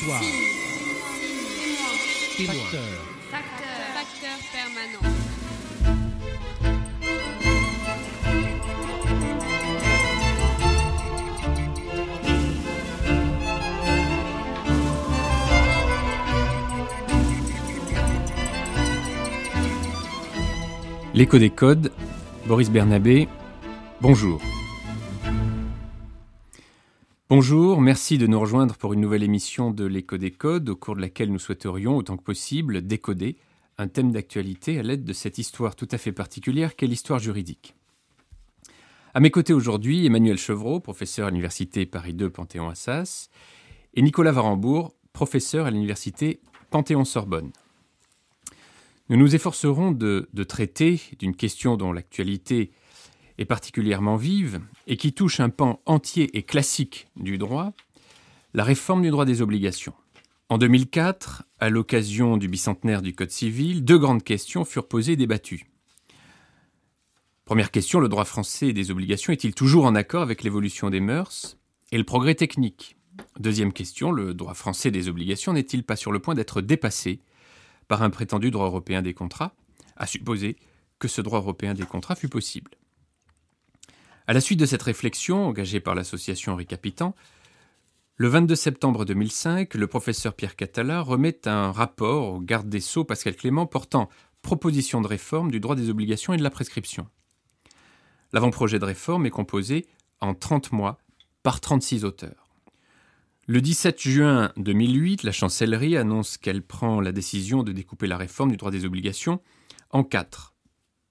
Histoire. 0.00 0.20
Témoin. 2.38 2.54
Facteur. 3.30 3.60
Facteur 3.92 4.38
permanent. 4.50 5.04
L'écho 21.12 21.38
des 21.38 21.50
codes, 21.50 21.92
Boris 22.46 22.70
Bernabé, 22.70 23.28
bonjour. 24.00 24.40
Bonjour, 27.30 27.80
merci 27.80 28.18
de 28.18 28.26
nous 28.26 28.40
rejoindre 28.40 28.76
pour 28.76 28.92
une 28.92 29.00
nouvelle 29.00 29.22
émission 29.22 29.70
de 29.70 29.84
l'écho 29.84 30.16
des 30.16 30.32
codes 30.32 30.68
au 30.68 30.74
cours 30.74 30.96
de 30.96 31.00
laquelle 31.00 31.30
nous 31.30 31.38
souhaiterions, 31.38 31.96
autant 31.96 32.16
que 32.16 32.24
possible, 32.24 32.82
décoder 32.82 33.36
un 33.78 33.86
thème 33.86 34.10
d'actualité 34.10 34.80
à 34.80 34.82
l'aide 34.82 35.04
de 35.04 35.12
cette 35.12 35.38
histoire 35.38 35.76
tout 35.76 35.86
à 35.92 35.98
fait 35.98 36.10
particulière 36.10 36.74
qu'est 36.74 36.88
l'histoire 36.88 37.20
juridique. 37.20 37.76
À 39.14 39.20
mes 39.20 39.30
côtés 39.30 39.52
aujourd'hui, 39.52 40.04
Emmanuel 40.06 40.38
Chevreau, 40.38 40.80
professeur 40.80 41.28
à 41.28 41.30
l'université 41.30 41.86
Paris 41.86 42.14
2 42.14 42.30
Panthéon-Assas, 42.30 43.30
et 43.94 44.02
Nicolas 44.02 44.32
Varembourg, 44.32 44.92
professeur 45.12 45.66
à 45.66 45.70
l'université 45.70 46.40
Panthéon-Sorbonne. 46.70 47.52
Nous 49.08 49.16
nous 49.16 49.36
efforcerons 49.36 49.92
de, 49.92 50.28
de 50.32 50.42
traiter 50.42 51.00
d'une 51.20 51.36
question 51.36 51.76
dont 51.76 51.92
l'actualité 51.92 52.72
est 53.40 53.46
particulièrement 53.46 54.16
vive 54.16 54.60
et 54.86 54.98
qui 54.98 55.14
touche 55.14 55.40
un 55.40 55.48
pan 55.48 55.80
entier 55.86 56.36
et 56.36 56.42
classique 56.42 57.08
du 57.16 57.38
droit, 57.38 57.72
la 58.52 58.64
réforme 58.64 59.02
du 59.02 59.10
droit 59.10 59.24
des 59.24 59.40
obligations. 59.40 59.94
En 60.50 60.58
2004, 60.58 61.44
à 61.58 61.70
l'occasion 61.70 62.36
du 62.36 62.48
bicentenaire 62.48 63.00
du 63.00 63.14
Code 63.14 63.30
civil, 63.30 63.82
deux 63.82 63.98
grandes 63.98 64.22
questions 64.22 64.64
furent 64.66 64.88
posées 64.88 65.12
et 65.12 65.16
débattues. 65.16 65.64
Première 67.46 67.70
question, 67.70 67.98
le 67.98 68.08
droit 68.08 68.26
français 68.26 68.74
des 68.74 68.90
obligations 68.90 69.32
est-il 69.32 69.54
toujours 69.54 69.86
en 69.86 69.94
accord 69.94 70.22
avec 70.22 70.42
l'évolution 70.42 70.90
des 70.90 71.00
mœurs 71.00 71.56
et 71.92 71.98
le 71.98 72.04
progrès 72.04 72.34
technique? 72.34 72.96
Deuxième 73.38 73.72
question, 73.72 74.12
le 74.12 74.34
droit 74.34 74.54
français 74.54 74.90
des 74.90 75.08
obligations 75.08 75.54
n'est-il 75.54 75.82
pas 75.82 75.96
sur 75.96 76.12
le 76.12 76.18
point 76.18 76.34
d'être 76.34 76.60
dépassé 76.60 77.20
par 77.88 78.02
un 78.02 78.10
prétendu 78.10 78.50
droit 78.50 78.66
européen 78.66 79.02
des 79.02 79.14
contrats, 79.14 79.54
à 79.96 80.06
supposer 80.06 80.56
que 80.98 81.08
ce 81.08 81.22
droit 81.22 81.38
européen 81.38 81.72
des 81.74 81.86
contrats 81.86 82.14
fût 82.14 82.28
possible. 82.28 82.70
À 84.30 84.32
la 84.32 84.40
suite 84.40 84.60
de 84.60 84.66
cette 84.66 84.84
réflexion, 84.84 85.48
engagée 85.48 85.80
par 85.80 85.96
l'association 85.96 86.52
Henri 86.52 86.64
Capitan, 86.64 87.16
le 88.14 88.28
22 88.28 88.54
septembre 88.54 89.04
2005, 89.04 89.74
le 89.74 89.88
professeur 89.88 90.34
Pierre 90.34 90.54
Catala 90.54 91.00
remet 91.00 91.48
un 91.48 91.72
rapport 91.72 92.34
au 92.34 92.38
garde 92.38 92.68
des 92.68 92.78
Sceaux 92.78 93.02
Pascal 93.02 93.34
Clément 93.34 93.66
portant 93.66 94.08
proposition 94.40 95.00
de 95.00 95.08
réforme 95.08 95.50
du 95.50 95.58
droit 95.58 95.74
des 95.74 95.90
obligations 95.90 96.32
et 96.32 96.36
de 96.36 96.44
la 96.44 96.50
prescription. 96.50 97.08
L'avant-projet 98.32 98.78
de 98.78 98.84
réforme 98.84 99.26
est 99.26 99.30
composé 99.30 99.88
en 100.20 100.32
30 100.32 100.70
mois 100.70 101.00
par 101.42 101.60
36 101.60 102.04
auteurs. 102.04 102.50
Le 103.48 103.60
17 103.60 104.00
juin 104.00 104.52
2008, 104.58 105.24
la 105.24 105.32
chancellerie 105.32 105.96
annonce 105.96 106.38
qu'elle 106.38 106.62
prend 106.62 107.00
la 107.00 107.10
décision 107.10 107.64
de 107.64 107.72
découper 107.72 108.06
la 108.06 108.16
réforme 108.16 108.52
du 108.52 108.56
droit 108.56 108.70
des 108.70 108.84
obligations 108.84 109.40
en 109.90 110.04
quatre. 110.04 110.54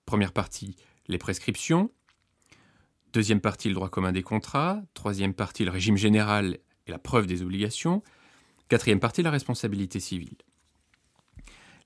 Première 0.06 0.32
partie, 0.32 0.78
les 1.10 1.18
prescriptions. 1.18 1.92
Deuxième 3.12 3.42
partie, 3.42 3.70
le 3.70 3.76
droit 3.76 3.90
commun 3.90 4.12
des 4.12 4.22
contrats. 4.22 4.82
Troisième 4.94 5.34
partie, 5.34 5.66
le 5.66 5.72
régime 5.72 5.98
général 5.98 6.60
et 6.86 6.92
la 6.92 7.00
preuve 7.00 7.26
des 7.26 7.42
obligations. 7.42 8.04
Quatrième 8.68 9.00
partie, 9.00 9.24
la 9.24 9.32
responsabilité 9.32 10.00
civile. 10.00 10.38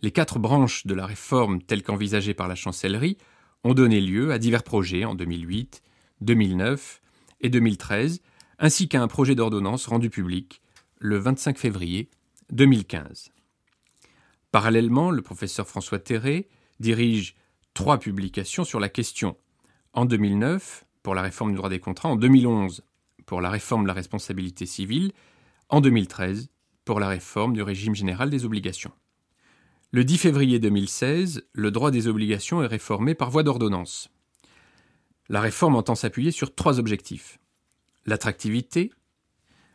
Les 0.01 0.11
quatre 0.11 0.37
branches 0.37 0.85
de 0.85 0.93
la 0.93 1.05
réforme 1.05 1.61
telles 1.61 1.81
qu'envisagées 1.81 2.33
par 2.33 2.49
la 2.49 2.55
chancellerie 2.55 3.17
ont 3.63 3.73
donné 3.73 4.01
lieu 4.01 4.33
à 4.33 4.37
divers 4.37 4.63
projets 4.63 5.05
en 5.05 5.15
2008, 5.15 5.81
2009 6.19 7.01
et 7.39 7.49
2013 7.49 8.21
ainsi 8.59 8.89
qu'à 8.89 9.01
un 9.01 9.07
projet 9.07 9.35
d'ordonnance 9.35 9.87
rendu 9.87 10.09
public 10.09 10.61
le 10.99 11.17
25 11.17 11.57
février 11.57 12.09
2015. 12.51 13.31
Parallèlement, 14.51 15.09
le 15.09 15.21
professeur 15.21 15.67
François 15.67 15.99
Terré 15.99 16.47
dirige 16.79 17.35
trois 17.73 17.97
publications 17.97 18.63
sur 18.63 18.79
la 18.79 18.89
question. 18.89 19.37
En 19.93 20.05
2009, 20.05 20.85
pour 21.03 21.15
la 21.15 21.21
réforme 21.21 21.51
du 21.51 21.57
droit 21.57 21.69
des 21.69 21.79
contrats, 21.79 22.09
en 22.09 22.15
2011, 22.15 22.83
pour 23.25 23.41
la 23.41 23.49
réforme 23.49 23.83
de 23.83 23.87
la 23.87 23.93
responsabilité 23.93 24.65
civile, 24.65 25.11
en 25.69 25.81
2013, 25.81 26.49
pour 26.85 26.99
la 26.99 27.07
réforme 27.07 27.53
du 27.53 27.61
régime 27.61 27.95
général 27.95 28.29
des 28.29 28.45
obligations. 28.45 28.91
Le 29.91 30.03
10 30.03 30.17
février 30.17 30.59
2016, 30.59 31.47
le 31.53 31.71
droit 31.71 31.91
des 31.91 32.07
obligations 32.07 32.63
est 32.63 32.67
réformé 32.67 33.13
par 33.13 33.29
voie 33.29 33.43
d'ordonnance. 33.43 34.09
La 35.29 35.39
réforme 35.39 35.75
entend 35.75 35.95
s'appuyer 35.95 36.31
sur 36.31 36.55
trois 36.55 36.79
objectifs 36.79 37.39
l'attractivité, 38.05 38.91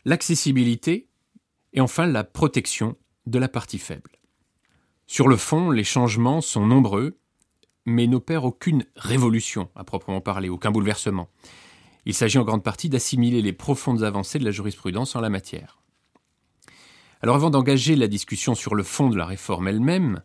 l'accessibilité 0.05 1.09
et 1.73 1.81
enfin 1.81 2.07
la 2.07 2.25
protection 2.25 2.97
de 3.27 3.39
la 3.39 3.49
partie 3.49 3.79
faible. 3.79 4.19
Sur 5.07 5.29
le 5.29 5.37
fond, 5.37 5.71
les 5.71 5.85
changements 5.85 6.41
sont 6.41 6.67
nombreux, 6.67 7.19
mais 7.89 8.07
n'opèrent 8.07 8.45
aucune 8.45 8.85
révolution 8.97 9.69
à 9.75 9.85
proprement 9.85 10.21
parler, 10.21 10.49
aucun 10.49 10.71
bouleversement. 10.71 11.29
Il 12.07 12.15
s'agit 12.15 12.39
en 12.39 12.45
grande 12.45 12.63
partie 12.63 12.89
d'assimiler 12.89 13.43
les 13.43 13.53
profondes 13.53 14.03
avancées 14.03 14.39
de 14.39 14.45
la 14.45 14.51
jurisprudence 14.51 15.17
en 15.17 15.21
la 15.21 15.31
matière. 15.31 15.79
Alors 17.21 17.37
avant 17.37 17.51
d'engager 17.51 17.97
la 17.97 18.07
discussion 18.07 18.55
sur 18.55 18.75
le 18.75 18.83
fond 18.83 19.09
de 19.09 19.17
la 19.17 19.27
réforme 19.27 19.69
elle-même, 19.69 20.23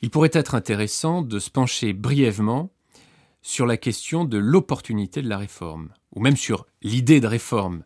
il 0.00 0.10
pourrait 0.10 0.30
être 0.32 0.54
intéressant 0.54 1.22
de 1.22 1.38
se 1.38 1.50
pencher 1.50 1.92
brièvement 1.92 2.70
sur 3.42 3.66
la 3.66 3.76
question 3.76 4.24
de 4.24 4.38
l'opportunité 4.38 5.22
de 5.22 5.28
la 5.28 5.38
réforme, 5.38 5.90
ou 6.14 6.20
même 6.20 6.36
sur 6.36 6.66
l'idée 6.82 7.20
de 7.20 7.26
réforme. 7.26 7.84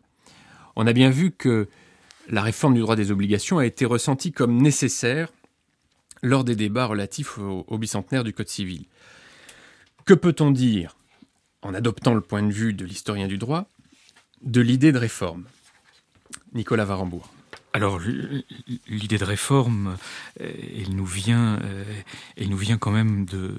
On 0.75 0.87
a 0.87 0.93
bien 0.93 1.09
vu 1.09 1.31
que 1.31 1.67
la 2.29 2.41
réforme 2.41 2.73
du 2.73 2.79
droit 2.79 2.95
des 2.95 3.11
obligations 3.11 3.57
a 3.57 3.65
été 3.65 3.85
ressentie 3.85 4.31
comme 4.31 4.61
nécessaire 4.61 5.31
lors 6.23 6.43
des 6.43 6.55
débats 6.55 6.85
relatifs 6.85 7.37
au, 7.37 7.77
bicentenaire 7.77 8.23
du 8.23 8.33
Code 8.33 8.49
civil. 8.49 8.85
Que 10.05 10.15
peut-on 10.15 10.49
dire, 10.49 10.97
en 11.61 11.75
adoptant 11.75 12.15
le 12.15 12.21
point 12.21 12.41
de 12.41 12.51
vue 12.51 12.73
de 12.73 12.85
l'historien 12.85 13.27
du 13.27 13.37
droit, 13.37 13.69
de 14.41 14.61
l'idée 14.61 14.91
de 14.91 14.97
réforme? 14.97 15.43
Nicolas 16.53 16.85
Varembourg. 16.85 17.31
Alors 17.73 17.99
l'idée 18.87 19.17
de 19.17 19.25
réforme, 19.25 19.97
elle 20.39 20.95
nous 20.95 21.05
vient, 21.05 21.59
elle 22.37 22.49
nous 22.49 22.57
vient 22.57 22.77
quand 22.77 22.91
même 22.91 23.25
de, 23.25 23.55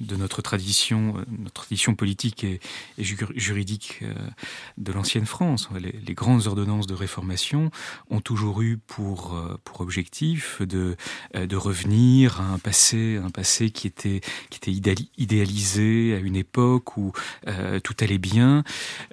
de 0.00 0.16
notre 0.16 0.42
tradition, 0.42 1.14
notre 1.28 1.62
tradition 1.62 1.94
politique 1.94 2.44
et, 2.44 2.60
et 2.98 3.04
juridique 3.04 4.02
de 4.78 4.92
l'ancienne 4.92 5.26
France. 5.26 5.68
Les, 5.78 5.92
les, 6.06 6.14
grandes 6.14 6.46
ordonnances 6.46 6.86
de 6.86 6.94
réformation 6.94 7.70
ont 8.10 8.20
toujours 8.20 8.62
eu 8.62 8.78
pour, 8.78 9.36
pour 9.64 9.80
objectif 9.80 10.62
de, 10.62 10.96
de 11.34 11.56
revenir 11.56 12.40
à 12.40 12.44
un 12.44 12.58
passé, 12.58 13.20
un 13.22 13.30
passé 13.30 13.70
qui 13.70 13.86
était, 13.86 14.20
qui 14.50 14.58
était 14.58 15.02
idéalisé 15.16 16.14
à 16.14 16.18
une 16.18 16.36
époque 16.36 16.96
où 16.96 17.12
euh, 17.48 17.80
tout 17.80 17.94
allait 18.00 18.18
bien, 18.18 18.64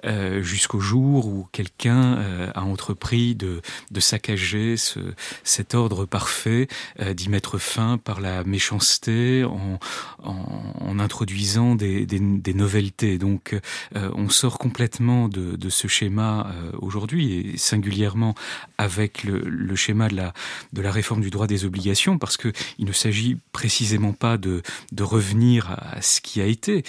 euh, 0.04 0.42
jusqu'au 0.42 0.80
jour 0.80 1.26
où 1.26 1.48
quelqu'un 1.52 2.16
euh, 2.18 2.50
a 2.54 2.62
entrepris 2.62 3.34
de, 3.34 3.62
de 3.90 4.00
saccager 4.00 4.76
ce, 4.76 5.00
cet 5.42 5.74
ordre 5.74 6.04
parfait, 6.06 6.68
euh, 7.00 7.14
d'y 7.14 7.28
mettre 7.28 7.58
fin 7.58 7.98
par 7.98 8.20
la 8.20 8.44
méchanceté, 8.44 9.44
en, 9.44 9.78
en, 10.22 10.73
en 10.80 10.98
introduisant 10.98 11.74
des, 11.74 12.06
des, 12.06 12.18
des, 12.18 12.54
noveltés. 12.54 13.18
Donc 13.18 13.58
euh, 13.96 14.10
on 14.14 14.28
sort 14.28 14.58
complètement 14.58 15.28
de, 15.28 15.56
de 15.56 15.68
ce 15.68 15.88
schéma 15.88 16.48
euh, 16.50 16.70
aujourd'hui, 16.78 17.52
et 17.54 17.56
singulièrement 17.56 18.34
avec 18.78 19.24
le, 19.24 19.40
le, 19.40 19.76
schéma 19.76 20.08
de 20.08 20.16
la, 20.16 20.32
de 20.72 20.82
la 20.82 20.90
réforme 20.90 21.20
du 21.20 21.30
droit 21.30 21.46
des 21.46 21.64
obligations, 21.64 22.18
parce 22.18 22.36
qu'il 22.36 22.52
ne 22.80 22.92
s'agit 22.92 23.38
précisément 23.52 24.12
pas 24.12 24.38
de, 24.38 24.62
de 24.92 25.02
revenir 25.02 25.70
à 25.70 26.00
ce 26.02 26.20
qui 26.20 26.40
a 26.40 26.46
été. 26.46 26.84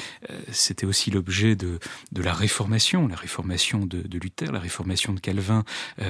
C'était 0.52 0.86
aussi 0.86 1.12
l'objet 1.12 1.56
de, 1.56 1.80
de 2.12 2.22
la 2.22 2.34
réformation, 2.34 3.08
la 3.08 3.16
réformation 3.16 3.86
de, 3.86 4.02
de 4.02 4.20
Luther, 4.20 4.52
la 4.52 4.60
réformation 4.60 5.14
de 5.14 5.20
Calvin 5.20 5.64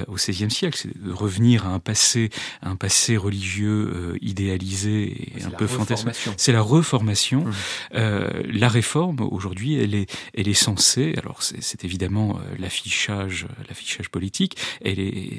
au 0.07 0.15
XVIe 0.15 0.51
siècle, 0.51 0.79
c'est 0.81 0.97
de 1.01 1.11
revenir 1.11 1.65
à 1.65 1.69
un 1.69 1.79
passé, 1.79 2.29
un 2.61 2.75
passé 2.75 3.17
religieux 3.17 3.91
euh, 3.93 4.17
idéalisé 4.21 5.31
et 5.37 5.43
un 5.43 5.49
peu 5.49 5.67
fantasmé. 5.67 6.11
C'est 6.37 6.51
la 6.51 6.61
reformation. 6.61 7.45
Mmh. 7.45 7.53
La 7.91 8.67
réforme 8.67 9.21
aujourd'hui, 9.21 9.75
elle 9.75 9.95
est, 9.95 10.11
elle 10.33 10.47
est 10.47 10.53
censée, 10.53 11.13
alors 11.17 11.41
c'est 11.41 11.83
évidemment 11.85 12.39
l'affichage, 12.59 13.47
l'affichage 13.67 14.09
politique. 14.09 14.57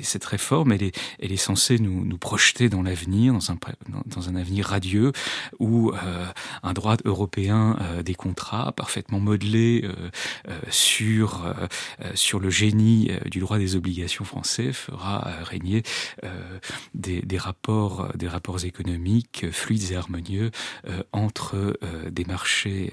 Cette 0.03 0.25
réforme, 0.25 0.73
elle 0.73 0.83
est, 0.83 0.99
elle 1.21 1.33
est 1.33 1.37
censée 1.37 1.79
nous, 1.79 2.05
nous 2.05 2.19
projeter 2.19 2.69
dans 2.69 2.83
l'avenir, 2.83 3.33
dans 3.33 3.51
un, 3.51 3.59
dans 4.07 4.29
un 4.29 4.37
avenir 4.37 4.67
radieux 4.67 5.13
où 5.59 5.93
un 6.63 6.73
droit 6.73 6.97
européen 7.05 7.77
des 8.05 8.15
contrats 8.15 8.73
parfaitement 8.73 9.21
modelé 9.21 9.89
sur 10.71 11.55
sur 12.15 12.41
le 12.41 12.51
génie 12.51 13.11
du 13.31 13.41
droit 13.41 13.59
des 13.59 13.77
obligations 13.77 14.25
français 14.25 14.73
fera 14.73 15.29
régner 15.43 15.83
des, 16.95 17.23
des, 17.23 17.39
rapports, 17.39 18.09
des 18.17 18.29
rapports 18.29 18.65
économiques 18.65 19.47
fluides 19.51 19.93
et 19.93 19.97
harmonieux 19.97 20.51
entre 21.13 21.79
des 22.17 22.25
marchés, 22.25 22.93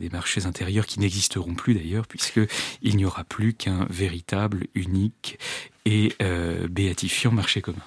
des 0.00 0.08
marchés 0.08 0.46
intérieurs 0.46 0.86
qui 0.86 0.98
n'existeront 0.98 1.54
plus 1.54 1.74
d'ailleurs, 1.74 2.06
puisqu'il 2.06 2.96
n'y 2.96 3.04
aura 3.04 3.24
plus 3.24 3.54
qu'un 3.54 3.86
véritable, 3.90 4.66
unique 4.74 5.38
et 5.84 6.12
béatifiant 6.68 7.30
marché 7.30 7.60
commun. 7.60 7.78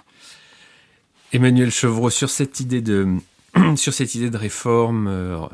Emmanuel 1.33 1.71
Chevreau, 1.71 2.09
sur 2.09 2.29
cette 2.29 2.59
idée 2.59 2.81
de, 2.81 3.17
sur 3.75 3.93
cette 3.93 4.15
idée 4.15 4.29
de 4.29 4.37
réforme, 4.37 5.49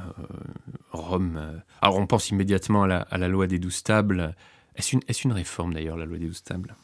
Rome, 0.91 1.61
alors 1.81 1.97
on 1.97 2.07
pense 2.07 2.29
immédiatement 2.29 2.83
à 2.83 2.87
la, 2.87 2.97
à 2.97 3.17
la 3.17 3.27
loi 3.27 3.47
des 3.47 3.59
douze 3.59 3.83
tables. 3.83 4.35
Est-ce 4.75 4.95
une, 4.95 5.01
est 5.07 5.23
une, 5.23 5.31
réforme 5.31 5.73
d'ailleurs, 5.73 5.97
la 5.97 6.05
loi 6.05 6.17
des 6.17 6.27
douze 6.27 6.43
tables? 6.43 6.75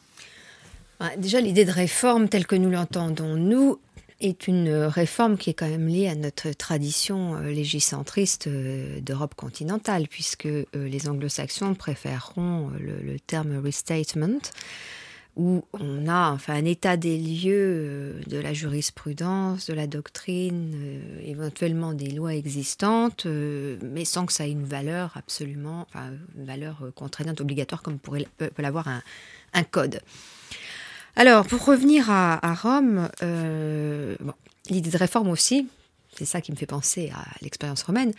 Déjà, 1.16 1.40
l'idée 1.40 1.64
de 1.64 1.72
réforme 1.72 2.28
telle 2.28 2.46
que 2.46 2.54
nous 2.54 2.70
l'entendons, 2.70 3.36
nous, 3.36 3.80
est 4.22 4.48
une 4.48 4.70
réforme 4.70 5.36
qui 5.36 5.50
est 5.50 5.54
quand 5.54 5.68
même 5.68 5.88
liée 5.88 6.08
à 6.08 6.14
notre 6.14 6.50
tradition 6.52 7.36
euh, 7.36 7.50
légicentriste 7.50 8.46
euh, 8.46 9.00
d'Europe 9.00 9.34
continentale, 9.34 10.08
puisque 10.08 10.46
euh, 10.46 10.64
les 10.74 11.08
anglo-saxons 11.08 11.74
préféreront 11.74 12.70
le, 12.78 13.18
terme 13.20 13.58
restatement, 13.58 14.38
où 15.36 15.64
on 15.72 16.08
a 16.08 16.30
enfin 16.30 16.54
un 16.54 16.64
état 16.64 16.96
des 16.96 17.16
lieux 17.18 18.20
de 18.26 18.38
la 18.38 18.52
jurisprudence, 18.52 19.66
de 19.66 19.74
la 19.74 19.86
doctrine, 19.86 21.00
éventuellement 21.24 21.94
des 21.94 22.10
lois 22.10 22.34
existantes, 22.34 23.26
mais 23.26 24.04
sans 24.04 24.26
que 24.26 24.32
ça 24.32 24.46
ait 24.46 24.50
une 24.50 24.64
valeur 24.64 25.16
absolument, 25.16 25.86
enfin 25.88 26.10
une 26.36 26.44
valeur 26.44 26.90
contraignante, 26.94 27.40
obligatoire, 27.40 27.82
comme 27.82 27.98
pourrait, 27.98 28.26
peut, 28.36 28.50
l'avoir 28.58 28.88
un 28.88 29.64
code. 29.64 30.00
Alors, 31.14 31.46
pour 31.46 31.64
revenir 31.64 32.10
à, 32.10 32.54
Rome, 32.54 33.10
euh, 33.22 34.16
l'idée 34.70 34.90
de 34.90 34.96
réforme 34.96 35.28
aussi, 35.28 35.68
c'est 36.16 36.24
ça 36.24 36.40
qui 36.40 36.52
me 36.52 36.56
fait 36.56 36.66
penser 36.66 37.12
à 37.14 37.24
l'expérience 37.42 37.82
romaine, 37.82 38.12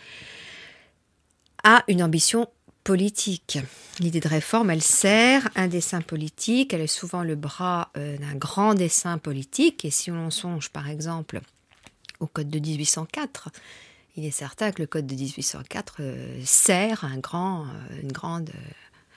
a 1.64 1.82
une 1.88 2.02
ambition 2.02 2.48
politique. 2.84 3.58
L'idée 3.98 4.20
de 4.20 4.28
réforme, 4.28 4.70
elle 4.70 4.82
sert 4.82 5.48
un 5.56 5.66
dessin 5.66 6.02
politique, 6.02 6.72
elle 6.72 6.82
est 6.82 6.86
souvent 6.86 7.24
le 7.24 7.34
bras 7.34 7.90
euh, 7.96 8.16
d'un 8.18 8.36
grand 8.36 8.74
dessin 8.74 9.18
politique, 9.18 9.84
et 9.84 9.90
si 9.90 10.12
on 10.12 10.30
songe 10.30 10.70
par 10.70 10.88
exemple 10.88 11.40
au 12.20 12.26
Code 12.26 12.50
de 12.50 12.58
1804, 12.60 13.48
il 14.16 14.24
est 14.24 14.30
certain 14.30 14.70
que 14.70 14.82
le 14.82 14.86
Code 14.86 15.06
de 15.06 15.14
1804 15.14 15.96
euh, 15.98 16.40
sert 16.44 17.04
un 17.04 17.18
grand, 17.18 17.66
une 18.02 18.12
grande 18.12 18.50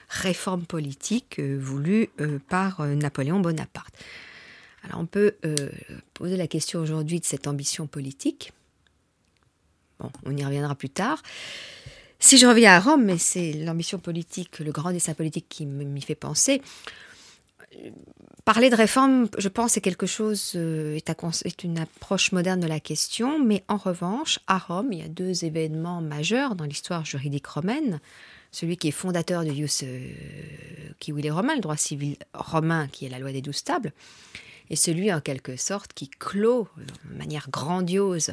réforme 0.08 0.64
politique 0.64 1.38
euh, 1.38 1.58
voulue 1.60 2.08
euh, 2.20 2.38
par 2.48 2.80
euh, 2.80 2.94
Napoléon 2.94 3.40
Bonaparte. 3.40 3.94
Alors 4.84 5.00
on 5.00 5.06
peut 5.06 5.34
poser 6.14 6.36
la 6.36 6.46
question 6.46 6.80
aujourd'hui 6.80 7.18
de 7.18 7.24
cette 7.24 7.48
ambition 7.48 7.88
politique. 7.88 8.52
Bon, 9.98 10.08
on 10.24 10.34
y 10.36 10.44
reviendra 10.44 10.76
plus 10.76 10.88
tard. 10.88 11.20
Si 12.20 12.38
je 12.38 12.46
reviens 12.46 12.74
à 12.74 12.80
Rome, 12.80 13.04
mais 13.04 13.18
c'est 13.18 13.52
l'ambition 13.52 13.98
politique, 13.98 14.60
le 14.60 14.70
grand 14.70 14.92
dessin 14.92 15.14
politique 15.14 15.46
qui 15.48 15.66
m'y 15.66 16.00
fait 16.00 16.14
penser. 16.14 16.62
Parler 18.44 18.70
de 18.70 18.76
réforme, 18.76 19.28
je 19.36 19.48
pense, 19.48 19.76
est 19.76 19.80
quelque 19.80 20.06
chose, 20.06 20.54
est, 20.54 21.64
une 21.64 21.78
approche 21.78 22.30
moderne 22.30 22.60
de 22.60 22.68
la 22.68 22.80
question, 22.80 23.44
mais 23.44 23.64
en 23.66 23.76
revanche, 23.78 24.38
à 24.46 24.58
Rome, 24.58 24.92
il 24.92 25.00
y 25.00 25.02
a 25.02 25.08
deux 25.08 25.44
événements 25.44 26.00
majeurs 26.00 26.54
dans 26.54 26.64
l'histoire 26.64 27.04
juridique 27.04 27.48
romaine 27.48 28.00
celui 28.50 28.76
qui 28.76 28.88
est 28.88 28.92
fondateur 28.92 29.44
de 29.44 29.50
Ius 29.50 29.82
euh, 29.84 30.10
Kiwile 30.98 31.30
Romain, 31.30 31.54
le 31.54 31.60
droit 31.60 31.76
civil 31.76 32.16
romain 32.34 32.88
qui 32.88 33.06
est 33.06 33.08
la 33.08 33.18
loi 33.18 33.32
des 33.32 33.42
douze 33.42 33.62
tables, 33.64 33.92
et 34.70 34.76
celui 34.76 35.12
en 35.12 35.20
quelque 35.20 35.56
sorte 35.56 35.92
qui 35.92 36.08
clôt 36.08 36.68
de 36.76 37.18
manière 37.18 37.48
grandiose 37.50 38.32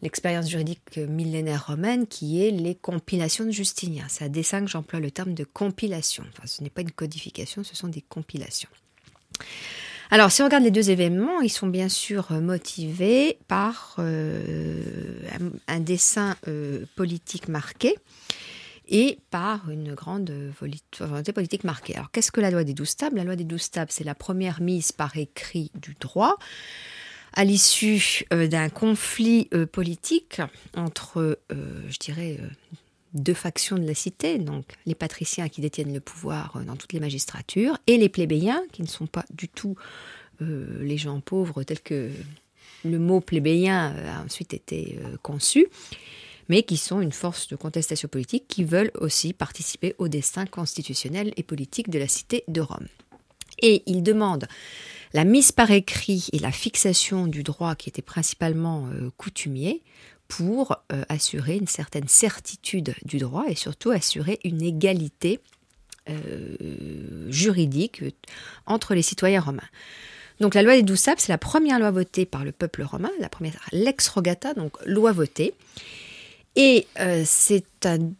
l'expérience 0.00 0.48
juridique 0.48 0.96
millénaire 0.96 1.66
romaine 1.66 2.06
qui 2.06 2.42
est 2.42 2.50
les 2.50 2.74
compilations 2.74 3.44
de 3.44 3.50
Justinien. 3.50 4.04
C'est 4.08 4.24
à 4.24 4.28
dessein 4.28 4.60
que 4.60 4.70
j'emploie 4.70 5.00
le 5.00 5.10
terme 5.10 5.34
de 5.34 5.44
compilation. 5.44 6.24
Ce 6.44 6.62
n'est 6.62 6.70
pas 6.70 6.82
une 6.82 6.92
codification, 6.92 7.64
ce 7.64 7.74
sont 7.74 7.88
des 7.88 8.02
compilations. 8.02 8.70
Alors, 10.10 10.32
si 10.32 10.40
on 10.40 10.46
regarde 10.46 10.64
les 10.64 10.70
deux 10.70 10.90
événements, 10.90 11.40
ils 11.40 11.50
sont 11.50 11.66
bien 11.66 11.90
sûr 11.90 12.30
motivés 12.32 13.38
par 13.46 13.96
euh, 13.98 15.20
un, 15.66 15.80
dessin 15.80 16.34
euh, 16.46 16.86
politique 16.96 17.48
marqué 17.48 17.94
et 18.88 19.18
par 19.30 19.70
une 19.70 19.94
grande 19.94 20.30
volonté 20.60 21.32
politique 21.32 21.64
marquée. 21.64 21.94
Alors 21.94 22.10
qu'est-ce 22.10 22.32
que 22.32 22.40
la 22.40 22.50
loi 22.50 22.64
des 22.64 22.74
douze 22.74 22.96
tables? 22.96 23.16
La 23.16 23.24
loi 23.24 23.36
des 23.36 23.44
douze 23.44 23.70
tables, 23.70 23.92
c'est 23.92 24.04
la 24.04 24.14
première 24.14 24.60
mise 24.60 24.92
par 24.92 25.16
écrit 25.16 25.70
du 25.74 25.96
droit 26.00 26.36
à 27.34 27.44
l'issue 27.44 28.24
euh, 28.32 28.46
d'un 28.46 28.68
conflit 28.68 29.48
euh, 29.54 29.66
politique 29.66 30.40
entre, 30.76 31.38
euh, 31.52 31.82
je 31.88 31.98
dirais, 31.98 32.38
deux 33.14 33.34
factions 33.34 33.78
de 33.78 33.86
la 33.86 33.94
cité, 33.94 34.38
donc 34.38 34.64
les 34.86 34.94
patriciens 34.94 35.48
qui 35.48 35.60
détiennent 35.60 35.94
le 35.94 36.00
pouvoir 36.00 36.60
dans 36.66 36.76
toutes 36.76 36.92
les 36.92 37.00
magistratures, 37.00 37.78
et 37.86 37.96
les 37.96 38.08
plébéiens, 38.08 38.62
qui 38.72 38.82
ne 38.82 38.88
sont 38.88 39.06
pas 39.06 39.24
du 39.30 39.48
tout 39.48 39.76
les 40.40 40.98
gens 40.98 41.18
pauvres 41.18 41.64
tels 41.64 41.80
que 41.80 42.10
le 42.84 42.98
mot 43.00 43.20
plébéien 43.20 43.92
a 44.06 44.22
ensuite 44.22 44.54
été 44.54 45.00
conçu 45.20 45.66
mais 46.48 46.62
qui 46.62 46.76
sont 46.76 47.00
une 47.00 47.12
force 47.12 47.48
de 47.48 47.56
contestation 47.56 48.08
politique 48.08 48.46
qui 48.48 48.64
veulent 48.64 48.90
aussi 48.94 49.32
participer 49.32 49.94
au 49.98 50.08
destin 50.08 50.46
constitutionnel 50.46 51.32
et 51.36 51.42
politique 51.42 51.90
de 51.90 51.98
la 51.98 52.08
cité 52.08 52.44
de 52.48 52.60
Rome. 52.60 52.88
Et 53.60 53.82
ils 53.86 54.02
demandent 54.02 54.48
la 55.12 55.24
mise 55.24 55.52
par 55.52 55.70
écrit 55.70 56.28
et 56.32 56.38
la 56.38 56.52
fixation 56.52 57.26
du 57.26 57.42
droit 57.42 57.74
qui 57.74 57.88
était 57.88 58.02
principalement 58.02 58.88
euh, 58.88 59.10
coutumier 59.16 59.82
pour 60.28 60.76
euh, 60.92 61.04
assurer 61.08 61.56
une 61.56 61.66
certaine 61.66 62.08
certitude 62.08 62.94
du 63.04 63.18
droit 63.18 63.44
et 63.48 63.54
surtout 63.54 63.90
assurer 63.90 64.38
une 64.44 64.62
égalité 64.62 65.40
euh, 66.10 67.26
juridique 67.30 68.02
entre 68.66 68.94
les 68.94 69.02
citoyens 69.02 69.40
romains. 69.40 69.68
Donc 70.40 70.54
la 70.54 70.62
loi 70.62 70.74
des 70.76 70.82
douze 70.82 71.00
sables, 71.00 71.20
c'est 71.20 71.32
la 71.32 71.38
première 71.38 71.78
loi 71.78 71.90
votée 71.90 72.26
par 72.26 72.44
le 72.44 72.52
peuple 72.52 72.82
romain, 72.82 73.10
la 73.18 73.28
première 73.28 73.58
lex 73.72 74.06
rogata, 74.08 74.54
donc 74.54 74.76
loi 74.86 75.12
votée, 75.12 75.54
et 76.56 76.86
euh, 76.98 77.22
c'est 77.24 77.86
un 77.86 78.12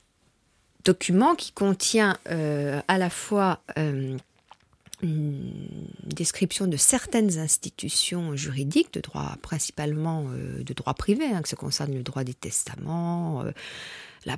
document 0.84 1.34
qui 1.34 1.52
contient 1.52 2.16
euh, 2.30 2.80
à 2.88 2.98
la 2.98 3.10
fois 3.10 3.60
euh, 3.78 4.16
une 5.02 5.52
description 6.04 6.66
de 6.66 6.76
certaines 6.76 7.38
institutions 7.38 8.36
juridiques, 8.36 8.92
de 8.94 9.00
droit 9.00 9.36
principalement 9.42 10.24
de 10.24 10.74
droit 10.74 10.94
privé, 10.94 11.26
hein, 11.26 11.42
que 11.42 11.48
ça 11.48 11.56
concerne 11.56 11.94
le 11.94 12.02
droit 12.02 12.24
des 12.24 12.34
testaments, 12.34 13.44
la, 14.24 14.36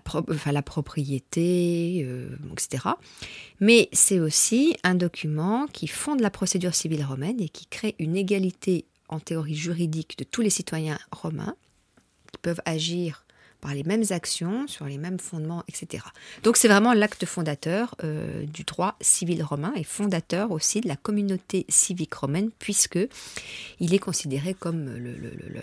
propriété, 0.63 2.07
etc. 2.53 2.89
Mais 3.61 3.89
c'est 3.95 4.21
aussi 4.21 4.77
un 4.83 4.95
document 4.95 5.67
qui 5.67 5.87
fonde 5.87 6.21
la 6.21 6.31
procédure 6.31 6.75
civile 6.75 7.05
romaine 7.05 7.41
et 7.41 7.49
qui 7.49 7.65
crée 7.65 7.95
une 7.99 8.17
égalité 8.17 8.85
en 9.09 9.19
théorie 9.19 9.57
juridique 9.57 10.19
de 10.19 10.25
tous 10.25 10.43
les 10.43 10.51
citoyens 10.51 10.99
romains 11.11 11.57
qui 12.33 12.39
peuvent 12.43 12.63
agir 12.67 13.25
par 13.61 13.75
les 13.75 13.83
mêmes 13.85 14.05
actions, 14.11 14.67
sur 14.67 14.87
les 14.87 14.99
mêmes 14.99 15.19
fondements, 15.19 15.65
etc. 15.69 16.05
Donc 16.43 16.57
c'est 16.57 16.69
vraiment 16.69 16.93
l'acte 16.93 17.27
fondateur 17.27 17.95
euh, 18.05 18.45
du 18.45 18.65
droit 18.65 18.97
civil 19.01 19.43
romain 19.43 19.73
et 19.77 19.85
fondateur 19.85 20.51
aussi 20.51 20.81
de 20.81 20.89
la 20.89 20.97
communauté 20.97 21.67
civique 21.69 22.15
romaine, 22.15 22.51
puisque 22.59 22.99
il 23.79 23.95
est 23.95 23.99
considéré 23.99 24.55
comme 24.55 24.91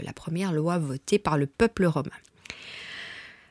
la 0.03 0.13
première 0.13 0.53
loi 0.53 0.77
votée 0.77 1.19
par 1.19 1.37
le 1.37 1.47
peuple 1.47 1.85
romain. 1.85 2.11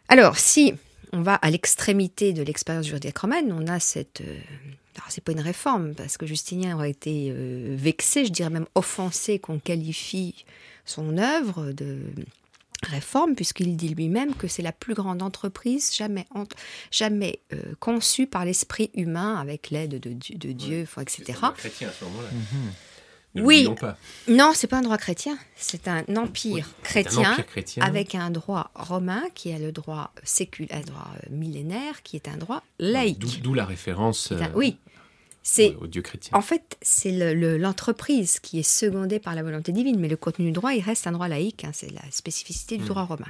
Alors 0.09 0.39
si 0.39 0.75
on 1.13 1.23
va 1.23 1.35
à 1.35 1.51
l'extrémité 1.51 2.33
de 2.33 2.43
l'expérience 2.43 2.87
juridique 2.87 3.19
romaine, 3.19 3.53
on 3.53 3.67
a 3.67 3.81
cette... 3.81 4.21
Euh, 4.21 4.39
alors 4.97 5.07
c'est 5.11 5.23
pas 5.23 5.33
une 5.33 5.41
réforme, 5.41 5.95
parce 5.95 6.17
que 6.17 6.27
Justinien 6.27 6.75
aurait 6.75 6.91
été 6.91 7.31
euh, 7.31 7.75
vexé, 7.77 8.25
je 8.25 8.33
dirais 8.33 8.51
même 8.51 8.67
offensé 8.75 9.39
qu'on 9.39 9.59
qualifie 9.59 10.45
son 10.85 11.19
œuvre 11.19 11.73
de 11.73 11.99
réforme, 12.83 13.35
puisqu'il 13.35 13.77
dit 13.77 13.89
lui-même 13.89 14.35
que 14.35 14.49
c'est 14.49 14.63
la 14.63 14.73
plus 14.73 14.95
grande 14.95 15.23
entreprise 15.23 15.95
jamais, 15.95 16.27
jamais 16.91 17.41
euh, 17.53 17.75
conçue 17.81 18.27
par 18.27 18.45
l'esprit 18.45 18.91
humain 18.95 19.37
avec 19.37 19.71
l'aide 19.71 19.99
de, 20.01 20.11
de, 20.11 20.53
Dieu, 20.53 20.87
etc. 21.01 21.39
Chrétien 21.57 21.89
à 21.89 21.93
ce 21.93 22.05
moment-là. 22.05 22.29
Mhm. 22.33 23.45
oui. 23.45 23.69
Non, 24.29 24.53
c'est 24.55 24.67
pas 24.67 24.79
un 24.79 24.83
droit 24.83 24.99
chrétien. 24.99 25.39
C'est 25.57 25.89
un 25.89 26.05
empire, 26.17 26.69
chrétien, 26.83 27.37
avec 27.81 28.15
un 28.15 28.31
droit 28.31 28.71
romain 28.75 29.23
qui 29.35 29.51
est 29.51 29.59
le 29.59 29.73
droit 29.73 30.13
séculaire, 30.23 30.79
un 30.79 30.81
droit 30.83 31.11
euh, 31.15 31.27
millénaire 31.31 32.03
qui 32.03 32.17
est 32.17 32.29
un 32.29 32.37
droit 32.37 32.63
laïque. 32.79 33.43
D'où 33.43 33.55
la 33.55 33.65
référence. 33.65 34.33
Euh, 34.33 34.41
oui. 34.55 34.79
C'est, 35.49 35.77
au 35.77 35.87
Dieu 35.87 36.03
chrétien. 36.03 36.37
En 36.37 36.41
fait, 36.41 36.77
c'est 36.83 37.35
l'entreprise 37.59 38.41
qui 38.41 38.59
est 38.59 38.69
secondée 38.69 39.21
par 39.21 39.35
la 39.35 39.43
volonté 39.43 39.71
divine, 39.71 39.99
mais 40.01 40.09
le 40.09 40.17
contenu 40.17 40.47
du 40.47 40.53
droit, 40.53 40.75
il 40.75 40.81
reste 40.81 41.07
un 41.07 41.13
droit 41.13 41.29
laïque. 41.29 41.65
Hein, 41.65 41.71
c'est 41.73 41.93
la 41.93 42.03
spécificité 42.11 42.77
du 42.77 42.85
mmh, 42.85 42.89
droit 42.89 43.05
romain. 43.05 43.27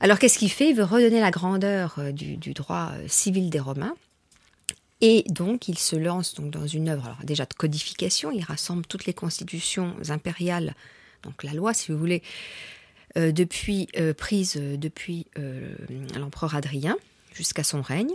Alors, 0.00 0.18
qu'est-ce 0.18 0.38
qu'il 0.38 0.50
fait? 0.50 0.70
Il 0.70 0.76
veut 0.76 0.84
redonner 0.84 1.20
la 1.20 1.30
grandeur 1.30 1.96
euh, 1.98 2.12
du, 2.12 2.36
du 2.36 2.54
droit 2.54 2.92
civil 3.08 3.50
des 3.50 3.60
Romains 3.60 3.94
et 5.04 5.24
donc, 5.28 5.66
il 5.66 5.78
se 5.78 5.96
lance 5.96 6.32
donc 6.34 6.50
dans 6.50 6.68
une 6.68 6.88
œuvre, 6.88 7.06
alors 7.06 7.24
déjà 7.24 7.44
de 7.44 7.52
codification, 7.54 8.30
il 8.30 8.44
rassemble 8.44 8.86
toutes 8.86 9.04
les 9.04 9.12
constitutions 9.12 9.96
impériales, 10.08 10.76
donc 11.24 11.42
la 11.42 11.52
loi, 11.54 11.74
si 11.74 11.90
vous 11.90 11.98
voulez, 11.98 12.22
euh, 13.16 13.32
depuis, 13.32 13.88
euh, 13.98 14.14
prise 14.14 14.56
euh, 14.56 14.76
depuis 14.76 15.26
l'empereur 16.16 16.54
Adrien 16.54 16.96
jusqu'à 17.34 17.64
son 17.64 17.82
règne. 17.82 18.12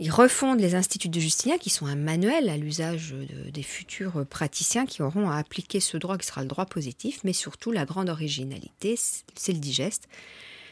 Il 0.00 0.10
refonde 0.12 0.60
les 0.60 0.76
instituts 0.76 1.08
de 1.08 1.18
Justinien, 1.18 1.58
qui 1.58 1.70
sont 1.70 1.86
un 1.86 1.96
manuel 1.96 2.48
à 2.48 2.56
l'usage 2.56 3.14
des 3.52 3.62
futurs 3.64 4.24
praticiens 4.30 4.86
qui 4.86 5.02
auront 5.02 5.28
à 5.28 5.36
appliquer 5.36 5.80
ce 5.80 5.96
droit 5.96 6.16
qui 6.18 6.26
sera 6.26 6.42
le 6.42 6.46
droit 6.46 6.66
positif, 6.66 7.20
mais 7.24 7.32
surtout 7.32 7.72
la 7.72 7.84
grande 7.84 8.08
originalité, 8.08 8.96
c'est 9.34 9.52
le 9.52 9.58
digeste 9.58 10.08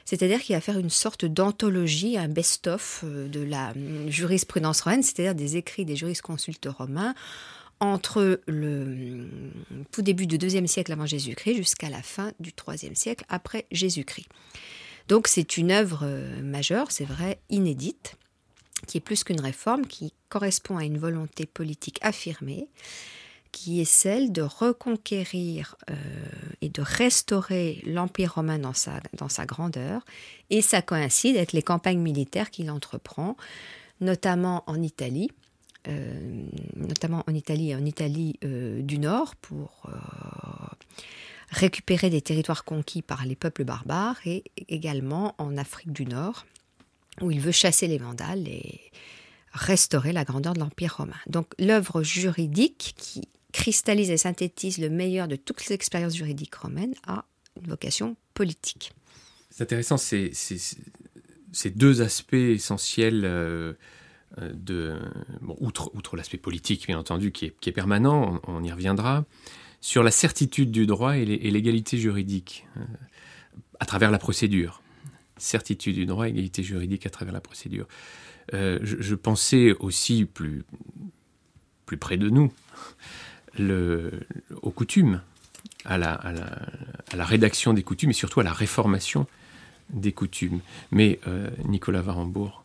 c'est-à-dire 0.06 0.40
qu'il 0.40 0.54
va 0.54 0.61
faire 0.62 0.78
une 0.78 0.88
sorte 0.88 1.26
d'anthologie, 1.26 2.16
un 2.16 2.28
best-of 2.28 3.02
euh, 3.04 3.28
de 3.28 3.40
la 3.40 3.73
hum, 3.73 4.09
jurisprudence 4.09 4.80
romaine, 4.80 5.02
c'est-à-dire 5.02 5.35
des 5.35 5.56
écrits 5.56 5.85
des 5.85 5.97
jurisconsultes 5.97 6.68
romains 6.71 7.14
entre 7.80 8.40
le 8.47 8.83
hum, 8.83 9.52
tout 9.90 10.00
début 10.00 10.26
du 10.26 10.37
IIe 10.37 10.68
siècle 10.68 10.92
avant 10.92 11.06
Jésus-Christ 11.06 11.56
jusqu'à 11.56 11.90
la 11.90 12.02
fin 12.02 12.33
du 12.40 12.52
IIIe 12.66 12.97
siècle 12.97 13.25
après 13.28 13.66
Jésus-Christ. 13.73 14.28
Donc 15.09 15.26
c'est 15.26 15.56
une 15.56 15.73
œuvre 15.73 16.00
euh, 16.04 16.40
majeure, 16.40 16.92
c'est 16.92 17.04
vrai, 17.04 17.40
inédite, 17.50 18.14
qui 18.87 18.99
est 18.99 19.00
plus 19.00 19.25
qu'une 19.25 19.40
réforme, 19.40 19.87
qui 19.87 20.12
correspond 20.28 20.76
à 20.76 20.85
une 20.85 20.99
volonté 20.99 21.47
politique 21.47 21.99
affirmée, 22.02 22.68
qui 23.52 23.80
est 23.80 23.87
celle 23.87 24.33
de 24.33 24.42
reconquérir 24.42 25.76
euh, 25.90 25.95
et 26.61 26.68
de 26.68 26.83
restaurer 26.83 27.83
l'Empire 27.87 28.35
romain 28.35 28.59
dans 28.59 28.75
sa, 28.75 29.47
grandeur. 29.47 30.04
Et 30.50 30.61
ça 30.61 30.83
coïncide 30.83 31.37
avec 31.37 31.52
les 31.52 31.62
campagnes 31.62 32.00
militaires 32.00 32.50
qu'il 32.50 32.71
entreprend, 32.71 33.37
notamment 34.02 34.62
en 34.66 34.83
Italie, 34.83 35.30
euh, 35.88 36.45
notamment 36.75 37.25
en 37.26 37.35
Italie 37.35 37.71
et 37.71 37.76
en 37.76 37.85
Italie 37.87 38.38
euh, 38.45 38.83
du 38.83 38.99
Nord, 38.99 39.37
pour 39.37 39.88
récupérer 41.50 42.11
des 42.11 42.21
territoires 42.21 42.64
conquis 42.64 43.00
par 43.02 43.25
les 43.25 43.37
peuples 43.37 43.64
barbares, 43.64 44.18
et 44.26 44.45
également 44.68 45.35
en 45.38 45.56
Afrique 45.56 45.92
du 45.92 46.04
Nord, 46.04 46.45
où 47.20 47.30
il 47.30 47.40
veut 47.40 47.52
chasser 47.52 47.87
les 47.87 47.99
Vandales 47.99 48.46
et 48.49 48.80
restaurer 49.52 50.12
la 50.12 50.25
grandeur 50.25 50.52
de 50.52 50.61
l'Empire 50.61 50.96
romain. 50.99 51.16
Donc 51.26 51.46
l'œuvre 51.58 52.02
juridique 52.02 52.94
qui 52.96 53.28
cristallise 53.52 54.11
et 54.11 54.18
synthétise 54.18 54.78
le 54.78 54.90
meilleur 54.90 55.28
de 55.28 55.37
toutes 55.37 55.66
les 55.66 55.75
expériences 55.75 56.14
juridiques 56.14 56.54
romaines 56.54 56.94
à 57.06 57.25
une 57.56 57.68
vocation 57.68 58.16
politique. 58.35 58.92
C'est 59.50 59.62
intéressant, 59.62 59.96
ces, 59.96 60.30
deux 61.75 62.02
aspects 62.02 62.35
essentiels 62.35 63.23
euh, 63.25 63.73
euh, 64.38 64.52
de, 64.52 64.99
outre, 65.58 65.90
outre 65.94 66.16
l'aspect 66.16 66.37
politique, 66.37 66.87
bien 66.87 66.99
entendu, 66.99 67.32
qui 67.32 67.46
est, 67.46 67.73
permanent, 67.73 68.42
on, 68.46 68.62
y 68.62 68.70
reviendra, 68.70 69.25
sur 69.80 70.02
la 70.02 70.11
certitude 70.11 70.70
du 70.70 70.87
droit 70.87 71.16
et 71.16 71.25
l'égalité 71.25 71.96
juridique 71.96 72.66
euh, 72.76 72.85
à 73.80 73.87
travers 73.87 74.11
la 74.11 74.18
procédure. 74.18 74.82
Certitude 75.37 75.95
du 75.95 76.07
droit, 76.07 76.28
égalité 76.28 76.62
juridique 76.62 77.07
à 77.07 77.11
travers 77.11 77.35
la 77.35 77.40
procédure. 77.40 77.87
je, 78.52 78.78
je, 78.81 79.14
pensais 79.14 79.73
aussi 79.81 80.25
plus, 80.25 80.64
près 81.99 82.16
de 82.16 82.31
nous 82.31 82.52
aux 84.62 84.71
coutumes, 84.71 85.21
à 85.85 85.99
la, 85.99 86.12
à, 86.12 86.33
la, 87.16 87.25
rédaction 87.25 87.73
des 87.73 87.83
coutumes 87.83 88.11
et 88.11 88.14
surtout 88.14 88.40
à 88.40 88.45
la 88.45 88.52
réformation 88.52 89.26
des 89.90 90.12
coutumes. 90.12 90.61
Mais 90.90 91.21
euh, 91.26 91.49
Nicolas 91.64 92.02
Varembourg, 92.02 92.64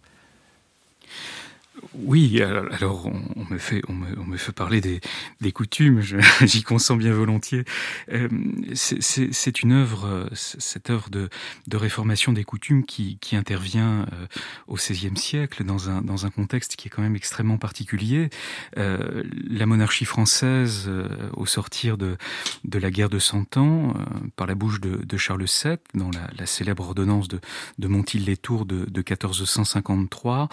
oui, 1.94 2.42
alors 2.42 3.08
on, 3.08 3.46
me 3.54 3.58
fait 3.58 3.82
on 3.88 3.94
me, 3.94 4.38
fait 4.38 4.52
parler 4.52 4.82
des, 4.82 5.52
coutumes, 5.52 6.02
j'y 6.42 6.64
consens 6.64 6.98
bien 6.98 7.12
volontiers. 7.12 7.66
Euh, 8.12 8.30
c'est 8.74 9.62
une 9.62 9.74
œuvre, 9.74 10.30
cette 10.34 10.90
œuvre 10.90 11.10
de, 11.10 11.30
réformation 11.74 12.34
des 12.34 12.44
coutumes 12.44 12.86
qui, 12.86 13.18
intervient 13.34 14.06
euh, 14.12 14.28
au 14.68 14.76
XVIe 14.76 15.16
siècle 15.16 15.64
dans 15.64 15.90
un 15.90 16.02
dans 16.02 16.26
un 16.26 16.30
contexte 16.30 16.76
qui 16.76 16.90
est 16.90 16.92
quand 16.92 17.02
même 17.02 17.16
extrêmement 17.16 17.58
particulier. 17.58 18.30
Euh, 18.78 19.24
la 19.50 19.66
monarchie 19.66 20.06
française, 20.06 20.90
au 21.34 21.46
sortir 21.46 21.98
de 21.98 22.18
de 22.66 22.80
la 22.80 22.92
guerre 22.92 23.10
de 23.10 23.20
Cent 23.20 23.58
Ans, 23.58 23.94
par 24.36 24.48
la 24.48 24.56
bouche 24.56 24.82
de, 24.82 25.18
Charles 25.18 25.46
VII, 25.46 25.78
dans 25.94 26.10
la, 26.12 26.30
la, 26.38 26.46
célèbre 26.46 26.84
ordonnance 26.84 27.28
de 27.28 27.88
Montil-les-Tours 27.88 28.66
de 28.66 28.86
1453, 28.86 30.50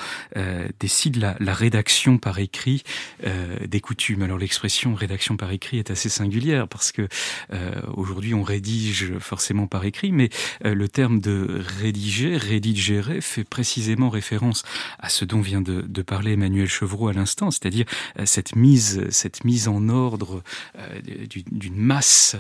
décide 0.79 1.18
la, 1.19 1.55
rédaction 1.55 2.19
par 2.19 2.39
écrit 2.39 2.83
euh, 3.25 3.67
des 3.67 3.81
coutumes. 3.81 4.23
Alors 4.23 4.39
l'expression 4.39 4.95
rédaction 4.95 5.37
par 5.37 5.51
écrit 5.51 5.79
est 5.79 5.91
assez 5.91 6.09
singulière 6.09 6.69
parce 6.69 6.93
que 6.93 7.09
euh, 7.53 7.81
aujourd'hui 7.95 8.35
on 8.35 8.43
rédige 8.43 9.19
forcément 9.19 9.67
par 9.67 9.85
écrit, 9.85 10.13
mais 10.13 10.31
euh, 10.65 10.75
le 10.75 10.89
terme 10.89 11.21
de 11.21 11.63
rédiger, 11.81 12.37
rédigérer, 12.37 13.21
fait 13.21 13.45
précisément 13.45 14.09
référence 14.09 14.63
à 14.99 15.09
ce 15.09 15.25
dont 15.25 15.41
vient 15.41 15.61
de, 15.61 16.03
parler 16.03 16.33
Emmanuel 16.33 16.69
Chevreau 16.69 17.09
à 17.09 17.13
l'instant, 17.13 17.51
c'est-à-dire 17.51 17.85
cette 18.25 18.55
mise, 18.57 19.05
cette 19.11 19.45
mise 19.45 19.69
en 19.69 19.89
ordre 19.89 20.43
d'une 21.05 21.77
masse, 21.77 22.37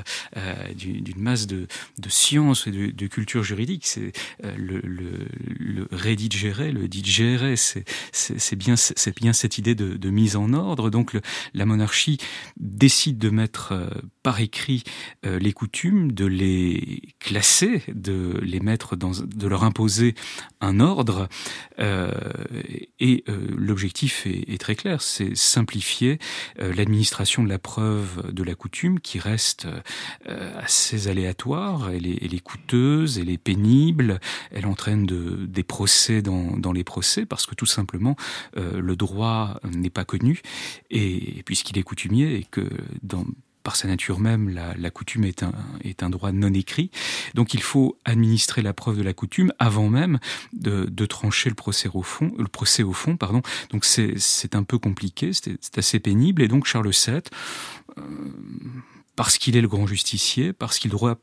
d'une 0.74 1.18
masse 1.20 1.46
de, 1.46 1.66
de 1.98 2.08
sciences 2.08 2.66
et 2.66 2.70
de, 2.70 2.90
de 2.92 3.06
culture 3.08 3.42
juridique. 3.42 3.84
C'est 3.84 4.12
le, 4.42 4.80
le, 4.80 5.26
le 5.58 5.88
rédigérer, 5.90 6.70
le 6.72 6.88
digérer, 6.88 7.56
c'est 7.56 8.56
bien 8.56 8.67
c'est 8.76 9.16
bien 9.16 9.32
cette 9.32 9.58
idée 9.58 9.74
de, 9.74 10.10
mise 10.10 10.36
en 10.36 10.52
ordre. 10.52 10.90
Donc 10.90 11.16
la 11.54 11.66
monarchie 11.66 12.18
décide 12.56 13.18
de 13.18 13.30
mettre 13.30 13.72
euh, 13.72 13.88
par 14.22 14.40
écrit 14.40 14.84
euh, 15.26 15.38
les 15.38 15.52
coutumes, 15.52 16.12
de 16.12 16.24
les 16.24 17.14
classer, 17.20 17.82
de 17.88 18.38
les 18.42 18.60
mettre 18.60 18.96
dans, 18.96 19.10
de 19.10 19.46
leur 19.46 19.64
imposer 19.64 20.14
un 20.60 20.80
ordre. 20.80 21.28
Euh, 21.78 22.10
et 23.00 23.24
l'objectif 23.56 24.26
est, 24.26 24.60
très 24.60 24.74
clair, 24.74 25.02
c'est 25.02 25.36
simplifier 25.36 26.18
l'administration 26.58 27.44
de 27.44 27.48
la 27.48 27.58
preuve 27.58 28.32
de 28.32 28.42
la 28.42 28.54
coutume 28.54 28.98
qui 29.00 29.18
reste 29.18 29.68
assez 30.26 31.08
aléatoire. 31.08 31.90
Elle 31.90 32.06
est, 32.06 32.42
coûteuse, 32.42 33.18
elle 33.18 33.30
est 33.30 33.38
pénible, 33.38 34.20
elle 34.50 34.66
entraîne 34.66 35.06
de, 35.06 35.46
des 35.46 35.62
procès 35.62 36.22
dans, 36.22 36.72
les 36.72 36.84
procès 36.84 37.26
parce 37.26 37.46
que 37.46 37.54
tout 37.54 37.66
simplement 37.66 38.16
le 38.58 38.96
droit 38.96 39.60
n'est 39.64 39.90
pas 39.90 40.04
connu, 40.04 40.42
et, 40.90 41.42
puisqu'il 41.44 41.78
est 41.78 41.82
coutumier 41.82 42.34
et 42.36 42.44
que 42.44 42.68
par 43.68 43.76
sa 43.76 43.86
nature 43.86 44.18
même, 44.18 44.48
la, 44.48 44.90
coutume 44.90 45.24
est 45.24 45.42
un, 45.42 45.52
est 45.84 46.02
un 46.02 46.08
droit 46.08 46.32
non 46.32 46.54
écrit. 46.54 46.90
Donc 47.34 47.52
il 47.52 47.62
faut 47.62 47.98
administrer 48.06 48.62
la 48.62 48.72
preuve 48.72 48.96
de 48.96 49.02
la 49.02 49.12
coutume 49.12 49.52
avant 49.58 49.90
même 49.90 50.20
de, 50.54 51.04
trancher 51.04 51.50
le 51.50 51.54
procès 51.54 51.90
au 51.92 52.00
fond. 52.00 52.32
Le 52.38 52.48
procès 52.48 52.82
au 52.82 52.94
fond, 52.94 53.18
pardon. 53.18 53.42
Donc 53.68 53.84
c'est 53.84 54.54
un 54.54 54.62
peu 54.62 54.78
compliqué, 54.78 55.32
c'est 55.34 55.76
assez 55.76 56.00
pénible. 56.00 56.40
Et 56.40 56.48
donc 56.48 56.64
Charles 56.64 56.88
VII, 56.88 57.20
euh, 57.98 58.02
parce 59.18 59.36
qu'il 59.36 59.56
est 59.56 59.60
le 59.60 59.66
grand 59.66 59.88
justicier, 59.88 60.52
parce 60.52 60.78
qu'il 60.78 60.92
doit, 60.92 61.18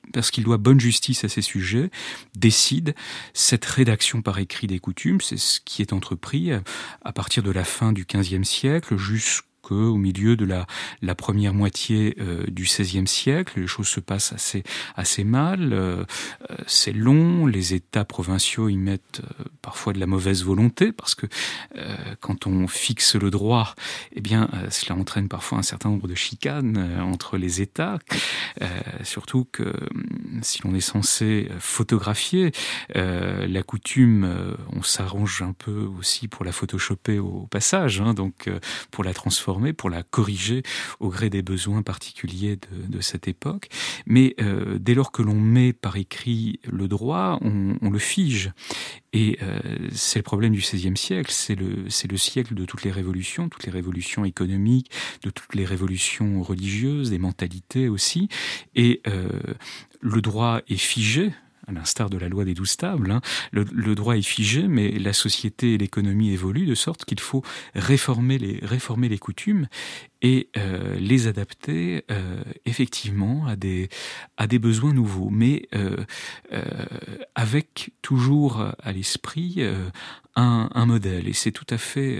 bonne 0.57 0.81
justice 0.81 1.23
à 1.23 1.29
ses 1.29 1.41
sujets, 1.41 1.89
décide 2.35 2.93
cette 3.33 3.63
rédaction 3.63 4.21
par 4.21 4.37
écrit 4.37 4.67
des 4.67 4.79
coutumes. 4.79 5.21
C'est 5.21 5.37
ce 5.37 5.61
qui 5.63 5.81
est 5.81 5.93
entrepris 5.93 6.51
à 6.51 7.13
partir 7.13 7.41
de 7.41 7.51
la 7.51 7.63
fin 7.63 7.93
du 7.93 8.03
XVe 8.03 8.43
siècle 8.43 8.97
jusqu'au 8.97 9.54
au 9.74 9.98
milieu 9.98 10.36
de 10.36 10.45
la, 10.45 11.15
première 11.15 11.53
moitié 11.53 12.15
euh, 12.19 12.43
du 12.48 12.63
XVIe 12.63 13.07
siècle, 13.07 13.60
les 13.60 13.67
choses 13.67 13.88
se 13.88 14.00
passent 14.00 14.34
assez, 14.34 15.24
mal. 15.24 15.74
Euh, 15.74 16.03
euh, 16.51 16.55
c'est 16.67 16.91
long, 16.91 17.45
les 17.45 17.74
États 17.74 18.05
provinciaux 18.05 18.69
y 18.69 18.77
mettent 18.77 19.22
parfois 19.62 19.93
de 19.93 20.00
la 20.00 20.07
mauvaise 20.07 20.43
volonté 20.43 20.91
parce 20.91 21.15
que 21.15 21.27
quand 22.19 22.48
on 22.48 22.67
fixe 22.67 23.15
le 23.15 23.31
droit, 23.31 23.75
eh 24.13 24.22
bien, 24.22 24.50
cela 24.69 25.00
entraîne 25.00 25.27
parfois 25.27 25.57
un 25.57 25.63
certain 25.63 25.89
nombre 25.89 26.07
de 26.07 26.15
chicanes 26.15 27.00
entre 27.01 27.38
les 27.38 27.62
États. 27.62 28.00
surtout 29.03 29.48
que 29.51 29.74
si 30.41 30.62
l'on 30.63 30.75
est 30.75 30.81
censé 30.81 31.50
photographier 31.60 32.51
la 32.93 33.63
coutume, 33.63 34.55
on 34.74 34.84
s'arrange 34.84 35.41
un 35.41 35.53
peu 35.53 35.88
aussi 36.00 36.27
pour 36.27 36.45
la 36.45 36.51
photoshopper 36.51 37.19
au 37.19 37.48
passage, 37.50 38.01
hein, 38.01 38.13
donc 38.13 38.50
pour 38.91 39.03
la 39.03 39.13
transformer 39.13 39.54
pour 39.74 39.89
la 39.89 40.03
corriger 40.03 40.63
au 41.00 41.09
gré 41.09 41.29
des 41.29 41.41
besoins 41.41 41.81
particuliers 41.81 42.57
de, 42.89 43.01
cette 43.01 43.27
époque. 43.27 43.69
Mais 44.05 44.35
dès 44.79 44.93
lors 44.93 45.12
que 45.12 45.21
l'on 45.21 45.39
met 45.39 45.74
par 45.74 45.97
écrit 45.97 46.59
le 46.71 46.88
droit, 46.88 47.39
on, 47.41 47.89
le 47.89 48.00
fige. 48.00 48.51
Et 49.13 49.38
euh, 49.41 49.59
c'est 49.91 50.19
le 50.19 50.24
problème 50.24 50.53
du 50.53 50.59
XVIe 50.59 50.97
siècle, 50.97 51.31
c'est 51.31 51.55
le, 51.55 51.89
c'est 51.89 52.12
le 52.12 52.17
siècle 52.17 52.53
de 52.53 52.65
toutes 52.65 52.83
les 52.83 52.91
révolutions, 52.91 53.47
toutes 53.47 53.63
les 53.63 53.71
révolutions 53.71 54.25
économiques, 54.25 54.91
de 55.24 55.29
toutes 55.29 55.55
les 55.55 55.65
révolutions 55.65 56.41
religieuses, 56.41 57.12
des 57.12 57.17
mentalités 57.17 57.88
aussi. 57.88 58.27
Et 58.75 59.01
euh, 59.07 59.29
le 60.01 60.21
droit 60.21 60.62
est 60.67 60.75
figé, 60.75 61.31
à 61.67 61.72
l'instar 61.72 62.10
de 62.10 62.17
la 62.17 62.29
loi 62.29 62.45
des 62.45 62.53
douze 62.53 62.77
tables. 62.77 63.12
Hein. 63.12 63.22
Le, 63.51 63.95
droit 63.95 64.17
est 64.17 64.22
figé, 64.22 64.67
mais 64.67 64.91
la 64.91 65.13
société 65.13 65.74
et 65.74 65.77
l'économie 65.77 66.31
évoluent 66.31 66.65
de 66.65 66.75
sorte 66.75 67.05
qu'il 67.05 67.19
faut 67.19 67.43
réformer 67.74 68.38
les, 68.38 68.60
réformer 68.62 69.10
les 69.10 69.17
coutumes 69.17 69.67
et 70.22 70.50
euh, 70.57 70.95
les 71.00 71.27
adapter 71.27 72.03
euh, 72.10 72.41
effectivement 72.65 73.45
à 73.45 73.55
des, 73.55 73.89
à 74.38 74.48
des 74.48 74.60
besoins 74.60 74.93
nouveaux, 74.93 75.29
mais 75.29 75.67
euh, 75.75 75.98
avec 77.36 77.91
toujours 78.01 78.65
à 78.79 78.91
l'esprit 78.91 79.62
un, 80.35 80.69
un, 80.73 80.85
modèle. 80.85 81.27
Et 81.27 81.33
c'est 81.33 81.51
tout 81.51 81.65
à 81.69 81.77
fait 81.77 82.19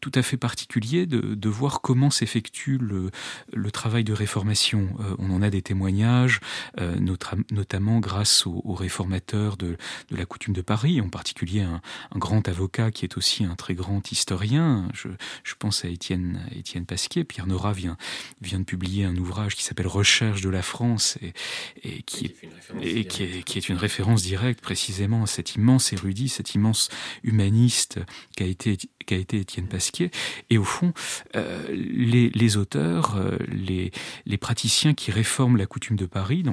tout 0.00 0.12
à 0.14 0.22
fait 0.22 0.36
particulier 0.36 1.06
de, 1.06 1.34
de 1.34 1.48
voir 1.48 1.80
comment 1.82 2.10
s'effectue 2.10 2.78
le, 2.78 3.10
le, 3.52 3.70
travail 3.70 4.02
de 4.02 4.12
réformation. 4.12 4.88
on 5.18 5.30
en 5.30 5.42
a 5.42 5.50
des 5.50 5.62
témoignages, 5.62 6.40
notre, 6.78 7.36
notamment 7.50 8.00
grâce 8.00 8.46
aux, 8.46 8.62
aux 8.64 8.74
réformateurs 8.74 9.56
de, 9.56 9.76
de, 10.10 10.16
la 10.16 10.24
coutume 10.24 10.54
de 10.54 10.62
Paris, 10.62 11.00
en 11.00 11.08
particulier 11.08 11.60
un, 11.60 11.82
un, 12.12 12.18
grand 12.18 12.48
avocat 12.48 12.90
qui 12.90 13.04
est 13.04 13.16
aussi 13.16 13.44
un 13.44 13.56
très 13.56 13.74
grand 13.74 14.10
historien. 14.10 14.88
Je, 14.94 15.08
je 15.44 15.54
pense 15.58 15.84
à 15.84 15.88
Étienne, 15.88 16.40
Étienne 16.54 16.86
Pasquier, 16.86 17.24
Pierre 17.24 17.46
Nora 17.46 17.72
vient, 17.72 17.96
vient 18.40 18.60
de 18.60 18.64
publier 18.64 19.04
un 19.04 19.16
ouvrage 19.16 19.54
qui 19.54 19.64
s'appelle 19.64 19.86
Recherche 19.86 20.40
de 20.40 20.48
la 20.48 20.62
France 20.62 21.18
et, 21.20 21.32
et, 21.82 22.02
qui, 22.02 22.26
est, 22.26 22.36
et 22.82 23.04
qui, 23.04 23.22
est, 23.24 23.42
qui, 23.42 23.58
est, 23.58 23.68
une 23.68 23.76
référence 23.76 24.22
directe 24.22 24.60
précisément 24.60 25.24
à 25.24 25.26
cet 25.26 25.54
immense 25.54 25.92
érudit, 25.92 26.28
cet 26.28 26.54
immense 26.54 26.88
humaniste 27.50 28.00
qu'a 28.36 28.44
été, 28.44 28.78
Étienne 29.16 29.66
Pasquier. 29.66 30.10
Et 30.50 30.58
au 30.58 30.64
fond, 30.64 30.92
euh, 31.36 31.66
les, 31.72 32.56
auteurs, 32.56 33.16
euh, 33.16 33.36
les, 33.48 34.38
praticiens 34.38 34.94
qui 34.94 35.10
réforment 35.10 35.56
la 35.56 35.66
coutume 35.66 35.96
de 35.96 36.06
Paris 36.06 36.44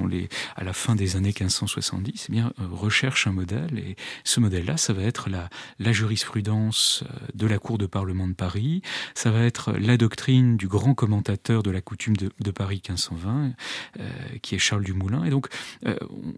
à 0.56 0.64
la 0.64 0.72
fin 0.72 0.94
des 0.94 1.16
années 1.16 1.28
1570, 1.28 2.26
eh 2.28 2.32
bien, 2.32 2.52
euh, 2.60 2.64
recherchent 2.70 3.26
un 3.26 3.32
modèle 3.32 3.78
et 3.78 3.96
ce 4.24 4.40
modèle-là, 4.40 4.76
ça 4.76 4.92
va 4.92 5.02
être 5.02 5.28
la, 5.30 5.48
jurisprudence 5.92 7.02
de 7.34 7.46
la 7.46 7.58
Cour 7.58 7.78
de 7.78 7.86
Parlement 7.86 8.28
de 8.28 8.34
Paris, 8.34 8.82
ça 9.14 9.30
va 9.30 9.42
être 9.44 9.72
la 9.72 9.96
doctrine 9.96 10.56
du 10.56 10.68
grand 10.68 10.94
commentateur 10.94 11.62
de 11.62 11.70
la 11.70 11.80
coutume 11.80 12.16
de, 12.16 12.50
Paris 12.50 12.82
1520, 12.88 13.52
euh, 13.98 14.08
qui 14.42 14.54
est 14.54 14.58
Charles 14.58 14.84
Dumoulin. 14.84 15.24
Et 15.24 15.30
donc, 15.30 15.48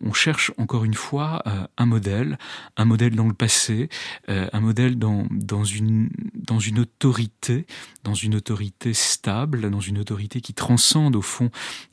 on 0.01 0.13
cherche 0.13 0.53
encore 0.57 0.85
une 0.85 0.95
fois 0.95 1.43
un 1.77 1.87
modèle, 1.87 2.39
un 2.77 2.85
modèle 2.85 3.17
dans 3.17 3.27
le 3.27 3.35
passé, 3.35 3.89
un 4.53 4.61
modèle 4.61 4.99
dans, 4.99 5.27
une, 5.65 6.11
autorité, 6.79 7.67
dans 8.05 8.15
une 8.15 8.35
autorité 8.35 8.95
stable, 8.95 9.71
dans 9.71 9.81
une 9.81 9.99
autorité 9.99 10.41
qui 10.41 10.55
transcende 10.55 11.17
au 11.17 11.23
fond 11.23 11.51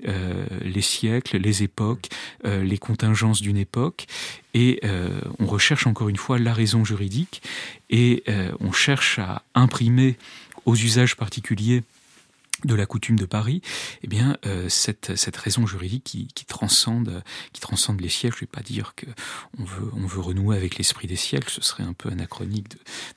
euh, 0.08 0.46
les 0.62 0.82
siècles, 0.82 1.38
les 1.38 1.64
époques, 1.64 2.10
les 2.44 2.78
contingences 2.78 3.42
d'une 3.42 3.58
époque. 3.58 4.06
Et 4.54 4.82
on 5.40 5.46
recherche 5.46 5.86
encore 5.86 6.10
une 6.10 6.18
fois 6.18 6.40
la 6.40 6.54
raison 6.54 6.84
juridique 6.84 7.42
et 7.90 8.24
on 8.60 8.72
cherche 8.72 9.20
à 9.20 9.44
imprimer 9.54 10.18
aux 10.66 10.76
usages 10.76 11.16
particuliers 11.16 11.84
de 12.64 12.74
la 12.74 12.86
coutume 12.86 13.18
de 13.18 13.26
Paris, 13.26 13.62
eh 14.02 14.08
bien 14.08 14.38
euh, 14.46 14.68
cette, 14.70 15.16
cette 15.16 15.38
raison 15.38 15.68
juridique 15.68 16.04
qui, 16.04 16.46
transcende 16.46 17.24
qui 17.54 17.62
transcende 17.62 18.02
les 18.02 18.10
siècles. 18.10 18.38
Je 18.38 18.46
ne 18.46 18.48
vais 18.48 18.52
pas 18.52 18.62
dire 18.62 18.94
que 18.96 19.06
on 19.60 19.64
veut 19.64 19.92
on 19.96 20.06
veut 20.08 20.22
renouer 20.22 20.58
avec 20.58 20.78
l'esprit 20.78 21.08
des 21.08 21.16
siècles, 21.16 21.50
ce 21.50 21.62
serait 21.62 21.84
un 21.84 21.94
peu 21.94 22.10
anachronique 22.10 22.70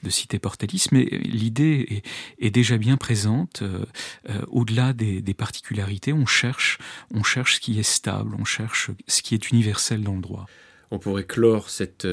de, 0.02 0.10
citer 0.10 0.38
Portalis, 0.38 0.86
mais 0.92 1.04
l'idée 1.04 2.02
est, 2.38 2.50
déjà 2.50 2.76
bien 2.76 2.96
présente. 2.96 3.62
Euh, 3.62 3.84
euh, 4.28 4.42
Au-delà 4.48 4.92
des, 4.92 5.22
particularités, 5.34 6.12
on 6.12 6.26
cherche 6.26 6.78
on 7.14 7.22
cherche 7.22 7.56
ce 7.56 7.60
qui 7.60 7.78
est 7.78 7.84
stable, 7.84 8.36
on 8.38 8.44
cherche 8.44 8.90
ce 9.06 9.22
qui 9.22 9.34
est 9.34 9.50
universel 9.50 10.02
dans 10.02 10.14
le 10.14 10.20
droit. 10.20 10.46
On 10.90 10.98
pourrait 10.98 11.24
clore 11.24 11.70
cette 11.70 12.06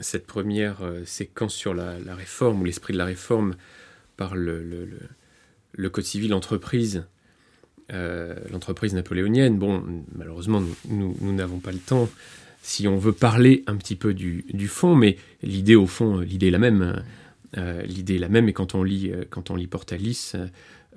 cette 0.00 0.26
première 0.26 0.78
séquence 1.04 1.54
sur 1.54 1.74
la, 1.74 1.96
réforme 2.14 2.62
ou 2.62 2.64
l'esprit 2.64 2.94
de 2.94 2.98
la 2.98 3.04
réforme 3.04 3.54
par 4.16 4.34
le 4.34 4.62
le 5.72 5.90
code 5.90 6.04
civil 6.04 6.34
entreprise, 6.34 7.04
euh, 7.92 8.36
l'entreprise 8.50 8.94
napoléonienne. 8.94 9.58
Bon, 9.58 10.04
malheureusement, 10.14 10.62
nous 10.88 11.32
n'avons 11.32 11.58
pas 11.58 11.72
le 11.72 11.78
temps 11.78 12.08
si 12.62 12.86
on 12.86 12.96
veut 12.96 13.12
parler 13.12 13.64
un 13.66 13.76
petit 13.76 13.96
peu 13.96 14.14
du, 14.14 14.68
fond, 14.68 14.94
mais 14.94 15.16
l'idée 15.42 15.74
au 15.74 15.86
fond, 15.86 16.20
l'idée 16.20 16.48
est 16.48 16.52
la 16.52 16.58
même. 16.58 17.02
Euh, 17.58 17.82
l'idée 17.82 18.14
est 18.14 18.18
la 18.18 18.28
même, 18.28 18.48
et 18.48 18.52
quand 18.52 18.74
on 18.74 18.82
lit, 18.82 19.12
quand 19.30 19.50
on 19.50 19.56
lit 19.56 19.66
Portalis, 19.66 20.32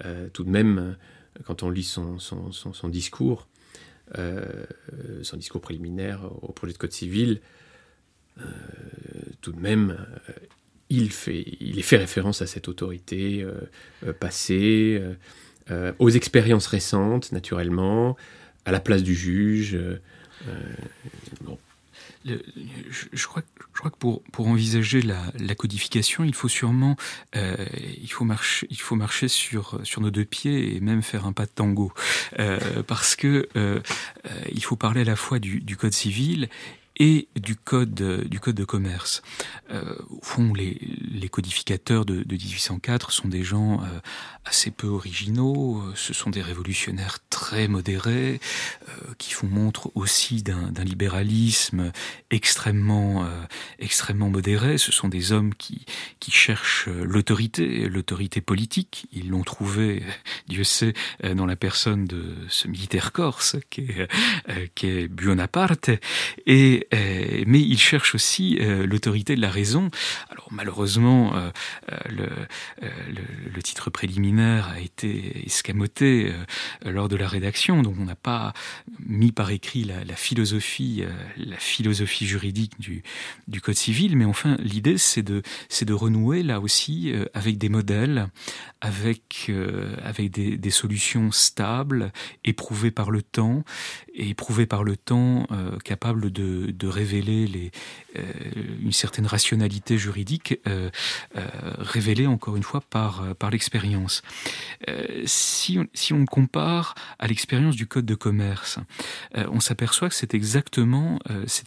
euh, 0.03 0.27
tout 0.31 0.43
de 0.43 0.49
même, 0.49 0.95
quand 1.45 1.63
on 1.63 1.69
lit 1.69 1.83
son, 1.83 2.19
son, 2.19 2.51
son, 2.51 2.73
son 2.73 2.87
discours, 2.89 3.47
euh, 4.17 4.65
son 5.23 5.37
discours 5.37 5.61
préliminaire 5.61 6.29
au 6.41 6.51
projet 6.51 6.73
de 6.73 6.77
code 6.77 6.91
civil, 6.91 7.41
euh, 8.39 8.43
tout 9.41 9.51
de 9.51 9.59
même, 9.59 9.97
il, 10.89 11.11
fait, 11.11 11.45
il 11.59 11.81
fait 11.83 11.97
référence 11.97 12.41
à 12.41 12.47
cette 12.47 12.67
autorité 12.67 13.41
euh, 13.41 13.53
euh 14.05 14.13
passée, 14.13 15.01
euh, 15.71 15.93
aux 15.99 16.09
expériences 16.09 16.67
récentes, 16.67 17.31
naturellement, 17.31 18.15
à 18.65 18.71
la 18.71 18.79
place 18.79 19.03
du 19.03 19.15
juge. 19.15 19.77
bon. 21.41 21.57
Je, 22.25 23.27
crois, 23.27 23.43
que 23.43 23.97
pour, 23.97 24.23
pour 24.31 24.47
envisager 24.47 25.03
la, 25.03 25.55
codification, 25.55 26.23
il 26.23 26.33
faut 26.33 26.47
sûrement 26.47 26.95
il 27.35 28.11
faut 28.11 28.25
marcher, 28.25 28.65
il 28.71 28.79
faut 28.79 28.95
marcher 28.95 29.27
sur, 29.27 29.79
sur 29.83 30.01
nos 30.01 30.09
deux 30.09 30.25
pieds 30.25 30.75
et 30.75 30.79
même 30.79 31.03
faire 31.03 31.27
un 31.27 31.33
pas 31.33 31.45
de 31.45 31.51
tango. 31.51 31.93
Parce 32.87 33.15
que 33.15 33.47
il 34.51 34.63
faut 34.63 34.75
parler 34.75 35.01
à 35.01 35.05
la 35.05 35.15
fois 35.15 35.37
du, 35.37 35.61
du 35.61 35.77
code 35.77 35.93
civil 35.93 36.49
et 36.97 37.27
du 37.35 37.55
code 37.55 37.93
du 38.27 38.39
code 38.39 38.55
de 38.55 38.65
commerce. 38.65 39.21
Euh, 39.71 39.95
au 40.09 40.23
fond, 40.23 40.53
les, 40.53 40.79
les 41.11 41.29
codificateurs 41.29 42.05
de, 42.05 42.23
de 42.23 42.35
1804 42.35 43.11
sont 43.11 43.27
des 43.27 43.43
gens 43.43 43.81
euh, 43.81 43.99
assez 44.45 44.71
peu 44.71 44.87
originaux. 44.87 45.83
Ce 45.95 46.13
sont 46.13 46.29
des 46.29 46.41
révolutionnaires 46.41 47.19
très 47.29 47.67
modérés 47.67 48.39
euh, 48.87 49.13
qui 49.17 49.33
font 49.33 49.47
montre 49.47 49.91
aussi 49.95 50.43
d'un 50.43 50.71
libéralisme 50.83 51.91
extrêmement 52.31 53.25
euh, 53.25 53.29
extrêmement 53.79 54.29
modéré. 54.29 54.77
Ce 54.77 54.91
sont 54.91 55.09
des 55.09 55.31
hommes 55.31 55.53
qui 55.55 55.85
qui 56.19 56.31
cherchent 56.31 56.87
l'autorité, 56.87 57.89
l'autorité 57.89 58.41
politique. 58.41 59.07
Ils 59.11 59.29
l'ont 59.29 59.43
trouvé, 59.43 60.03
Dieu 60.47 60.63
sait, 60.63 60.93
dans 61.23 61.45
la 61.45 61.55
personne 61.55 62.05
de 62.05 62.35
ce 62.49 62.67
militaire 62.67 63.11
corse 63.11 63.55
qui 63.69 63.81
est, 63.81 64.07
euh, 64.49 64.67
qui 64.75 64.87
est 64.87 65.07
Buonaparte 65.07 65.89
et 66.45 66.84
euh, 66.84 66.84
mais 66.91 67.61
il 67.61 67.77
cherche 67.77 68.15
aussi 68.15 68.57
euh, 68.59 68.85
l'autorité 68.85 69.35
de 69.35 69.41
la 69.41 69.49
raison. 69.49 69.89
Alors 70.29 70.47
malheureusement, 70.51 71.35
euh, 71.35 71.51
le, 72.09 73.61
titre 73.61 73.89
préliminaire 73.89 74.69
a 74.69 74.79
été 74.79 75.43
escamoté 75.45 76.31
lors 76.85 77.09
de 77.09 77.15
la 77.15 77.27
rédaction, 77.27 77.81
donc 77.81 77.95
on 77.99 78.05
n'a 78.05 78.15
pas 78.15 78.53
mis 78.99 79.31
par 79.31 79.49
écrit 79.49 79.83
la, 79.83 80.15
philosophie, 80.15 81.03
la 81.35 81.57
philosophie 81.57 82.27
juridique 82.27 82.73
du, 82.79 83.01
code 83.61 83.75
civil, 83.75 84.15
mais 84.17 84.25
enfin 84.25 84.55
l'idée 84.59 84.99
c'est 84.99 85.23
de 85.23 85.93
renouer 85.93 86.43
là 86.43 86.59
aussi 86.59 87.11
avec 87.33 87.57
des 87.57 87.69
modèles, 87.69 88.27
avec 88.81 89.49
des 89.49 90.69
solutions 90.69 91.31
stables, 91.31 92.11
éprouvées 92.43 92.91
par 92.91 93.09
le 93.09 93.23
temps, 93.23 93.63
et 94.15 94.29
éprouvées 94.29 94.65
par 94.65 94.83
le 94.83 94.97
temps, 94.97 95.45
capables 95.83 96.31
de 96.31 96.71
de 96.71 96.87
révéler 96.87 97.47
les, 97.47 97.71
euh, 98.15 98.21
une 98.81 98.91
certaine 98.91 99.25
rationalité 99.25 99.97
juridique 99.97 100.59
euh, 100.67 100.89
euh, 101.37 101.47
révélée 101.77 102.27
encore 102.27 102.55
une 102.55 102.63
fois 102.63 102.81
par, 102.81 103.21
euh, 103.21 103.33
par 103.33 103.49
l'expérience. 103.49 104.21
Euh, 104.89 105.23
si, 105.25 105.79
on, 105.79 105.87
si 105.93 106.13
on 106.13 106.25
compare 106.25 106.95
à 107.19 107.27
l'expérience 107.27 107.75
du 107.75 107.87
code 107.87 108.05
de 108.05 108.15
commerce, 108.15 108.79
euh, 109.37 109.47
on 109.51 109.59
s'aperçoit 109.59 110.09
que 110.09 110.15
c'est 110.15 110.33
exactement, 110.33 111.19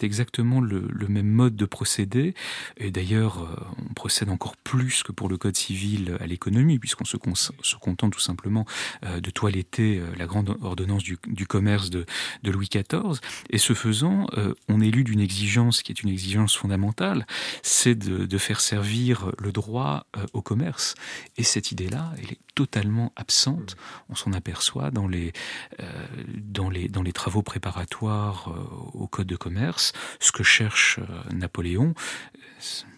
exactement 0.03 0.61
le, 0.61 0.87
le 0.91 1.09
même 1.09 1.29
mode 1.29 1.57
de 1.57 1.65
procédé. 1.65 2.35
Et 2.77 2.91
d'ailleurs, 2.91 3.67
on 3.91 3.95
procède 3.95 4.31
encore 4.31 4.57
plus 4.57 5.03
que 5.03 5.13
pour 5.13 5.29
le 5.29 5.37
code 5.37 5.57
civil 5.57 6.17
à 6.21 6.27
l'économie, 6.27 6.79
puisqu'on 6.79 7.05
se, 7.05 7.17
se 7.63 7.77
contente 7.77 8.13
tout 8.13 8.21
simplement 8.21 8.65
de 9.03 9.31
toiletter 9.31 10.01
la 10.17 10.27
grande 10.27 10.57
ordonnance 10.63 11.03
du, 11.03 11.19
du 11.27 11.47
commerce 11.47 11.91
de, 11.91 12.05
de 12.43 12.51
Louis 12.51 12.69
XIV. 12.71 13.21
Et 13.51 13.59
ce 13.59 13.73
faisant, 13.73 14.27
on 14.69 14.81
est 14.81 14.91
d'une 15.05 15.21
exigence 15.21 15.83
qui 15.83 15.93
est 15.93 16.03
une 16.03 16.09
exigence 16.09 16.57
fondamentale, 16.57 17.27
c'est 17.63 17.95
de, 17.95 18.27
de, 18.27 18.39
faire 18.39 18.61
servir 18.61 19.33
le 19.39 19.53
droit 19.53 20.07
euh, 20.17 20.25
au 20.33 20.43
commerce. 20.43 20.95
Et 21.37 21.43
cette 21.43 21.73
idée-là, 21.73 22.13
elle 22.19 22.33
est 22.33 22.39
totalement 22.59 23.13
absente. 23.15 23.77
On 24.09 24.17
s'en 24.17 24.33
aperçoit 24.33 24.91
dans 24.91 25.07
les, 25.07 25.33
euh, 25.79 25.85
dans, 26.39 26.71
les, 26.71 26.89
dans 26.89 27.05
les 27.05 27.13
travaux 27.13 27.43
préparatoires 27.43 28.49
euh, 28.49 29.05
au 29.05 29.07
Code 29.07 29.29
de 29.29 29.37
commerce. 29.37 29.93
Ce 30.19 30.33
que 30.33 30.43
cherche 30.43 30.99
euh, 30.99 31.05
Napoléon, 31.33 31.95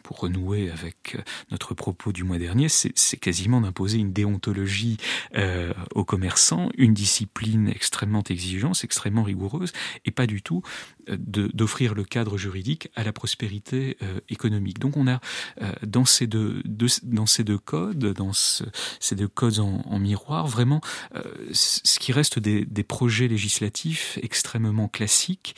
pour 0.03 0.20
renouer 0.20 0.70
avec 0.70 1.18
notre 1.53 1.73
propos 1.75 2.12
du 2.12 2.25
mois 2.25 2.38
dernier, 2.38 2.68
c'est 2.68 3.16
quasiment 3.16 3.61
d'imposer 3.61 3.99
une 3.99 4.12
déontologie 4.12 4.96
euh, 5.37 5.73
aux 5.94 6.05
commerçants, 6.05 6.68
une 6.77 6.94
discipline 6.94 7.68
extrêmement 7.68 8.25
exigeante, 8.29 8.83
extrêmement 8.83 9.23
rigoureuse, 9.23 9.73
et 10.05 10.11
pas 10.11 10.27
du 10.27 10.42
tout 10.42 10.62
euh, 11.09 11.16
d'offrir 11.55 11.94
le 11.94 12.03
cadre 12.03 12.38
juridique 12.38 12.88
à 12.96 13.05
la 13.05 13.12
prospérité 13.12 13.99
euh, 14.03 14.18
économique. 14.29 14.81
Donc 14.81 14.96
on 14.96 15.07
a 15.07 15.20
dans 15.87 16.05
ces 16.05 16.27
deux, 16.27 16.62
deux, 16.64 16.88
dans 17.05 17.27
ces 17.27 17.44
deux 17.44 17.59
codes, 17.59 18.12
dans 18.14 18.33
ce, 18.33 18.64
ces 18.99 19.14
deux 19.14 19.29
codes 19.29 19.50
en, 19.59 19.99
miroir, 19.99 20.47
vraiment 20.47 20.81
ce 21.53 21.99
qui 21.99 22.13
reste 22.13 22.39
des, 22.39 22.65
des, 22.65 22.85
projets 22.85 23.29
législatifs 23.29 24.19
extrêmement 24.23 24.89
classiques. 24.89 25.57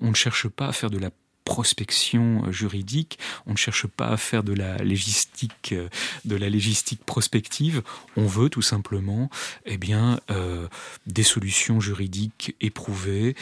on 0.00 0.10
ne 0.10 0.14
cherche 0.14 0.48
pas 0.48 0.68
à 0.68 0.72
faire 0.72 0.90
de 0.90 0.98
la 0.98 1.10
prospection 1.48 2.42
euh, 2.44 2.52
juridique. 2.52 3.18
On 3.46 3.52
ne 3.52 3.56
cherche 3.56 3.86
pas 3.86 4.08
à 4.08 4.18
faire 4.18 4.44
de 4.44 4.52
la 4.52 4.76
légistique, 4.76 5.72
euh, 5.72 5.88
de 6.26 6.36
la 6.36 6.50
légistique 6.50 7.02
prospective. 7.06 7.82
On 8.16 8.26
veut 8.26 8.50
tout 8.50 8.60
simplement, 8.60 9.30
eh 9.64 9.78
bien, 9.78 10.20
euh, 10.30 10.68
des 11.06 11.22
solutions 11.22 11.80
juridiques 11.80 12.54
éprouvées, 12.60 13.34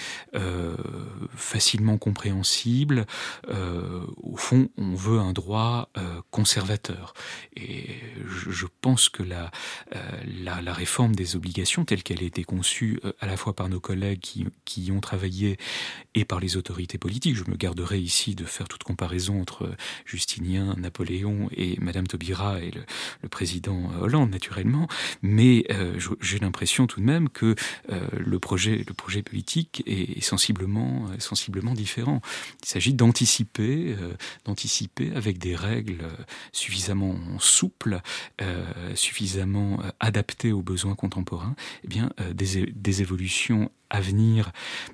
facilement 1.35 1.99
compréhensibles. 1.99 3.07
Au 3.49 4.37
fond, 4.37 4.69
on 4.77 4.95
veut 4.95 5.19
un 5.19 5.33
droit 5.33 5.89
conservateur. 6.31 7.15
Et 7.57 7.87
je, 8.29 8.67
pense 8.81 9.09
que 9.09 9.23
la, 9.23 9.51
la, 10.45 10.61
la, 10.61 10.73
réforme 10.73 11.15
des 11.15 11.35
obligations, 11.37 11.85
telle 11.85 12.03
qu'elle 12.03 12.21
a 12.21 12.27
été 12.27 12.45
conçue 12.45 13.01
à 13.21 13.27
la 13.27 13.37
fois 13.37 13.55
par 13.55 13.69
nos 13.69 13.81
collègues 13.81 14.21
qui, 14.21 14.47
qui 14.65 14.85
y 14.85 14.93
ont 14.93 15.01
travaillé 15.01 15.57
et 16.15 16.25
par 16.25 16.41
les 16.41 16.57
autorités 16.57 16.99
politiques, 16.99 17.37
je 17.37 17.51
me 17.51 17.57
garderai 17.57 17.96
ici 17.99 18.35
de 18.35 18.45
faire 18.45 18.69
toute 18.69 18.83
comparaison 18.83 19.41
entre 19.41 19.75
Justinien, 20.05 20.75
Napoléon 20.79 21.49
et 21.57 21.79
Madame 21.81 22.07
Taubira 22.07 22.61
et 22.61 22.71
le, 22.71 22.85
président 23.29 23.91
Hollande, 24.01 24.31
naturellement, 24.31 24.87
mais 25.21 25.65
euh, 25.71 25.99
j'ai 26.21 26.39
l'impression 26.39 26.87
tout 26.87 27.01
de 27.01 27.05
même 27.05 27.29
que 27.29 27.55
euh, 27.91 28.07
le, 28.17 28.39
projet, 28.39 28.85
le 28.87 28.95
projet 28.95 29.23
politique 29.23 29.83
est 29.87 30.23
sensiblement, 30.23 31.11
sensiblement 31.19 31.75
différent. 31.75 32.21
Il 32.63 32.69
s'agit 32.69 32.95
d'anticiper, 32.95 33.97
euh, 34.01 34.15
d'anticiper 34.45 35.13
avec 35.15 35.39
des 35.39 35.55
règles 35.55 36.09
suffisamment 36.53 37.17
souples, 37.39 38.01
euh, 38.41 38.65
suffisamment 38.95 39.81
adaptées 40.01 40.53
aux 40.53 40.63
besoins 40.63 40.95
contemporains, 40.95 41.57
eh 41.85 41.89
bien, 41.89 42.11
des, 42.33 43.03
évolutions 43.03 43.71
à 43.91 44.01
venir 44.01 44.53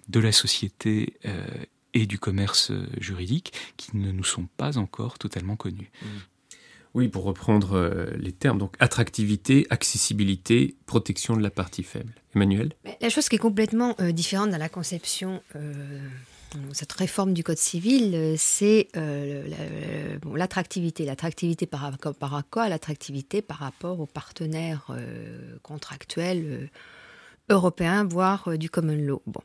de 0.09 0.21
la 0.21 0.33
société 0.33 1.15
euh, 1.25 1.47
et 1.95 2.07
du 2.07 2.19
commerce 2.19 2.71
euh, 2.71 2.87
juridique 2.99 3.53
qui 3.77 3.97
ne 3.97 4.13
nous 4.13 4.25
sont 4.25 4.49
pas 4.57 4.79
encore 4.79 5.19
totalement 5.19 5.57
connus. 5.57 5.91
Mmh. 6.03 6.07
Oui, 6.95 7.09
pour 7.09 7.25
reprendre 7.25 7.73
euh, 7.73 8.07
les 8.19 8.33
termes, 8.33 8.59
donc 8.59 8.77
attractivité, 8.79 9.67
accessibilité, 9.71 10.77
protection 10.85 11.37
de 11.37 11.43
la 11.43 11.51
partie 11.51 11.83
faible. 11.83 12.13
Emmanuel? 12.35 12.75
La 13.01 13.09
chose 13.09 13.29
qui 13.29 13.37
est 13.37 13.39
complètement 13.39 13.95
euh, 14.01 14.13
différente 14.13 14.51
dans 14.51 14.59
la 14.59 14.69
conception, 14.69 15.43
euh, 15.57 15.99
cette 16.73 16.93
réforme 16.93 17.33
du 17.33 17.43
Code 17.43 17.57
civil, 17.57 18.35
c'est 18.37 18.89
euh, 18.97 19.49
l'attractivité. 20.35 21.05
Bon, 21.05 21.09
l'attractivité 21.09 21.67
par, 21.67 21.97
par 22.19 22.35
à 22.35 22.43
quoi 22.43 22.69
L'attractivité 22.69 23.41
par 23.41 23.59
rapport 23.59 24.01
aux 24.01 24.07
partenaires 24.07 24.89
euh, 24.91 25.57
contractuels 25.63 26.69
européens, 27.49 28.05
voire 28.05 28.59
du 28.59 28.69
common 28.69 28.97
law. 28.97 29.23
Bon. 29.27 29.41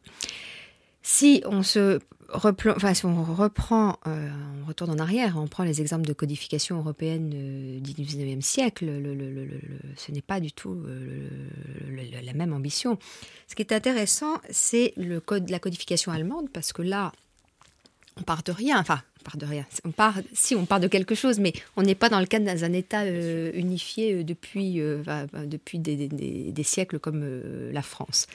Si 1.09 1.41
on 1.45 1.63
se 1.63 2.01
enfin, 2.33 2.93
si 2.93 3.05
on 3.05 3.23
reprend, 3.23 3.97
euh, 4.07 4.29
on 4.61 4.67
retourne 4.67 4.91
en 4.91 4.99
arrière, 4.99 5.37
on 5.37 5.47
prend 5.47 5.63
les 5.63 5.79
exemples 5.79 6.05
de 6.05 6.11
codification 6.11 6.79
européenne 6.79 7.31
euh, 7.33 7.79
du 7.79 7.93
19e 7.93 8.41
siècle, 8.41 8.85
le, 8.85 9.15
le, 9.15 9.31
le, 9.31 9.47
ce 9.95 10.11
n'est 10.11 10.21
pas 10.21 10.41
du 10.41 10.51
tout 10.51 10.73
euh, 10.85 11.29
la 12.21 12.33
même 12.33 12.51
ambition. 12.51 12.99
Ce 13.47 13.55
qui 13.55 13.61
est 13.61 13.71
intéressant, 13.71 14.41
c'est 14.49 14.91
le 14.97 15.21
code, 15.21 15.49
la 15.49 15.59
codification 15.59 16.11
allemande, 16.11 16.49
parce 16.51 16.73
que 16.73 16.81
là, 16.81 17.13
on 18.19 18.23
part 18.23 18.43
de 18.43 18.51
rien, 18.51 18.77
enfin, 18.77 19.01
on 19.21 19.23
part 19.23 19.37
de 19.37 19.45
rien. 19.45 19.65
On 19.85 19.91
part, 19.91 20.15
si 20.33 20.55
on 20.55 20.65
part 20.65 20.81
de 20.81 20.89
quelque 20.89 21.15
chose, 21.15 21.39
mais 21.39 21.53
on 21.77 21.83
n'est 21.83 21.95
pas 21.95 22.09
dans 22.09 22.19
le 22.19 22.25
cadre 22.25 22.53
d'un 22.53 22.73
État 22.73 23.03
euh, 23.03 23.49
unifié 23.53 24.25
depuis, 24.25 24.81
euh, 24.81 25.01
depuis 25.45 25.79
des, 25.79 26.09
des, 26.09 26.51
des, 26.51 26.63
siècles 26.63 26.99
comme 26.99 27.21
euh, 27.23 27.71
la 27.71 27.81
France. 27.81 28.27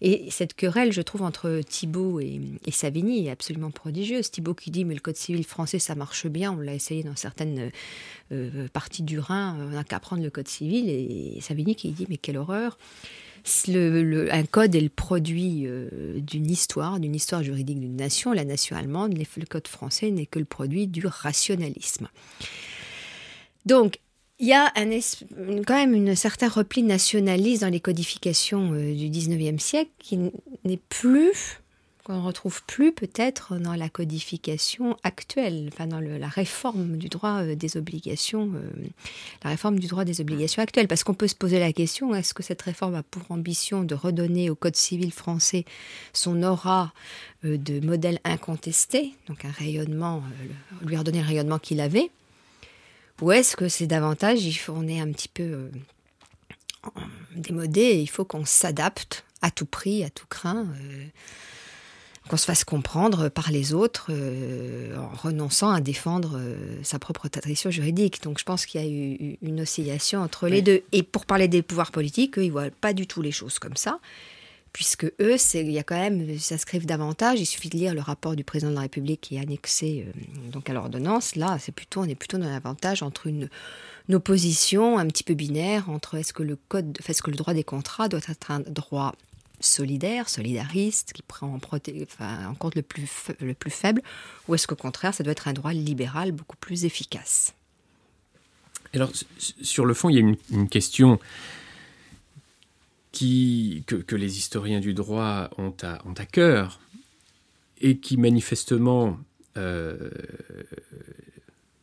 Et 0.00 0.30
cette 0.30 0.54
querelle, 0.54 0.92
je 0.92 1.02
trouve, 1.02 1.22
entre 1.22 1.60
Thibault 1.66 2.20
et, 2.20 2.40
Savigny 2.70 3.26
est 3.26 3.30
absolument 3.30 3.70
prodigieuse. 3.70 4.30
Thibault 4.30 4.54
qui 4.54 4.70
dit 4.70 4.84
mais 4.84 4.94
le 4.94 5.00
code 5.00 5.16
civil 5.16 5.44
français 5.44 5.78
ça 5.78 5.94
marche 5.94 6.26
bien, 6.26 6.52
on 6.52 6.60
l'a 6.60 6.74
essayé 6.74 7.02
dans 7.02 7.16
certaines 7.16 7.70
euh, 8.32 8.68
parties 8.72 9.02
du 9.02 9.18
Rhin, 9.18 9.56
on 9.60 9.70
n'a 9.70 9.84
qu'à 9.84 10.00
prendre 10.00 10.22
le 10.22 10.30
code 10.30 10.48
civil. 10.48 10.88
Et, 10.88 11.40
Savigny 11.40 11.74
qui 11.74 11.90
dit 11.90 12.06
mais 12.08 12.18
quelle 12.18 12.36
horreur. 12.36 12.78
Un 13.68 14.44
code 14.44 14.74
est 14.74 14.80
le 14.80 14.88
produit 14.88 15.66
euh, 15.66 16.18
d'une 16.18 16.50
histoire, 16.50 16.98
d'une 16.98 17.14
histoire 17.14 17.44
juridique 17.44 17.78
d'une 17.78 17.94
nation. 17.94 18.32
La 18.32 18.44
nation 18.44 18.76
allemande, 18.76 19.16
le 19.16 19.46
code 19.46 19.68
français 19.68 20.10
n'est 20.10 20.26
que 20.26 20.40
le 20.40 20.44
produit 20.44 20.88
du 20.88 21.06
rationalisme. 21.06 22.08
Donc, 23.64 23.98
il 24.38 24.48
y 24.48 24.52
a 24.52 24.70
quand 25.66 25.74
même 25.74 26.08
un 26.08 26.14
certain 26.14 26.48
repli 26.48 26.82
nationaliste 26.82 27.62
dans 27.62 27.70
les 27.70 27.80
codifications 27.80 28.72
euh, 28.72 28.94
du 28.94 29.08
19e 29.08 29.58
siècle 29.58 29.90
qui 29.98 30.18
n'est 30.64 30.80
plus, 30.88 31.60
qu'on 32.06 32.20
ne 32.20 32.24
retrouve 32.24 32.62
plus 32.66 32.92
peut-être 32.92 33.56
dans 33.56 33.74
la 33.74 33.88
codification 33.88 34.96
actuelle, 35.02 35.70
enfin 35.72 35.88
dans 35.88 35.98
la 35.98 36.28
réforme 36.28 36.98
du 36.98 37.08
droit 37.08 37.42
euh, 37.42 37.56
des 37.56 37.76
obligations, 37.76 38.52
euh, 38.54 38.86
la 39.42 39.50
réforme 39.50 39.80
du 39.80 39.88
droit 39.88 40.04
des 40.04 40.20
obligations 40.20 40.62
actuelles. 40.62 40.86
Parce 40.86 41.02
qu'on 41.02 41.14
peut 41.14 41.26
se 41.26 41.34
poser 41.34 41.58
la 41.58 41.72
question, 41.72 42.14
est-ce 42.14 42.32
que 42.32 42.44
cette 42.44 42.62
réforme 42.62 42.94
a 42.94 43.02
pour 43.02 43.22
ambition 43.30 43.82
de 43.82 43.96
redonner 43.96 44.50
au 44.50 44.54
Code 44.54 44.76
civil 44.76 45.10
français 45.10 45.64
son 46.12 46.44
aura 46.44 46.92
euh, 47.44 47.56
de 47.56 47.84
modèle 47.84 48.20
incontesté, 48.22 49.14
donc 49.26 49.44
un 49.44 49.50
rayonnement, 49.50 50.22
lui 50.84 50.96
redonner 50.96 51.22
le 51.22 51.26
rayonnement 51.26 51.58
qu'il 51.58 51.80
avait 51.80 52.10
ou 53.22 53.32
est-ce 53.32 53.56
que 53.56 53.68
c'est 53.68 53.86
davantage, 53.86 54.44
il 54.44 54.54
faut, 54.54 54.72
on 54.76 54.86
est 54.86 55.00
un 55.00 55.10
petit 55.12 55.28
peu 55.28 55.42
euh, 55.42 55.70
démodé 57.34 57.80
et 57.80 58.00
il 58.00 58.08
faut 58.08 58.24
qu'on 58.24 58.44
s'adapte 58.44 59.24
à 59.42 59.50
tout 59.50 59.66
prix, 59.66 60.04
à 60.04 60.10
tout 60.10 60.26
craint, 60.28 60.66
euh, 60.66 61.04
qu'on 62.28 62.36
se 62.36 62.44
fasse 62.44 62.64
comprendre 62.64 63.28
par 63.28 63.50
les 63.50 63.72
autres 63.72 64.08
euh, 64.10 64.96
en 64.96 65.08
renonçant 65.16 65.70
à 65.70 65.80
défendre 65.80 66.40
sa 66.82 66.98
propre 66.98 67.28
tradition 67.28 67.70
juridique. 67.70 68.22
Donc 68.22 68.38
je 68.38 68.44
pense 68.44 68.66
qu'il 68.66 68.80
y 68.80 68.84
a 68.84 68.88
eu 68.88 69.38
une 69.42 69.60
oscillation 69.60 70.20
entre 70.20 70.48
les 70.48 70.56
oui. 70.56 70.62
deux. 70.62 70.82
Et 70.92 71.02
pour 71.02 71.24
parler 71.24 71.48
des 71.48 71.62
pouvoirs 71.62 71.92
politiques, 71.92 72.38
eux, 72.38 72.44
ils 72.44 72.48
ne 72.48 72.52
voient 72.52 72.70
pas 72.80 72.92
du 72.92 73.06
tout 73.06 73.22
les 73.22 73.32
choses 73.32 73.58
comme 73.58 73.76
ça 73.76 74.00
puisque 74.76 75.06
eux, 75.20 75.36
il 75.54 75.70
y 75.70 75.78
a 75.78 75.82
quand 75.82 75.98
même, 75.98 76.38
s'inscrivent 76.38 76.84
davantage. 76.84 77.40
Il 77.40 77.46
suffit 77.46 77.70
de 77.70 77.78
lire 77.78 77.94
le 77.94 78.02
rapport 78.02 78.36
du 78.36 78.44
président 78.44 78.68
de 78.68 78.74
la 78.74 78.82
République 78.82 79.22
qui 79.22 79.36
est 79.36 79.40
annexé 79.40 80.04
euh, 80.06 80.50
donc 80.50 80.68
à 80.68 80.74
l'ordonnance. 80.74 81.34
Là, 81.34 81.56
c'est 81.58 81.72
plutôt, 81.72 82.02
on 82.02 82.04
est 82.04 82.14
plutôt 82.14 82.36
dans 82.36 82.50
l'avantage 82.50 83.02
entre 83.02 83.26
une, 83.26 83.48
opposition 84.12 84.98
un 84.98 85.06
petit 85.06 85.24
peu 85.24 85.32
binaire 85.32 85.88
entre 85.88 86.16
est-ce 86.16 86.34
que 86.34 86.42
le 86.42 86.58
code, 86.68 86.98
est-ce 87.08 87.22
que 87.22 87.30
le 87.30 87.38
droit 87.38 87.54
des 87.54 87.64
contrats 87.64 88.10
doit 88.10 88.20
être 88.28 88.50
un 88.50 88.60
droit 88.60 89.14
solidaire, 89.60 90.28
solidariste, 90.28 91.14
qui 91.14 91.22
prend 91.22 91.46
en, 91.46 91.58
enfin, 92.02 92.46
en 92.46 92.54
compte 92.54 92.74
le 92.74 92.82
plus, 92.82 93.08
le 93.40 93.54
plus 93.54 93.70
faible, 93.70 94.02
ou 94.46 94.54
est-ce 94.54 94.66
qu'au 94.66 94.76
contraire, 94.76 95.14
ça 95.14 95.24
doit 95.24 95.32
être 95.32 95.48
un 95.48 95.54
droit 95.54 95.72
libéral 95.72 96.32
beaucoup 96.32 96.58
plus 96.58 96.84
efficace? 96.84 97.54
Alors, 98.92 99.10
sur 99.38 99.86
le 99.86 99.94
fond, 99.94 100.10
il 100.10 100.16
y 100.16 100.18
a 100.18 100.34
une 100.50 100.68
question 100.68 101.18
que, 103.18 104.16
les 104.16 104.38
historiens 104.38 104.80
du 104.80 104.94
droit 104.94 105.50
ont 105.58 105.74
à, 105.82 106.26
cœur 106.26 106.80
et 107.80 107.98
qui 107.98 108.16
manifestement 108.16 109.18
euh, 109.56 110.10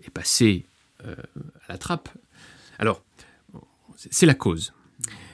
est 0.04 0.10
passé 0.10 0.66
euh, 1.06 1.16
à 1.68 1.74
la 1.74 1.78
trappe. 1.78 2.10
Alors, 2.80 3.04
c'est 3.96 4.26
la 4.26 4.34
cause. 4.34 4.74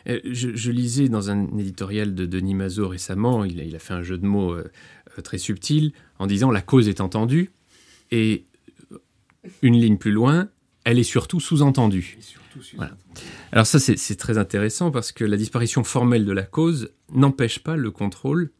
Euh, 0.08 0.20
je, 0.24 0.72
lisais 0.72 1.10
dans 1.10 1.30
un 1.30 1.58
éditorial 1.58 2.16
de 2.16 2.26
Denis 2.26 2.56
Mazot 2.56 2.88
récemment, 2.88 3.44
il 3.44 3.76
a, 3.76 3.80
fait 3.80 3.94
un 3.94 4.04
jeu 4.04 4.18
de 4.18 4.26
mots 4.26 4.56
très 5.24 5.38
subtil 5.38 5.94
en 6.18 6.28
disant 6.28 6.52
la 6.52 6.62
cause 6.62 6.88
est 6.88 7.02
entendue 7.02 7.52
et 8.12 8.46
une 9.62 9.76
ligne 9.76 9.98
plus 9.98 10.12
loin, 10.12 10.50
elle 10.84 11.00
est 11.00 11.04
surtout 11.04 11.40
sous-entendue. 11.40 12.18
Voilà. 12.76 12.98
Alors 13.52 13.68
ça, 13.68 13.80
c'est 13.80 14.16
très 14.16 14.38
intéressant 14.38 14.92
parce 14.92 15.12
que 15.12 15.24
la 15.24 15.38
disparition 15.38 15.84
formelle 15.84 16.26
de 16.26 16.32
la 16.32 16.44
cause 16.44 16.92
n'empêche 17.12 17.60
pas 17.60 17.76
le 17.76 17.92
contrôle 17.92 18.52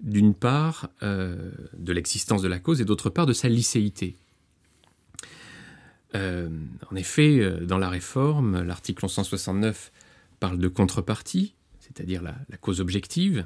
d'une 0.00 0.34
part 0.34 0.90
euh, 1.02 1.50
de 1.76 1.92
l'existence 1.92 2.42
de 2.42 2.48
la 2.48 2.60
cause 2.60 2.80
et 2.80 2.84
d'autre 2.84 3.10
part 3.10 3.26
de 3.26 3.32
sa 3.32 3.48
licéité. 3.48 4.16
en 6.14 6.96
effet, 6.96 7.60
dans 7.62 7.78
la 7.78 7.88
réforme, 7.88 8.62
l'article 8.62 9.04
1169 9.04 9.92
parle 10.40 10.58
de 10.58 10.68
contrepartie, 10.68 11.54
c'est-à-dire 11.80 12.22
la, 12.22 12.34
cause 12.60 12.80
objective, 12.80 13.44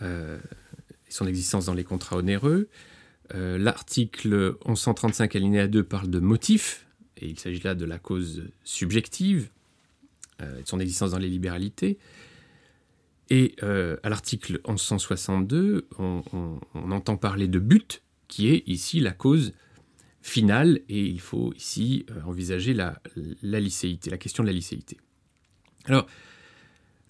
et 0.00 1.10
son 1.10 1.26
existence 1.26 1.66
dans 1.66 1.74
les 1.74 1.84
contrats 1.84 2.16
onéreux. 2.16 2.68
L'article 3.32 4.56
1135 4.66 5.34
alinéa 5.34 5.66
2 5.66 5.82
parle 5.82 6.10
de 6.10 6.20
motif, 6.20 6.86
et 7.16 7.26
il 7.26 7.38
s'agit 7.38 7.60
là 7.60 7.74
de 7.74 7.84
la 7.84 7.98
cause 7.98 8.44
subjective, 8.64 9.48
de 10.40 10.62
son 10.64 10.78
existence 10.78 11.12
dans 11.12 11.18
les 11.18 11.28
libéralités. 11.28 11.98
Et 13.30 13.56
euh, 13.62 13.96
à 14.02 14.08
l'article 14.08 14.60
1162, 14.68 15.88
on, 15.98 16.60
entend 16.74 17.16
parler 17.16 17.48
de 17.48 17.58
but, 17.58 18.02
qui 18.28 18.48
est 18.48 18.62
ici 18.66 19.00
la 19.00 19.12
cause 19.12 19.54
finale, 20.20 20.80
et 20.88 21.00
il 21.00 21.20
faut 21.20 21.52
ici 21.54 22.06
euh, 22.10 22.22
envisager 22.26 22.74
la, 22.74 23.00
la 23.42 24.18
question 24.18 24.42
de 24.42 24.48
la 24.48 24.52
licéité. 24.52 24.98
Alors, 25.86 26.06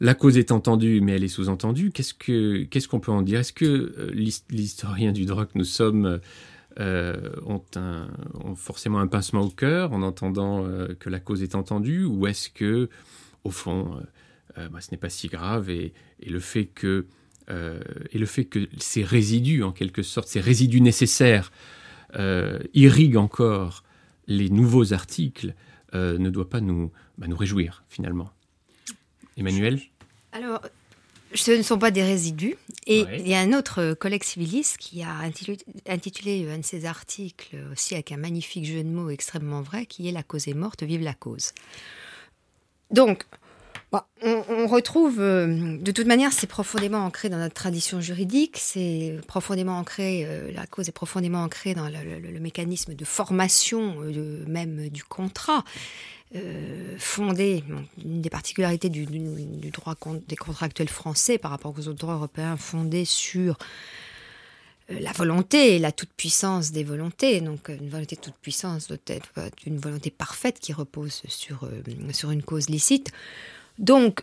la 0.05 0.15
cause 0.15 0.39
est 0.39 0.53
entendue, 0.53 1.01
mais 1.01 1.13
elle 1.13 1.25
est 1.25 1.29
sous-entendue. 1.29 1.91
Qu'est-ce 1.91 2.89
qu'on 2.89 3.01
peut 3.01 3.13
en 3.13 3.23
dire? 3.23 3.41
Est-ce 3.41 3.53
que 3.53 3.65
euh, 3.65 4.31
l'historien 4.51 5.13
du 5.13 5.25
droit 5.25 5.47
que 5.47 5.57
nous 5.57 5.65
sommes 5.65 6.21
ont, 6.79 7.63
ont, 7.77 8.55
forcément 8.57 8.99
un 8.99 9.07
pincement 9.07 9.43
au 9.43 9.51
cœur 9.51 9.93
en 9.93 10.03
entendant 10.03 10.67
que 10.99 11.09
la 11.09 11.21
cause 11.21 11.43
est 11.43 11.55
entendue, 11.55 12.05
ou 12.05 12.27
est-ce 12.27 12.51
que, 12.51 12.89
au 13.45 13.51
fond, 13.51 14.03
euh, 14.59 14.69
bah, 14.69 14.81
ce 14.81 14.91
n'est 14.93 14.99
pas 14.99 15.09
si 15.09 15.29
grave 15.29 15.71
et, 15.71 15.93
le 16.25 16.41
fait 16.41 16.67
que 16.67 17.07
euh, 17.51 17.81
et 18.13 18.19
le 18.19 18.27
fait 18.27 18.45
que 18.45 18.69
ces 18.79 19.05
résidus, 19.05 19.63
en 19.63 19.73
quelque 19.73 20.03
sorte, 20.03 20.29
ces 20.29 20.41
résidus 20.41 20.81
nécessaires, 20.81 21.53
euh, 22.17 22.59
irriguent 22.73 23.19
encore 23.19 23.85
les 24.27 24.49
nouveaux 24.49 24.93
articles, 24.93 25.55
ne 25.93 26.29
doit 26.29 26.51
pas 26.51 26.61
nous, 26.61 26.91
bah, 27.19 27.29
nous 27.29 27.37
réjouir, 27.37 27.85
finalement. 27.89 28.33
Emmanuel? 29.37 29.81
Alors, 30.35 30.61
ce 31.33 31.53
ne 31.53 31.63
sont 31.63 31.79
pas 31.79 31.91
des 31.91 32.03
résidus. 32.03 32.57
Et 32.87 33.07
il 33.19 33.27
y 33.27 33.35
a 33.35 33.41
un 33.41 33.53
autre 33.53 33.95
collègue 33.95 34.25
civiliste 34.25 34.77
qui 34.77 35.03
a 35.03 35.15
intitulé, 35.87 36.49
un 36.51 36.59
de 36.59 36.65
ses 36.65 36.85
articles 36.85 37.57
aussi 37.73 37.95
avec 37.95 38.13
un 38.13 38.17
magnifique 38.19 38.67
jeu 38.67 38.83
de 38.83 38.89
mots 38.89 39.11
extrêmement 39.11 39.63
vrai, 39.63 39.87
qui 39.87 40.09
est 40.09 40.13
La 40.13 40.23
cause 40.23 40.49
est 40.49 40.55
morte, 40.55 40.83
vive 40.83 41.03
la 41.03 41.15
cause. 41.15 41.53
Donc, 42.91 43.25
on, 44.23 44.67
retrouve, 44.67 45.21
euh, 45.21 45.77
de 45.79 45.93
toute 45.93 46.07
manière, 46.07 46.33
c'est 46.33 46.47
profondément 46.47 47.05
ancré 47.05 47.29
dans 47.29 47.39
notre 47.39 47.55
tradition 47.55 48.01
juridique, 48.01 48.57
c'est 48.59 49.19
profondément 49.27 49.79
ancré, 49.79 50.25
euh, 50.25 50.51
la 50.53 50.67
cause 50.67 50.89
est 50.89 50.93
profondément 50.93 51.43
ancrée 51.43 51.75
dans 51.75 51.89
le, 51.89 52.41
mécanisme 52.41 52.95
de 52.95 53.05
formation 53.05 53.97
euh, 54.03 54.45
même 54.47 54.89
du 54.89 55.05
contrat, 55.05 55.65
fondé, 56.99 57.63
une 58.05 58.21
des 58.21 58.31
particularités 58.31 58.89
du, 58.89 59.07
droit 59.71 59.95
des 60.27 60.35
contractuels 60.35 60.89
français 60.89 61.39
par 61.39 61.53
rapport 61.53 61.73
aux 61.79 61.87
autres 61.87 62.01
droits 62.01 62.15
européens, 62.15 62.57
fondé 62.57 63.05
sur 63.05 63.57
la 64.89 65.13
volonté 65.13 65.79
la 65.79 65.93
toute-puissance 65.93 66.73
des 66.73 66.83
volontés. 66.83 67.41
Donc 67.41 67.69
une 67.69 67.89
volonté 67.89 68.17
de 68.17 68.21
toute-puissance 68.21 68.89
doit 68.89 68.97
être 69.07 69.31
une 69.65 69.79
volonté 69.79 70.11
parfaite 70.11 70.59
qui 70.59 70.73
repose 70.73 71.23
sur 71.29 71.69
une 72.33 72.43
cause 72.43 72.69
licite. 72.69 73.13
Donc, 73.79 74.23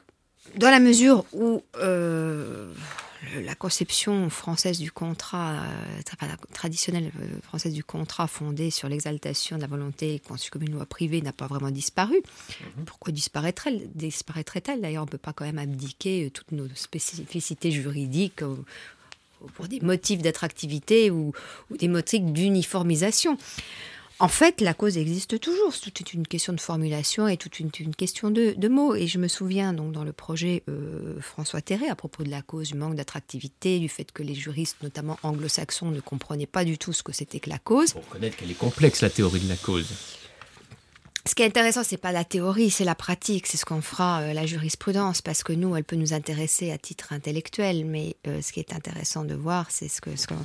dans 0.56 0.70
la 0.70 0.80
mesure 0.80 1.26
où 1.34 1.64
euh, 1.78 2.74
la 3.42 3.56
conception 3.56 4.30
française 4.30 4.80
du 4.80 4.92
contrat, 4.92 5.64
euh, 5.64 6.36
traditionnelle 6.54 7.12
euh, 7.20 7.40
française 7.44 7.74
du 7.74 7.84
contrat 7.84 8.28
fondée 8.28 8.72
sur 8.72 8.90
l'exaltation 8.90 9.58
de 9.58 9.62
la 9.62 9.68
volonté 9.68 10.22
conçue 10.28 10.50
comme 10.50 10.64
une 10.64 10.74
loi 10.74 10.86
privée 10.86 11.22
n'a 11.22 11.34
pas 11.34 11.48
vraiment 11.48 11.72
disparu, 11.72 12.16
mhm. 12.16 12.86
pourquoi 12.86 13.14
disparaîtrait-elle? 13.14 13.90
Disparaîtrait-elle? 13.94 14.82
D'ailleurs, 14.82 15.04
on 15.04 15.06
ne 15.06 15.12
peut 15.12 15.18
pas 15.18 15.34
quand 15.34 15.46
même 15.46 15.60
abdiquer 15.60 16.32
toutes 16.34 16.52
nos 16.52 16.68
spécificités 16.76 17.72
juridiques 17.72 18.44
pour 19.56 19.68
des 19.68 19.80
motifs 19.80 20.22
d'attractivité 20.22 21.12
ou, 21.12 21.34
des 21.72 21.88
motifs 21.88 22.24
d'uniformisation. 22.24 23.38
En 24.21 24.27
fait, 24.27 24.62
la 24.62 24.75
cause 24.75 24.99
existe 24.99 25.39
toujours. 25.39 25.73
C'est 25.73 25.89
toute 25.89 26.13
une 26.13 26.27
question 26.27 26.53
de 26.53 26.60
formulation 26.60 27.27
et 27.27 27.38
toute 27.38 27.60
une, 27.60 27.71
question 27.71 28.29
de, 28.29 28.67
mots. 28.67 28.93
Et 28.93 29.07
je 29.07 29.17
me 29.17 29.27
souviens 29.27 29.73
donc 29.73 29.93
dans 29.93 30.03
le 30.03 30.13
projet 30.13 30.62
euh, 30.69 31.19
François 31.19 31.60
Terré 31.60 31.88
à 31.89 31.95
propos 31.95 32.21
de 32.23 32.29
la 32.29 32.43
cause, 32.43 32.67
du 32.67 32.75
manque 32.75 32.93
d'attractivité, 32.93 33.79
du 33.79 33.89
fait 33.89 34.12
que 34.12 34.21
les 34.21 34.36
juristes, 34.36 34.77
notamment 34.84 35.17
anglo-saxons, 35.23 35.89
ne 35.89 36.01
comprenaient 36.01 36.45
pas 36.45 36.63
du 36.65 36.77
tout 36.77 36.93
ce 36.93 37.01
que 37.01 37.12
c'était 37.12 37.39
que 37.39 37.49
la 37.49 37.57
cause. 37.57 37.93
Pour 37.93 38.05
reconnaître 38.05 38.38
qu'elle 38.38 38.51
est 38.51 38.53
complexe, 38.53 39.01
la 39.01 39.10
théorie 39.10 39.39
de 39.39 39.49
la 39.49 39.57
cause. 39.57 39.88
Ce 41.27 41.36
qui 41.36 41.43
est 41.43 41.45
intéressant, 41.45 41.84
c'est 41.84 41.97
pas 41.97 42.12
la 42.12 42.23
théorie, 42.23 42.71
c'est 42.71 42.84
la 42.84 42.95
pratique, 42.95 43.45
c'est 43.45 43.57
ce 43.57 43.65
qu'on 43.65 43.81
fera 43.81 44.21
euh, 44.21 44.34
la 44.34 44.47
jurisprudence, 44.47 45.21
parce 45.21 45.43
que 45.43 45.53
nous, 45.53 45.75
elle 45.75 45.84
peut 45.84 45.95
nous 45.95 46.13
intéresser 46.13 46.71
à 46.71 46.79
titre 46.79 47.13
intellectuel, 47.13 47.86
mais 47.86 48.15
euh, 48.27 48.41
ce 48.41 48.51
qui 48.51 48.60
est 48.60 48.73
intéressant 48.73 49.23
de 49.23 49.36
voir, 49.36 49.67
c'est 49.69 49.88
ce 49.88 50.01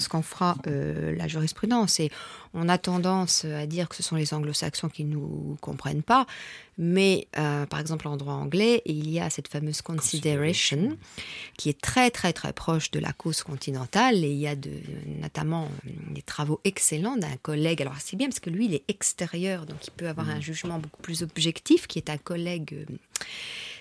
qu'on 0.09 0.23
fera 0.23 0.57
la 0.67 1.29
jurisprudence. 1.29 1.99
Et 2.01 2.11
on 2.53 2.69
a 2.69 2.77
tendance 2.77 3.45
à 3.47 3.67
dire 3.67 3.89
que 3.89 3.97
ce 3.97 4.03
sont 4.03 4.17
les 4.17 4.35
anglo-saxons 4.35 4.89
qui 4.89 5.05
ne 5.05 5.15
nous 5.15 5.57
comprennent 5.61 6.03
pas, 6.03 6.27
mais 6.79 7.29
euh, 7.39 7.65
par 7.67 7.81
exemple 7.81 8.07
en 8.07 8.17
droit 8.17 8.35
anglais, 8.35 8.83
il 8.85 9.11
y 9.11 9.19
a 9.19 9.31
cette 9.31 9.49
fameuse 9.49 9.81
consideration 9.81 10.97
qui 11.57 11.71
est 11.71 11.81
très 11.81 12.11
très 12.11 12.33
très 12.33 12.53
proche 12.53 12.91
de 12.91 12.99
la 12.99 13.13
cause 13.13 13.43
continentale 13.43 14.25
et 14.25 14.31
il 14.31 14.39
y 14.39 14.47
a 14.47 14.57
de, 14.57 14.71
notamment 15.21 15.65
euh, 15.87 15.91
des 16.11 16.23
travaux 16.23 16.61
excellents 16.65 17.17
d'un 17.17 17.37
collègue. 17.43 17.81
Alors 17.81 17.97
c'est 17.99 18.17
bien 18.17 18.29
parce 18.29 18.41
que 18.41 18.51
lui 18.51 18.67
il 18.67 18.75
est 18.75 18.85
extérieur, 18.89 19.65
donc 19.65 19.79
il 19.87 19.91
peut 19.93 20.09
avoir 20.09 20.29
un 20.29 20.39
mm. 20.39 20.43
jugement 20.43 20.79
beaucoup 20.79 21.01
plus 21.01 21.23
objectif, 21.23 21.87
qui 21.87 21.99
est 21.99 22.11
un 22.11 22.19
collègue 22.19 22.87
euh, 22.91 22.95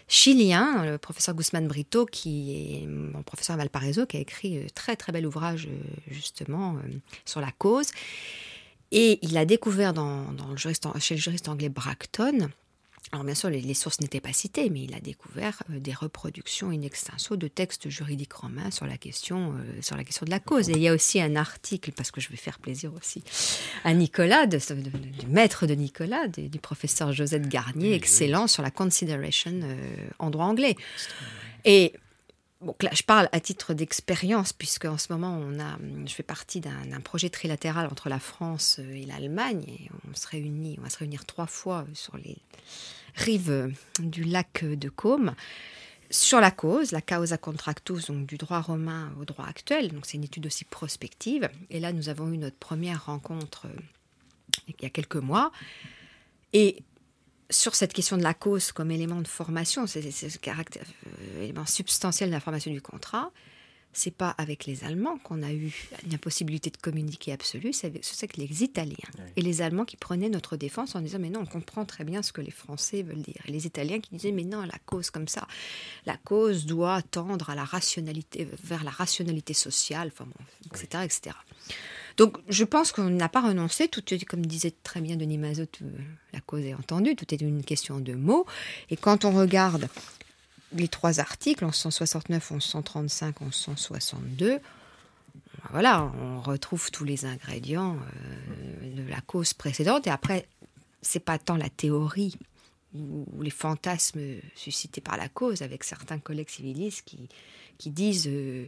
chilien, 0.08 0.86
le 0.86 0.98
professeur 0.98 1.36
Guzman 1.36 1.68
Brito, 1.68 2.06
qui 2.06 2.84
est 2.84 2.88
mon 2.88 3.24
professeur 3.24 3.56
à 3.56 3.58
Valparaiso, 3.58 4.06
qui 4.06 4.18
a 4.18 4.20
écrit 4.22 4.58
un 4.60 4.68
très 4.74 4.96
très 4.96 5.12
bel 5.12 5.26
ouvrage 5.26 5.68
justement 6.10 6.78
sur 7.26 7.42
la 7.42 7.52
cause. 7.52 7.92
Et 8.92 9.20
il 9.24 9.36
a 9.38 9.46
découvert 9.46 9.94
dans, 9.94 10.26
le 10.50 10.58
juriste, 10.58 10.88
chez 11.00 11.16
le 11.16 11.20
juriste 11.20 11.50
anglais 11.50 11.70
Bracton, 11.70 12.50
alors 13.12 13.24
bien 13.24 13.36
sûr, 13.36 13.50
les, 13.50 13.74
sources 13.74 14.02
n'étaient 14.02 14.20
pas 14.20 14.34
citées, 14.34 14.70
mais 14.70 14.84
il 14.84 14.94
a 14.94 15.00
découvert 15.00 15.62
euh, 15.70 15.80
des 15.80 15.94
reproductions 15.94 16.70
in 16.70 16.82
extenso 16.82 17.36
de 17.36 17.48
textes 17.48 17.90
juridiques 17.90 18.34
romains 18.34 18.72
sur 18.72 18.86
la 18.86 18.98
question, 18.98 19.54
euh, 19.54 19.82
sur 19.82 19.96
la 19.96 20.04
question 20.04 20.26
de 20.26 20.32
la 20.32 20.40
cause. 20.40 20.70
Et 20.70 20.74
il 20.74 20.82
y 20.82 20.88
a 20.88 20.94
aussi 20.94 21.22
un 21.22 21.36
article, 21.36 21.92
parce 21.92 22.12
que 22.12 22.20
je 22.20 22.30
vais 22.30 22.36
faire 22.36 22.60
plaisir 22.60 22.92
aussi 22.94 23.24
à 23.84 23.94
Nicolas, 23.94 24.48
du 24.48 25.28
maître 25.28 25.68
de 25.68 25.76
Nicolas, 25.76 26.28
du 26.28 26.60
professeur 26.60 27.14
Josette 27.14 27.48
Garnier, 27.48 27.94
excellent 27.94 28.48
sur 28.48 28.64
la 28.64 28.72
consideration 28.72 29.52
euh, 29.64 30.08
en 30.20 30.30
droit 30.30 30.46
anglais. 30.46 30.76
Et 31.64 31.94
Bon, 32.62 32.76
là, 32.82 32.90
je 32.94 33.04
parle 33.04 33.30
à 33.32 33.40
titre 33.40 33.74
d'expérience, 33.74 34.54
puisque 34.54 34.86
en 34.86 34.98
ce 34.98 35.12
moment, 35.12 35.38
on 35.38 35.60
a, 35.60 35.78
je 36.06 36.14
fais 36.14 36.24
partie 36.24 36.62
d'un 36.62 37.02
projet 37.02 37.30
trilatéral 37.30 37.88
entre 37.88 38.10
la 38.10 38.20
France 38.20 38.80
et 38.80 39.06
l'Allemagne, 39.06 39.90
on 40.10 40.16
se 40.16 40.28
réunit, 40.28 40.78
on 40.80 40.84
va 40.84 40.90
se 40.90 40.98
réunir 40.98 41.26
trois 41.26 41.48
fois 41.48 41.86
sur 41.94 42.18
les 42.18 42.38
rives 43.16 43.74
du 44.00 44.24
lac 44.24 44.64
de 44.64 44.90
Côme 44.90 45.36
sur 46.10 46.40
la 46.40 46.52
cause, 46.52 46.92
la 46.92 47.02
causa 47.02 47.38
contractus, 47.38 48.08
donc 48.08 48.26
du 48.26 48.38
droit 48.38 48.62
romain 48.62 49.12
au 49.20 49.26
droit 49.26 49.46
actuel. 49.46 49.92
Donc 49.92 50.06
c'est 50.06 50.18
une 50.18 50.24
étude 50.24 50.46
aussi 50.46 50.66
prospective. 50.66 51.50
Et 51.70 51.80
là, 51.80 51.94
nous 51.94 52.10
avons 52.10 52.32
eu 52.32 52.38
notre 52.38 52.58
première 52.58 53.06
rencontre 53.06 53.68
euh, 53.68 53.80
il 54.68 54.76
y 54.82 54.86
a 54.86 54.90
quelques 54.90 55.16
mois. 55.16 55.52
Et 56.54 56.84
sur 57.50 57.76
cette 57.76 57.94
question 57.94 58.18
de 58.18 58.24
la 58.24 58.34
cause 58.34 58.72
comme 58.72 58.92
élément 58.92 59.22
de 59.22 59.28
formation, 59.28 59.88
c'est 59.88 60.02
le 60.02 60.38
caractère 60.40 60.86
euh, 61.08 61.44
élément 61.44 61.66
substantiel 61.66 62.30
de 62.30 62.34
la 62.34 62.40
formation 62.40 62.72
du 62.72 62.82
contrat. 62.82 63.32
C'est 63.98 64.12
pas 64.12 64.32
avec 64.38 64.66
les 64.66 64.84
Allemands 64.84 65.18
qu'on 65.20 65.42
a 65.42 65.54
eu 65.54 65.74
une 66.06 66.14
impossibilité 66.14 66.70
de 66.70 66.76
communiquer 66.76 67.32
absolue, 67.32 67.72
c'est 67.72 67.88
avec 67.88 68.36
les 68.36 68.62
Italiens 68.62 68.98
et 69.38 69.42
les 69.42 69.62
Allemands 69.62 69.86
qui 69.86 69.96
prenaient 69.96 70.28
notre 70.28 70.58
défense 70.58 70.96
en 70.96 71.02
disant 71.02 71.18
mais 71.18 71.30
non, 71.30 71.42
on 71.42 71.46
comprend 71.46 71.86
très 71.86 72.04
bien 72.04 72.22
ce 72.22 72.34
que 72.34 72.42
les 72.42 72.52
Français 72.52 73.04
veulent 73.04 73.22
dire. 73.22 73.42
Et 73.48 73.54
les 73.54 73.66
Italiens 73.66 74.02
qui 74.02 74.14
disaient 74.14 74.34
mais 74.34 74.44
non, 74.44 74.64
la 74.64 74.80
cause 74.86 75.12
comme 75.12 75.30
ça, 75.30 75.48
la 76.06 76.18
cause 76.18 76.66
doit 76.66 77.02
tendre 77.04 77.50
à 77.50 77.56
la 77.56 77.64
rationalité, 77.64 78.50
vers 78.66 78.84
la 78.84 78.92
rationalité 78.92 79.54
sociale, 79.54 80.12
enfin 80.12 80.28
etc., 80.74 81.06
etc. 81.06 81.36
Donc 82.18 82.38
je 82.48 82.64
pense 82.64 82.92
qu'on 82.92 83.10
n'a 83.10 83.30
pas 83.30 83.42
renoncé, 83.42 83.88
tout 83.88 84.14
est, 84.14 84.24
comme 84.24 84.46
disait 84.46 84.74
très 84.84 85.02
bien 85.02 85.18
Denis 85.18 85.38
Mazot, 85.38 85.64
euh, 85.82 85.86
la 86.34 86.42
cause 86.42 86.64
est 86.64 86.74
entendue, 86.74 87.16
tout 87.16 87.34
est 87.34 87.42
une 87.42 87.64
question 87.64 88.00
de 88.00 88.14
mots. 88.14 88.46
Et 88.90 88.96
quand 88.96 89.26
on 89.26 89.32
regarde 89.32 89.90
les 90.74 90.88
trois 90.88 91.20
articles, 91.20 91.64
1169, 91.64 92.52
1135, 92.52 93.42
1162, 93.42 94.60
voilà, 95.72 96.12
on 96.22 96.42
retrouve 96.42 96.92
tous 96.92 97.04
les 97.04 97.26
ingrédients 97.26 97.98
euh, 97.98 99.04
de 99.04 99.10
la 99.10 99.22
cause 99.22 99.54
précédente. 99.54 100.08
Et 100.08 100.10
après, 100.10 100.48
c'est 101.02 101.20
pas 101.20 101.38
tant 101.38 101.56
la 101.56 101.70
théorie 101.70 102.38
ou 102.94 103.42
les 103.42 103.50
fantasmes 103.50 104.22
suscités 104.56 105.02
par 105.02 105.18
la 105.18 105.28
cause, 105.28 105.62
avec 105.62 105.84
certains 105.84 106.20
collègues 106.20 106.50
civilistes 106.50 107.04
qui, 107.78 107.90
disent 107.90 108.28
euh, 108.28 108.68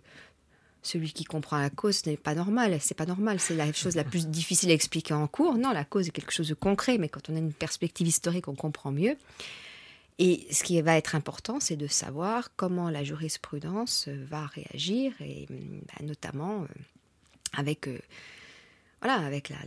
celui 0.87 1.11
qui 1.11 1.25
comprend 1.25 1.59
la 1.59 1.69
cause 1.69 2.05
n'est 2.05 2.17
pas 2.17 2.33
normal. 2.33 2.77
C'est 2.81 2.95
pas 2.95 3.05
normal. 3.05 3.39
C'est 3.39 3.55
la 3.55 3.71
chose 3.73 3.95
la 3.95 4.03
plus 4.03 4.27
difficile 4.27 4.71
à 4.71 4.73
expliquer 4.73 5.13
en 5.13 5.27
cours. 5.27 5.57
Non, 5.57 5.71
la 5.71 5.83
cause 5.83 6.07
est 6.07 6.11
quelque 6.11 6.31
chose 6.31 6.47
de 6.47 6.53
concret, 6.53 6.97
mais 6.97 7.09
quand 7.09 7.29
on 7.29 7.35
a 7.35 7.39
une 7.39 7.53
perspective 7.53 8.07
historique, 8.07 8.47
on 8.47 8.55
comprend 8.55 8.91
mieux. 8.91 9.17
Et 10.19 10.47
ce 10.51 10.63
qui 10.63 10.81
va 10.81 10.97
être 10.97 11.13
important, 11.13 11.59
c'est 11.59 11.75
de 11.75 11.87
savoir 11.87 12.55
comment 12.55 12.89
la 12.89 13.03
jurisprudence 13.03 14.07
va 14.07 14.47
réagir, 14.47 15.13
et 15.21 15.45
bah, 15.49 16.03
notamment 16.03 16.63
euh, 16.63 16.67
avec, 17.53 17.87
euh, 17.87 17.99
voilà, 18.99 19.19
avec, 19.19 19.49
la, 19.49 19.57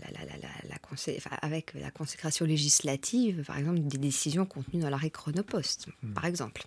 avec 1.42 1.74
la 1.74 1.90
consécration 1.92 2.46
législative, 2.46 3.44
par 3.46 3.58
exemple, 3.58 3.78
des 3.78 3.98
décisions 3.98 4.44
contenues 4.44 4.82
dans 4.82 4.90
l'arrêt 4.90 5.10
Chronopost, 5.10 5.86
hmm. 6.02 6.14
par 6.14 6.24
exemple. 6.24 6.66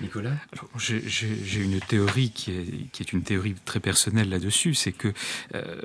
Nicolas? 0.00 0.32
J'ai 0.76 1.60
une 1.60 1.80
théorie 1.80 2.30
qui 2.30 2.52
est, 2.52 2.90
qui 2.92 3.02
est, 3.02 3.12
une 3.12 3.22
théorie 3.22 3.54
très 3.64 3.80
personnelle 3.80 4.28
là-dessus, 4.28 4.74
c'est 4.74 4.92
que 4.92 5.12
euh, 5.54 5.76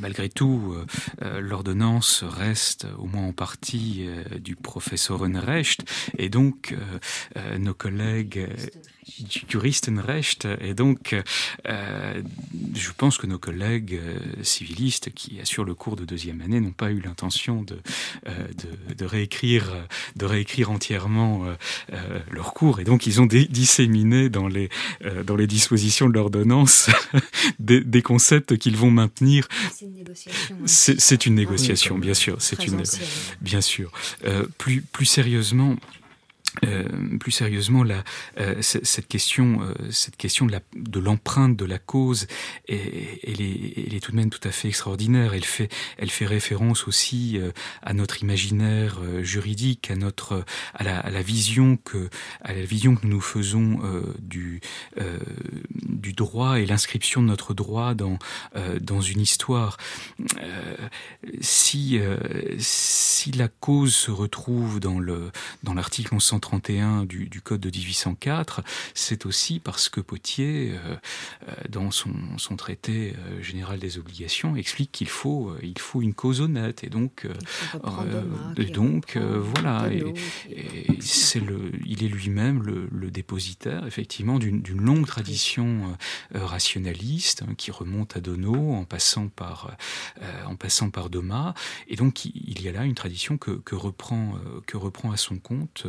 malgré 0.00 0.28
tout, 0.28 0.74
euh, 0.74 0.86
euh, 1.22 1.40
l'ordonnance 1.40 2.24
reste 2.24 2.86
au 2.98 3.06
moins 3.06 3.26
en 3.26 3.32
partie 3.32 4.06
du 4.40 4.56
professeur 4.56 5.24
Unrecht, 5.24 5.84
et 6.18 6.28
donc 6.28 6.74
nos 7.58 7.74
collègues 7.74 8.48
Juristenrecht, 9.48 10.46
et 10.60 10.74
donc 10.74 11.14
je 11.64 12.90
pense 12.96 13.18
que 13.18 13.26
nos 13.26 13.38
collègues 13.38 14.00
civilistes 14.42 15.10
qui 15.14 15.40
assurent 15.40 15.64
le 15.64 15.74
cours 15.74 15.96
de 15.96 16.04
deuxième 16.04 16.40
année 16.40 16.60
n'ont 16.60 16.70
pas 16.72 16.90
eu 16.90 17.00
l'intention 17.00 17.62
de, 17.62 17.78
de, 18.26 18.94
de, 18.94 19.04
réécrire, 19.04 19.72
de 20.16 20.24
réécrire 20.24 20.70
entièrement 20.70 21.44
leur 22.30 22.54
cours, 22.54 22.80
et 22.80 22.84
donc 22.84 23.02
qu'ils 23.02 23.20
ont 23.20 23.26
disséminé 23.26 24.28
dans 24.28 24.48
les, 24.48 24.68
euh, 25.04 25.22
dans 25.22 25.36
les 25.36 25.46
dispositions 25.46 26.08
de 26.08 26.14
l'ordonnance 26.14 26.90
des, 27.58 27.80
des, 27.80 28.02
concepts 28.02 28.56
qu'ils 28.56 28.76
vont 28.76 28.90
maintenir. 28.90 29.48
C'est 29.72 29.84
une 29.86 29.94
négociation. 29.94 30.56
C'est 30.66 31.26
une 31.26 31.34
négociation, 31.34 31.98
bien 31.98 32.14
sûr. 32.14 32.36
C'est 32.40 32.66
une, 32.66 32.82
bien 33.40 33.60
sûr. 33.60 33.90
Euh, 34.24 34.46
plus, 34.58 34.82
plus 34.82 35.06
sérieusement, 35.06 35.76
euh, 36.64 37.18
plus 37.18 37.32
sérieusement, 37.32 37.82
la, 37.82 38.04
euh, 38.38 38.60
cette 38.60 39.08
question, 39.08 39.62
euh, 39.62 39.74
cette 39.90 40.16
question 40.16 40.46
de, 40.46 40.52
la, 40.52 40.60
de 40.76 41.00
l'empreinte 41.00 41.56
de 41.56 41.64
la 41.64 41.78
cause, 41.78 42.26
elle, 42.68 42.76
est, 43.40 43.74
elle, 43.76 43.94
est, 43.94 44.00
tout 44.02 44.12
de 44.12 44.16
même 44.16 44.30
tout 44.30 44.46
à 44.46 44.50
fait 44.50 44.68
extraordinaire. 44.68 45.34
Elle 45.34 45.44
fait, 45.44 45.68
elle 45.98 46.10
fait 46.10 46.26
référence 46.26 46.86
aussi 46.86 47.38
à 47.82 47.92
notre 47.94 48.22
imaginaire 48.22 49.00
juridique, 49.22 49.90
à 49.90 49.96
notre, 49.96 50.44
à 50.74 50.82
la, 50.84 50.98
à 50.98 51.10
la, 51.10 51.22
vision 51.22 51.76
que, 51.76 52.08
à 52.42 52.52
la 52.52 52.64
vision 52.64 52.96
que 52.96 53.06
nous 53.06 53.12
nous 53.12 53.20
faisons 53.20 53.80
du, 54.20 54.60
du 55.86 56.12
droit 56.14 56.58
et 56.58 56.64
l'inscription 56.64 57.20
de 57.20 57.26
notre 57.26 57.52
droit 57.52 57.94
dans, 57.94 58.18
dans 58.80 59.00
une 59.00 59.20
histoire. 59.20 59.76
si, 61.40 62.00
si 62.58 63.32
la 63.32 63.48
cause 63.48 63.94
se 63.94 64.10
retrouve 64.10 64.80
dans 64.80 64.98
le, 64.98 65.30
dans 65.62 65.74
l'article 65.74 66.14
131 66.42 67.04
du, 67.04 67.28
du, 67.28 67.40
Code 67.40 67.60
de 67.60 67.70
1804, 67.70 68.62
c'est 68.94 69.26
aussi 69.26 69.60
parce 69.60 69.88
que 69.88 70.00
Potier, 70.00 70.72
euh, 70.72 70.96
euh, 71.48 71.52
dans 71.68 71.90
son, 71.90 72.12
son, 72.36 72.56
traité 72.56 73.14
euh, 73.16 73.42
général 73.42 73.78
des 73.78 73.98
obligations, 73.98 74.56
explique 74.56 74.90
qu'il 74.92 75.08
faut, 75.08 75.54
il 75.62 75.78
faut 75.78 76.02
une 76.02 76.14
cause 76.14 76.40
honnête. 76.40 76.82
Et 76.84 76.90
donc, 76.90 77.26
et 78.56 78.64
donc 78.66 79.16
voilà, 79.16 79.88
et, 79.92 80.04
c'est 81.00 81.40
le, 81.40 81.72
il 81.86 82.04
est 82.04 82.08
lui-même 82.08 82.62
le, 82.62 82.88
le, 82.90 83.10
dépositaire, 83.10 83.86
effectivement, 83.86 84.38
d'une 84.38 84.80
longue 84.80 85.06
tradition 85.06 85.96
rationaliste 86.32 87.42
hein, 87.42 87.54
qui 87.56 87.70
remonte 87.70 88.16
à 88.16 88.20
Donneau 88.20 88.72
en 88.72 88.84
passant 88.84 89.28
par, 89.28 89.76
en 90.46 90.56
passant 90.56 90.90
par 90.90 91.10
Thomas. 91.10 91.54
Et 91.88 91.96
donc, 91.96 92.24
il 92.24 92.60
y 92.62 92.68
a 92.68 92.72
là 92.72 92.84
une 92.84 92.94
tradition 92.94 93.38
que, 93.38 93.52
que 93.52 93.74
reprend, 93.74 94.34
que 94.66 94.76
reprend 94.76 95.12
à 95.12 95.16
son 95.16 95.38
compte 95.38 95.86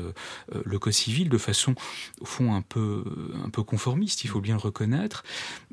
le 0.65 0.79
code 0.79 0.93
civil 0.93 1.29
de 1.29 1.37
façon, 1.37 1.75
au 2.21 2.25
fond, 2.25 2.53
un 2.53 2.61
peu, 2.61 3.03
un 3.43 3.49
peu 3.49 3.63
conformiste, 3.63 4.23
il 4.23 4.27
faut 4.27 4.41
bien 4.41 4.55
le 4.55 4.61
reconnaître, 4.61 5.23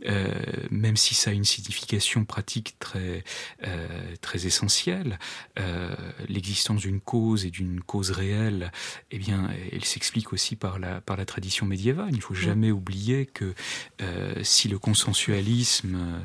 euh, 0.06 0.32
même 0.70 0.96
si 0.96 1.14
ça 1.14 1.30
a 1.30 1.32
une 1.32 1.44
signification 1.44 2.24
pratique 2.24 2.76
très, 2.78 3.24
euh, 3.66 4.14
très 4.20 4.46
essentielle. 4.46 5.18
L'existence 6.28 6.80
d'une 6.80 7.00
cause 7.00 7.44
et 7.44 7.50
d'une 7.50 7.80
cause 7.80 8.10
réelle, 8.10 8.72
eh 9.10 9.18
bien, 9.18 9.50
elle 9.72 9.84
s'explique 9.84 10.32
aussi 10.32 10.56
par 10.56 10.78
la, 10.78 11.00
par 11.00 11.16
la 11.16 11.24
tradition 11.24 11.66
médiévale. 11.66 12.08
Il 12.10 12.16
ne 12.16 12.22
faut 12.22 12.34
jamais 12.34 12.70
oublier 12.70 13.26
que 13.26 13.54
si 14.42 14.68
le 14.68 14.78
consensualisme 14.78 16.24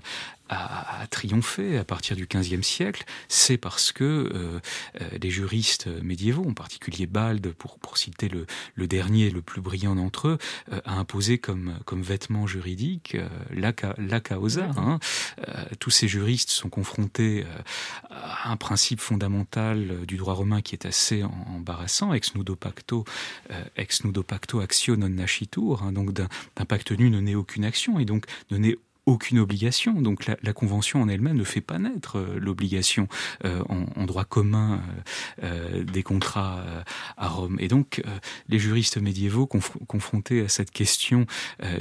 a, 0.49 1.07
triomphé 1.09 1.77
à 1.77 1.83
partir 1.83 2.15
du 2.15 2.27
XVe 2.27 2.61
siècle, 2.61 3.03
c'est 3.27 3.57
parce 3.57 3.91
que 3.91 4.03
euh, 4.03 4.59
euh, 5.01 5.17
les 5.21 5.29
juristes 5.29 5.87
médiévaux, 6.03 6.45
en 6.47 6.53
particulier 6.53 7.07
Bald, 7.07 7.53
pour, 7.53 7.79
pour 7.79 7.97
citer 7.97 8.29
le, 8.29 8.45
le 8.75 8.87
dernier, 8.87 9.29
le 9.29 9.41
plus 9.41 9.61
brillant 9.61 9.95
d'entre 9.95 10.29
eux, 10.29 10.37
euh, 10.71 10.81
a 10.85 10.93
imposé 10.93 11.37
comme, 11.37 11.75
comme 11.85 12.01
vêtement 12.01 12.47
juridique 12.47 13.17
la, 13.51 13.73
la 13.97 14.19
causa. 14.19 14.69
Hein. 14.77 14.99
tous 15.79 15.91
ces 15.91 16.07
juristes 16.07 16.49
sont 16.49 16.69
confrontés 16.69 17.45
à 18.09 18.51
un 18.51 18.57
principe 18.57 18.99
fondamental 18.99 20.05
du 20.05 20.17
droit 20.17 20.33
romain 20.33 20.61
qui 20.61 20.75
est 20.75 20.85
assez 20.85 21.23
embarrassant, 21.23 22.13
ex 22.13 22.35
nudo 22.35 22.55
pacto, 22.55 23.05
ex 23.75 24.03
nudo 24.03 24.23
pacto 24.23 24.59
actio 24.59 24.95
non 24.95 25.09
nascitur, 25.09 25.83
hein, 25.83 25.91
donc 25.91 26.11
d'un 26.11 26.27
pacte 26.67 26.91
nu 26.91 27.09
ne 27.09 27.19
naît 27.19 27.35
aucune 27.35 27.65
action 27.65 27.99
et 27.99 28.05
donc 28.05 28.25
ne 28.51 28.57
naît 28.57 28.77
aucune 29.05 29.39
obligation. 29.39 29.93
Donc 30.01 30.25
la, 30.25 30.37
la 30.41 30.53
convention 30.53 31.01
en 31.01 31.07
elle-même 31.07 31.37
ne 31.37 31.43
fait 31.43 31.61
pas 31.61 31.77
naître 31.79 32.17
euh, 32.17 32.39
l'obligation 32.39 33.07
euh, 33.43 33.63
en, 33.69 33.85
en, 33.95 34.05
droit 34.05 34.25
commun 34.25 34.81
euh, 35.43 35.83
des 35.83 36.03
contrats 36.03 36.63
à 37.17 37.27
Rome. 37.27 37.57
Et 37.59 37.67
donc 37.67 38.01
les 38.49 38.59
juristes 38.59 38.97
médiévaux 38.97 39.47
confrontés 39.47 40.41
à 40.41 40.47
cette 40.47 40.71
question 40.71 41.25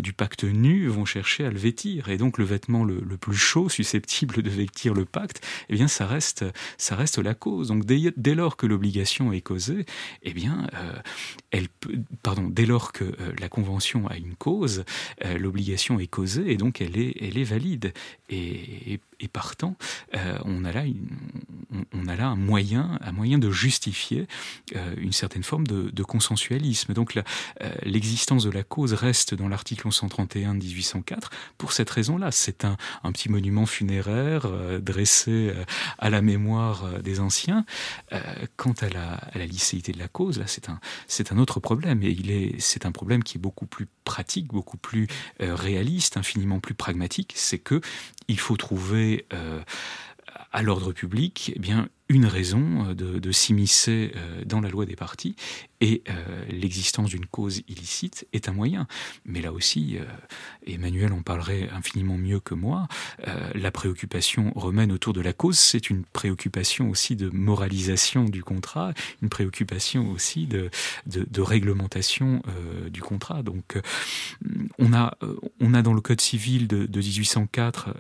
du 0.01 0.13
pacte 0.13 0.45
nu 0.45 0.89
vont 0.89 1.05
chercher 1.05 1.45
à 1.45 1.51
le 1.51 1.59
vêtir. 1.59 2.09
Et 2.09 2.17
donc 2.17 2.39
le 2.39 2.45
vêtement 2.45 2.85
le, 2.85 3.01
le, 3.01 3.17
plus 3.17 3.37
chaud 3.37 3.69
susceptible 3.69 4.43
de 4.43 4.51
vêtir 4.51 4.95
le 4.95 5.05
pacte, 5.05 5.45
eh 5.69 5.75
bien 5.75 5.89
ça 5.89 6.07
reste 6.07 6.45
ça 6.79 6.97
reste 6.97 7.19
la 7.19 7.35
cause. 7.35 7.69
Donc 7.69 7.85
dès, 7.85 8.13
dès 8.17 8.35
lors 8.35 8.57
que 8.57 8.67
l'obligation 8.67 9.33
est 9.33 9.41
causée, 9.41 9.87
eh 10.23 10.33
bien 10.33 10.67
elle 11.51 11.69
peut, 11.69 11.99
pardon, 12.23 12.49
dès 12.49 12.67
lors 12.67 12.93
que 12.93 13.05
la 13.39 13.49
convention 13.49 14.07
a 14.09 14.17
une 14.17 14.35
cause, 14.35 14.85
l'obligation 15.39 16.01
est 16.01 16.07
causée 16.07 16.51
et 16.51 16.57
donc 16.57 16.81
elle 16.81 16.99
est 16.99 17.14
elle 17.21 17.39
est 17.39 17.45
valide. 17.45 17.93
Partant, 19.29 19.77
euh, 20.15 20.39
on, 20.45 20.65
a 20.65 20.73
là 20.73 22.27
un 22.27 22.37
moyen, 22.37 22.99
un 23.01 23.13
moyen 23.13 23.39
de 23.39 23.51
justifier 23.51 24.27
euh, 24.77 24.95
une 24.97 25.13
certaine 25.13 25.43
forme 25.43 25.67
de, 25.67 26.03
consensualisme. 26.03 26.93
Donc 26.93 27.17
euh, 27.17 27.23
l'existence 27.83 28.45
de 28.45 28.51
la 28.51 28.63
cause 28.63 28.93
reste 28.93 29.35
dans 29.35 29.49
l'article 29.49 29.91
131 29.91 30.55
de 30.55 30.65
1804 30.65 31.31
pour 31.57 31.73
cette 31.73 31.89
raison-là. 31.91 32.31
C'est 32.31 32.65
un, 32.65 32.77
petit 33.13 33.29
monument 33.29 33.67
funéraire 33.67 34.49
dressé 34.81 35.53
à 35.99 36.11
la 36.11 36.21
mémoire 36.21 37.01
des 37.01 37.21
anciens. 37.21 37.65
quant 38.57 38.75
à 38.81 38.89
la, 38.89 39.13
à 39.13 39.39
de 39.39 39.99
la 39.99 40.09
cause, 40.09 40.39
là, 40.39 40.47
c'est 41.07 41.31
un, 41.33 41.39
autre 41.39 41.61
problème. 41.61 42.03
Et 42.03 42.57
c'est 42.59 42.87
un 42.87 42.93
problème 42.93 43.23
qui 43.23 43.39
est 43.39 43.41
beaucoup 43.41 43.67
plus 43.67 43.87
pratique, 44.05 44.49
beaucoup 44.49 44.77
plus 44.77 45.07
réaliste, 45.39 46.17
infiniment 46.17 46.61
plus 46.61 46.75
pragmatique. 46.75 47.33
C'est 47.37 47.59
que 47.59 47.81
il 48.29 48.39
faut 48.39 48.57
trouver 48.57 49.14
euh, 49.33 49.61
à 50.53 50.63
l'ordre 50.63 50.93
public 50.93 51.53
eh 51.55 51.59
bien, 51.59 51.89
une 52.09 52.27
raison 52.27 52.87
euh, 52.89 52.95
de, 52.95 53.19
de 53.19 53.33
s'immiscer 53.33 54.13
euh, 54.17 54.45
dans 54.45 54.61
la 54.61 54.69
loi 54.69 54.87
des 54.87 54.97
partis 54.97 55.37
et 55.85 56.03
euh, 56.09 56.45
l'existence 56.49 57.11
d'une 57.11 57.27
cause 57.27 57.61
illicite 57.69 58.27
est 58.33 58.49
un 58.49 58.53
moyen. 58.53 58.87
Mais 59.27 59.43
là 59.43 59.53
aussi, 59.53 59.99
euh, 59.99 60.05
Emmanuel 60.67 61.13
en 61.13 61.21
parlerait 61.21 61.69
infiniment 61.71 62.17
mieux 62.17 62.41
que 62.41 62.55
moi, 62.55 62.89
euh, 63.29 63.51
la 63.55 63.71
préoccupation 63.71 64.51
romaine 64.55 64.93
autour 64.93 65.13
de 65.13 65.21
la 65.21 65.35
cause, 65.35 65.59
c'est 65.59 65.91
une 65.91 66.05
préoccupation 66.05 66.89
aussi 66.89 67.17
de 67.17 67.29
moralisation 67.29 68.25
du 68.25 68.43
contrat, 68.43 68.95
une 69.21 69.29
préoccupation 69.29 70.11
aussi 70.11 70.47
de, 70.47 70.71
de, 71.07 71.27
de 71.31 71.41
réglementation 71.43 72.41
du 72.91 73.03
contrat. 73.03 73.43
Donc 73.43 73.79
on 74.79 74.93
a, 74.93 75.17
on 75.61 75.75
a 75.75 75.83
dans 75.83 75.93
le 75.93 76.01
Code 76.01 76.21
civil 76.21 76.67
de, 76.67 76.87
de 76.87 76.99
1804 77.01 77.95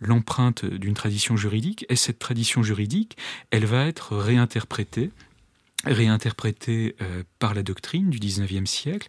l'empreinte 0.00 0.64
d'une 0.64 0.94
tradition 0.94 1.36
juridique, 1.36 1.84
et 1.88 1.96
cette 1.96 2.18
tradition 2.18 2.62
juridique, 2.62 3.13
elle 3.50 3.66
va 3.66 3.86
être 3.86 4.16
réinterprétée 4.16 5.10
réinterprété 5.86 6.96
par 7.38 7.52
la 7.52 7.62
doctrine 7.62 8.08
du 8.08 8.18
XIXe 8.18 8.64
siècle, 8.68 9.06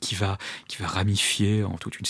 qui 0.00 0.14
va, 0.14 0.36
qui 0.68 0.76
va 0.76 0.86
ramifier 0.86 1.64
en 1.64 1.78
toute 1.78 1.98
une, 1.98 2.04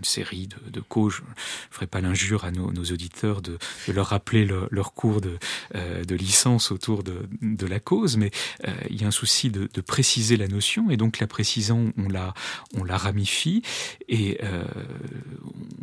une 0.00 0.04
série 0.04 0.48
de, 0.48 0.80
causes. 0.80 1.16
Je 1.16 1.20
ne 1.22 1.26
ferai 1.70 1.86
pas 1.86 2.00
l'injure 2.00 2.44
à 2.44 2.50
nos, 2.50 2.70
auditeurs 2.70 3.42
de, 3.42 3.58
leur 3.88 4.08
rappeler 4.08 4.48
leur 4.70 4.94
cours 4.94 5.20
de, 5.20 5.38
euh, 5.74 6.04
de, 6.04 6.14
licence 6.14 6.70
autour 6.70 7.02
de, 7.02 7.66
la 7.66 7.80
cause, 7.80 8.16
mais 8.16 8.30
euh, 8.66 8.74
il 8.88 9.00
y 9.00 9.04
a 9.04 9.08
un 9.08 9.12
souci 9.12 9.50
de, 9.50 9.68
préciser 9.82 10.36
la 10.36 10.48
notion, 10.48 10.90
et 10.90 10.96
donc 10.96 11.18
la 11.20 11.26
précisant, 11.26 11.90
on 11.98 12.08
la, 12.08 12.96
ramifie, 12.96 13.62
et 14.08 14.38
euh, 14.42 14.64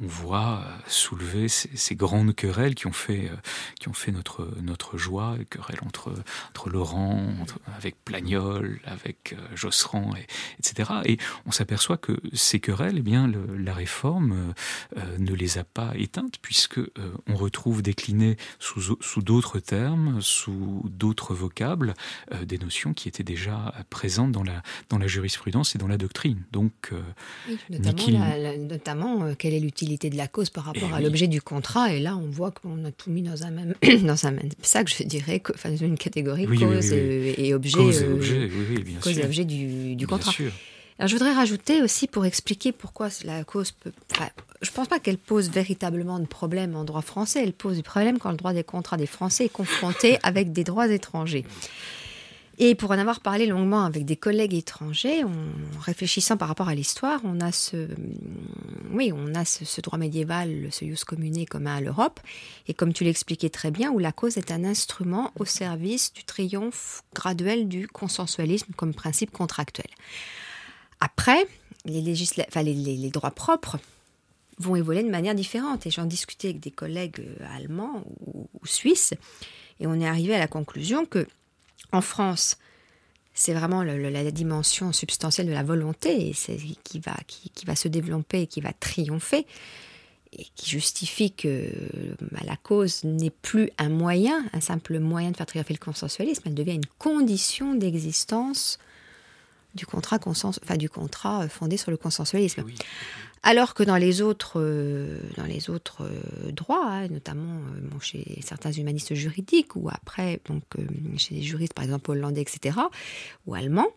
on 0.01 0.07
voit 0.07 0.63
soulever 0.87 1.47
ces, 1.47 1.95
grandes 1.95 2.35
querelles 2.35 2.75
qui 2.75 2.87
ont 2.87 2.93
fait, 2.93 3.31
qui 3.79 3.87
ont 3.87 3.93
fait 3.93 4.11
notre, 4.11 4.49
notre 4.61 4.97
joie, 4.97 5.35
querelles 5.49 5.81
entre, 5.85 6.11
entre 6.49 6.69
Laurent, 6.69 7.27
avec 7.77 7.95
Plagnol, 8.03 8.79
avec 8.85 9.35
Josserand, 9.53 10.15
et, 10.15 10.27
etc. 10.59 10.91
Et 11.05 11.17
on 11.45 11.51
s'aperçoit 11.51 11.97
que 11.97 12.19
ces 12.33 12.59
querelles, 12.59 12.97
eh 12.97 13.01
bien, 13.01 13.31
la 13.57 13.73
réforme 13.73 14.06
euh, 14.15 14.53
euh, 14.97 15.17
ne 15.19 15.33
les 15.33 15.57
a 15.57 15.63
pas 15.63 15.91
éteintes, 15.95 16.35
puisque 16.41 16.79
euh, 16.79 16.89
on 17.27 17.35
retrouve 17.35 17.81
déclinées 17.81 18.37
sous, 18.59 18.97
sous 19.01 19.21
d'autres 19.21 19.59
termes, 19.59 20.21
sous 20.21 20.83
d'autres 20.85 21.33
vocables, 21.33 21.93
des 22.45 22.57
notions 22.57 22.93
qui 22.93 23.07
étaient 23.07 23.23
déjà 23.23 23.73
présentes 23.89 24.31
dans 24.31 24.43
la, 24.43 24.61
dans 24.89 24.97
la 24.97 25.07
jurisprudence 25.07 25.75
et 25.75 25.77
dans 25.77 25.87
la 25.87 25.97
doctrine. 25.97 26.43
Donc, 26.51 26.91
notamment, 27.69 29.33
quelle 29.35 29.53
est 29.53 29.59
l'utilité 29.59 30.09
de 30.09 30.17
la 30.17 30.27
cause 30.27 30.49
par 30.49 30.65
rapport 30.65 30.93
à 30.93 31.01
l'objet 31.01 31.27
du 31.27 31.41
contrat 31.41 31.93
Et 31.93 31.99
là, 31.99 32.15
on 32.15 32.29
voit 32.29 32.51
qu'on 32.51 32.85
a 32.85 32.91
tout 32.91 33.09
mis 33.09 33.21
dans 33.21 33.43
un 33.43 33.51
même, 33.51 33.73
dans 34.03 34.25
un 34.25 34.31
même 34.31 34.49
sac, 34.61 34.89
je 34.89 35.03
dirais, 35.03 35.41
enfin, 35.53 35.75
une 35.75 35.97
catégorie 35.97 36.45
cause 36.45 36.93
et 36.93 37.53
objet. 37.53 37.71
Cause 37.71 38.01
et 38.01 38.07
objet, 38.07 38.49
cause 39.01 39.19
et 39.19 39.25
objet 39.25 39.45
du, 39.45 39.95
du 39.95 40.07
contrat. 40.07 40.31
Sûr. 40.31 40.51
Alors, 40.99 41.07
je 41.07 41.13
voudrais 41.15 41.33
rajouter 41.33 41.83
aussi 41.83 42.07
pour 42.07 42.25
expliquer 42.25 42.71
pourquoi 42.71 43.09
la 43.23 43.43
cause 43.43 43.71
peut. 43.71 43.91
je 44.61 44.69
ne 44.69 44.75
pense 44.75 44.87
pas 44.87 44.99
qu'elle 44.99 45.19
pose 45.19 45.49
véritablement 45.49 46.19
de 46.19 46.25
problème 46.25 46.75
en 46.75 46.83
droit 46.83 47.03
français. 47.03 47.43
Elle 47.43 47.53
pose 47.53 47.77
du 47.77 47.83
problème 47.83 48.17
quand 48.17 48.31
le 48.31 48.37
droit 48.37 48.53
des 48.53 48.63
contrats 48.63 48.97
des 48.97 49.05
Français 49.05 49.45
est 49.45 49.49
confronté 49.49 50.17
avec 50.23 50.51
des 50.51 50.63
droits 50.63 50.87
étrangers. 50.87 51.45
Et 52.59 52.73
pour 52.73 52.89
en 52.89 52.97
avoir 52.97 53.19
parlé 53.19 53.45
longuement 53.45 53.83
avec 53.83 54.03
des 54.05 54.15
collègues 54.15 54.55
étrangers, 54.55 55.23
en 55.23 55.79
réfléchissant 55.79 56.37
par 56.37 56.47
rapport 56.47 56.69
à 56.69 56.73
l'histoire, 56.73 57.21
on 57.23 57.39
a 57.39 57.51
ce, 57.51 57.87
oui, 58.91 59.13
on 59.13 59.35
a 59.35 59.45
ce, 59.45 59.79
droit 59.81 59.99
médiéval, 59.99 60.69
ce 60.71 60.83
jus 60.83 61.05
communé 61.05 61.45
commun 61.45 61.75
à 61.75 61.81
l'Europe, 61.81 62.19
et 62.67 62.73
comme 62.73 62.93
tu 62.93 63.03
l'expliquais 63.03 63.51
très 63.51 63.69
bien, 63.69 63.91
où 63.91 63.99
la 63.99 64.11
cause 64.11 64.37
est 64.37 64.49
un 64.49 64.63
instrument 64.63 65.31
au 65.37 65.45
service 65.45 66.11
du 66.13 66.23
triomphe 66.23 67.03
graduel 67.13 67.67
du 67.67 67.87
consensualisme 67.87 68.73
comme 68.75 68.95
principe 68.95 69.29
contractuel. 69.29 69.89
Après, 70.99 71.47
les, 71.85 73.09
droits 73.09 73.31
propres 73.31 73.77
vont 74.59 74.75
évoluer 74.75 75.03
de 75.03 75.09
manière 75.09 75.35
différente. 75.35 75.85
Et 75.85 75.91
j'en 75.91 76.05
discutais 76.05 76.49
avec 76.49 76.59
des 76.59 76.71
collègues 76.71 77.19
euh, 77.19 77.55
allemands 77.55 78.03
ou, 78.25 78.47
suisses, 78.65 79.13
et 79.79 79.87
on 79.87 79.99
est 80.01 80.07
arrivé 80.07 80.35
à 80.35 80.39
la 80.39 80.47
conclusion 80.47 81.05
que 81.05 81.25
en 81.93 82.01
France, 82.01 82.57
c'est 83.33 83.53
vraiment 83.53 83.83
la 83.83 84.31
dimension 84.31 84.91
substantielle 84.91 85.47
de 85.47 85.53
la 85.53 85.63
volonté 85.63 86.33
qui 86.83 86.99
va, 86.99 87.15
qui, 87.27 87.65
va 87.65 87.75
se 87.75 87.87
développer 87.87 88.41
et 88.41 88.47
qui 88.47 88.59
va 88.59 88.73
triompher, 88.73 89.45
et 90.33 90.47
qui 90.55 90.69
justifie 90.69 91.31
que 91.31 91.71
bah, 92.31 92.41
la 92.43 92.57
cause 92.57 93.03
n'est 93.03 93.29
plus 93.29 93.69
un 93.77 93.89
moyen, 93.89 94.43
un 94.51 94.59
simple 94.59 94.99
moyen 94.99 95.31
de 95.31 95.37
faire 95.37 95.45
triompher 95.45 95.75
le 95.75 95.79
consensualisme, 95.79 96.43
elle 96.47 96.55
devient 96.55 96.73
une 96.73 96.85
condition 96.97 97.75
d'existence 97.75 98.79
du 99.75 99.85
contrat, 99.85 100.19
enfin, 100.25 100.77
du 100.77 100.89
contrat 100.89 101.43
euh, 101.43 101.47
fondé 101.47 101.77
sur 101.77 101.91
le 101.91 101.97
consensualisme. 101.97 102.63
Alors 103.43 103.73
que 103.73 103.83
dans 103.83 103.97
les 103.97 104.21
autres, 104.21 104.59
euh, 104.59 105.19
dans 105.37 105.45
les 105.45 105.69
autres 105.69 106.03
euh, 106.03 106.51
droits, 106.51 106.85
hein, 106.85 107.07
notamment 107.07 107.61
chez 108.01 108.39
certains 108.43 108.71
humanistes 108.71 109.13
juridiques 109.13 109.75
ou 109.75 109.89
après 109.89 110.41
donc, 110.47 110.63
chez 111.17 111.35
les 111.35 111.43
juristes, 111.43 111.73
par 111.73 111.85
exemple 111.85 112.11
hollandais, 112.11 112.41
etc., 112.41 112.77
ou 113.45 113.55
allemands, 113.55 113.89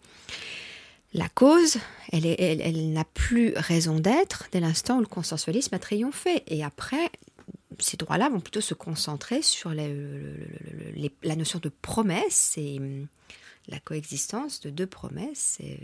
la 1.12 1.28
cause, 1.28 1.78
elle, 2.12 2.24
elle, 2.24 2.92
n'a 2.92 3.04
plus 3.04 3.52
raison 3.56 3.98
d'être 3.98 4.44
dès 4.52 4.60
l'instant 4.60 4.98
où 4.98 5.00
le 5.00 5.06
consensualisme 5.06 5.74
a 5.74 5.80
triomphé. 5.80 6.44
Et 6.46 6.62
après, 6.62 7.10
ces 7.80 7.96
droits-là 7.96 8.28
vont 8.28 8.38
plutôt 8.38 8.60
se 8.60 8.74
concentrer 8.74 9.42
sur 9.42 9.72
la 9.74 11.36
notion 11.36 11.58
de 11.58 11.68
promesse 11.68 12.54
et 12.56 12.80
la 13.68 13.78
coexistence 13.78 14.60
de 14.60 14.70
deux 14.70 14.86
promesses, 14.86 15.58
euh, 15.62 15.74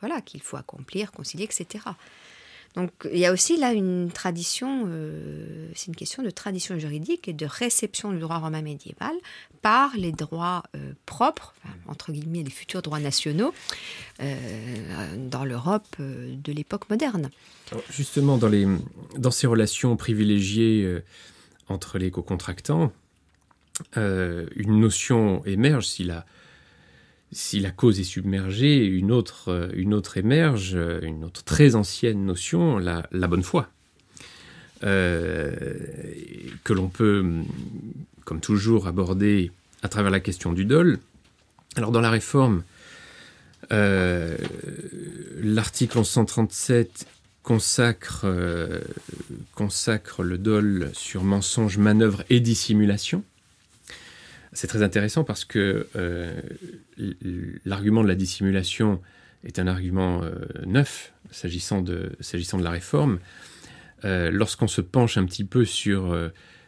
voilà, 0.00 0.20
qu'il 0.20 0.42
faut 0.42 0.56
accomplir, 0.56 1.12
concilier, 1.12 1.44
etc. 1.44 1.84
Donc 2.74 2.90
il 3.12 3.18
y 3.18 3.26
a 3.26 3.32
aussi 3.32 3.58
là 3.58 3.72
une 3.72 4.10
tradition, 4.10 4.84
euh, 4.86 5.68
c'est 5.74 5.88
une 5.88 5.96
question 5.96 6.22
de 6.22 6.30
tradition 6.30 6.78
juridique 6.78 7.28
et 7.28 7.34
de 7.34 7.44
réception 7.44 8.12
du 8.12 8.18
droit 8.18 8.38
romain 8.38 8.62
médiéval 8.62 9.12
par 9.60 9.94
les 9.94 10.10
droits 10.10 10.62
euh, 10.74 10.92
propres, 11.04 11.54
entre 11.86 12.12
guillemets 12.12 12.42
les 12.42 12.50
futurs 12.50 12.80
droits 12.80 12.98
nationaux, 12.98 13.52
dans 14.18 15.44
l'Europe 15.44 15.96
de 15.98 16.52
l'époque 16.52 16.88
moderne. 16.88 17.28
justement, 17.90 18.38
dans, 18.38 18.48
les, 18.48 18.66
dans 19.18 19.30
ces 19.30 19.46
relations 19.46 19.96
privilégiées 19.96 21.00
entre 21.68 21.98
les 21.98 22.10
co-contractants, 22.10 22.92
une 23.96 24.80
notion 24.80 25.44
émerge 25.44 25.86
si 25.86 26.04
la 26.04 26.24
si 27.32 27.60
la 27.60 27.70
cause 27.70 27.98
est 27.98 28.04
submergée, 28.04 28.84
une 28.84 29.10
autre, 29.10 29.48
euh, 29.48 29.70
une 29.74 29.94
autre 29.94 30.18
émerge, 30.18 30.72
euh, 30.74 31.00
une 31.02 31.24
autre 31.24 31.42
très 31.42 31.74
ancienne 31.74 32.26
notion, 32.26 32.76
la, 32.78 33.08
bonne 33.12 33.42
foi, 33.42 33.70
euh, 34.84 35.50
que 36.62 36.74
l'on 36.74 36.88
peut, 36.88 37.24
comme 38.24 38.40
toujours, 38.40 38.86
aborder 38.86 39.50
à 39.82 39.88
travers 39.88 40.10
la 40.10 40.20
question 40.20 40.52
du 40.52 40.66
dol. 40.66 40.98
Alors 41.76 41.90
dans 41.90 42.02
la 42.02 42.10
réforme, 42.10 42.62
l'article 43.70 45.96
1137 45.96 47.06
consacre, 47.42 48.26
consacre 49.54 50.22
le 50.22 50.36
dol 50.36 50.90
sur 50.92 51.24
mensonge, 51.24 51.78
manœuvre 51.78 52.24
et 52.28 52.40
dissimulation. 52.40 53.24
C'est 54.52 54.66
très 54.66 54.82
intéressant 54.82 55.24
parce 55.24 55.44
que 55.44 55.88
euh, 55.96 56.40
l'argument 57.64 58.02
de 58.02 58.08
la 58.08 58.14
dissimulation 58.14 59.00
est 59.44 59.58
un 59.58 59.66
argument 59.66 60.22
euh, 60.22 60.34
neuf 60.66 61.12
s'agissant 61.30 61.80
de, 61.80 62.12
s'agissant 62.20 62.58
de 62.58 62.64
la 62.64 62.70
réforme. 62.70 63.18
Euh, 64.04 64.30
lorsqu'on 64.30 64.68
se 64.68 64.82
penche 64.82 65.16
un 65.16 65.24
petit 65.24 65.44
peu 65.44 65.64
sur, 65.64 66.14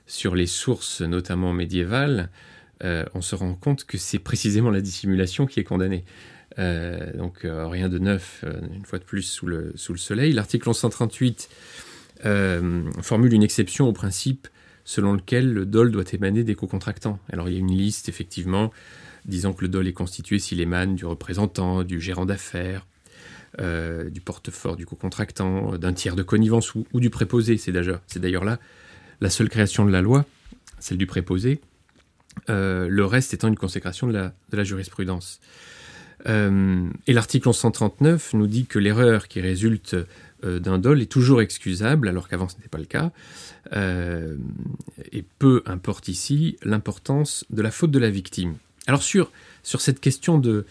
sur 0.07 0.35
les 0.35 0.47
sources, 0.47 1.03
notamment 1.03 1.53
médiévales, 1.53 2.31
on 3.15 3.23
se 3.23 3.35
rend 3.35 3.55
compte 3.55 3.85
que 3.85 3.97
c'est 3.97 4.19
précisément 4.19 4.71
la 4.71 4.83
dissimulation 4.83 5.47
qui 5.47 5.59
est 5.59 5.65
condamnée. 5.65 6.05
donc 6.59 7.41
rien 7.45 7.89
de 7.89 7.99
neuf, 7.99 8.45
une 8.75 8.85
fois 8.85 8.99
de 8.99 9.05
plus, 9.05 9.23
sous 9.23 9.47
le, 9.47 9.73
sous 9.75 9.93
le 9.93 9.99
soleil. 9.99 10.33
L'article 10.33 10.69
1138 10.69 11.49
formule 13.01 13.33
une 13.33 13.43
exception 13.43 13.89
au 13.89 13.93
principe 13.93 14.49
selon 14.85 15.15
lequel 15.15 15.53
le 15.53 15.67
dol 15.67 15.91
doit 15.91 16.05
émaner 16.13 16.45
des 16.45 16.55
co-contractants. 16.55 17.19
Alors 17.33 17.49
il 17.49 17.55
y 17.55 17.57
a 17.57 17.61
une 17.61 17.73
liste, 17.73 18.09
effectivement, 18.09 18.73
disant 19.25 19.53
que 19.53 19.63
le 19.63 19.69
dol 19.69 19.89
est 19.89 19.93
constitué 19.93 20.39
s'il 20.39 20.61
émane 20.61 20.95
du 20.95 21.07
représentant, 21.07 21.83
du 21.83 22.01
gérant 22.01 22.27
d'affaires, 22.27 22.87
euh, 23.61 24.11
du 24.11 24.21
portefort 24.21 24.77
du 24.77 24.85
co-contractant, 24.85 25.79
d'un 25.79 25.93
tiers 25.93 26.17
de 26.17 26.23
connivence 26.23 26.75
ou, 26.75 26.87
du 26.95 27.11
préposé. 27.11 27.57
C'est 27.57 27.73
d'ailleurs 27.73 28.45
là 28.45 28.59
la 29.21 29.31
seule 29.31 29.49
création 29.49 29.85
de 29.85 29.91
la 29.91 30.03
loi, 30.03 30.27
celle 30.81 30.99
du 30.99 31.07
préposé, 31.07 31.61
euh, 32.51 32.89
le 32.89 33.05
reste 33.05 33.33
étant 33.33 33.49
une 33.49 33.57
consécration 33.57 34.09
de 34.09 34.13
la, 34.53 34.65
jurisprudence. 34.65 35.41
Euh, 36.27 36.89
et 37.07 37.13
l'article 37.13 37.49
1139 37.49 38.35
nous 38.35 38.47
dit 38.47 38.67
que 38.67 38.79
l'erreur 38.79 39.29
qui 39.29 39.41
résulte 39.41 39.97
d'un 40.45 40.79
dol 40.79 41.01
est 41.01 41.11
toujours 41.11 41.41
excusable, 41.41 42.09
alors 42.09 42.29
qu'avant 42.29 42.49
ce 42.49 42.57
n'était 42.57 42.69
pas 42.69 42.79
le 42.79 42.85
cas, 42.85 43.13
euh, 43.73 44.37
et 45.13 45.25
peu 45.39 45.63
importe 45.67 46.09
ici 46.09 46.57
l'importance 46.63 47.45
de 47.51 47.63
la 47.63 47.71
faute 47.71 47.91
de 47.91 47.99
la 47.99 48.11
victime. 48.11 48.57
Alors 48.87 49.03
sur, 49.03 49.31
sur 49.63 49.81
cette 49.81 50.01
question 50.01 50.39
de, 50.39 50.67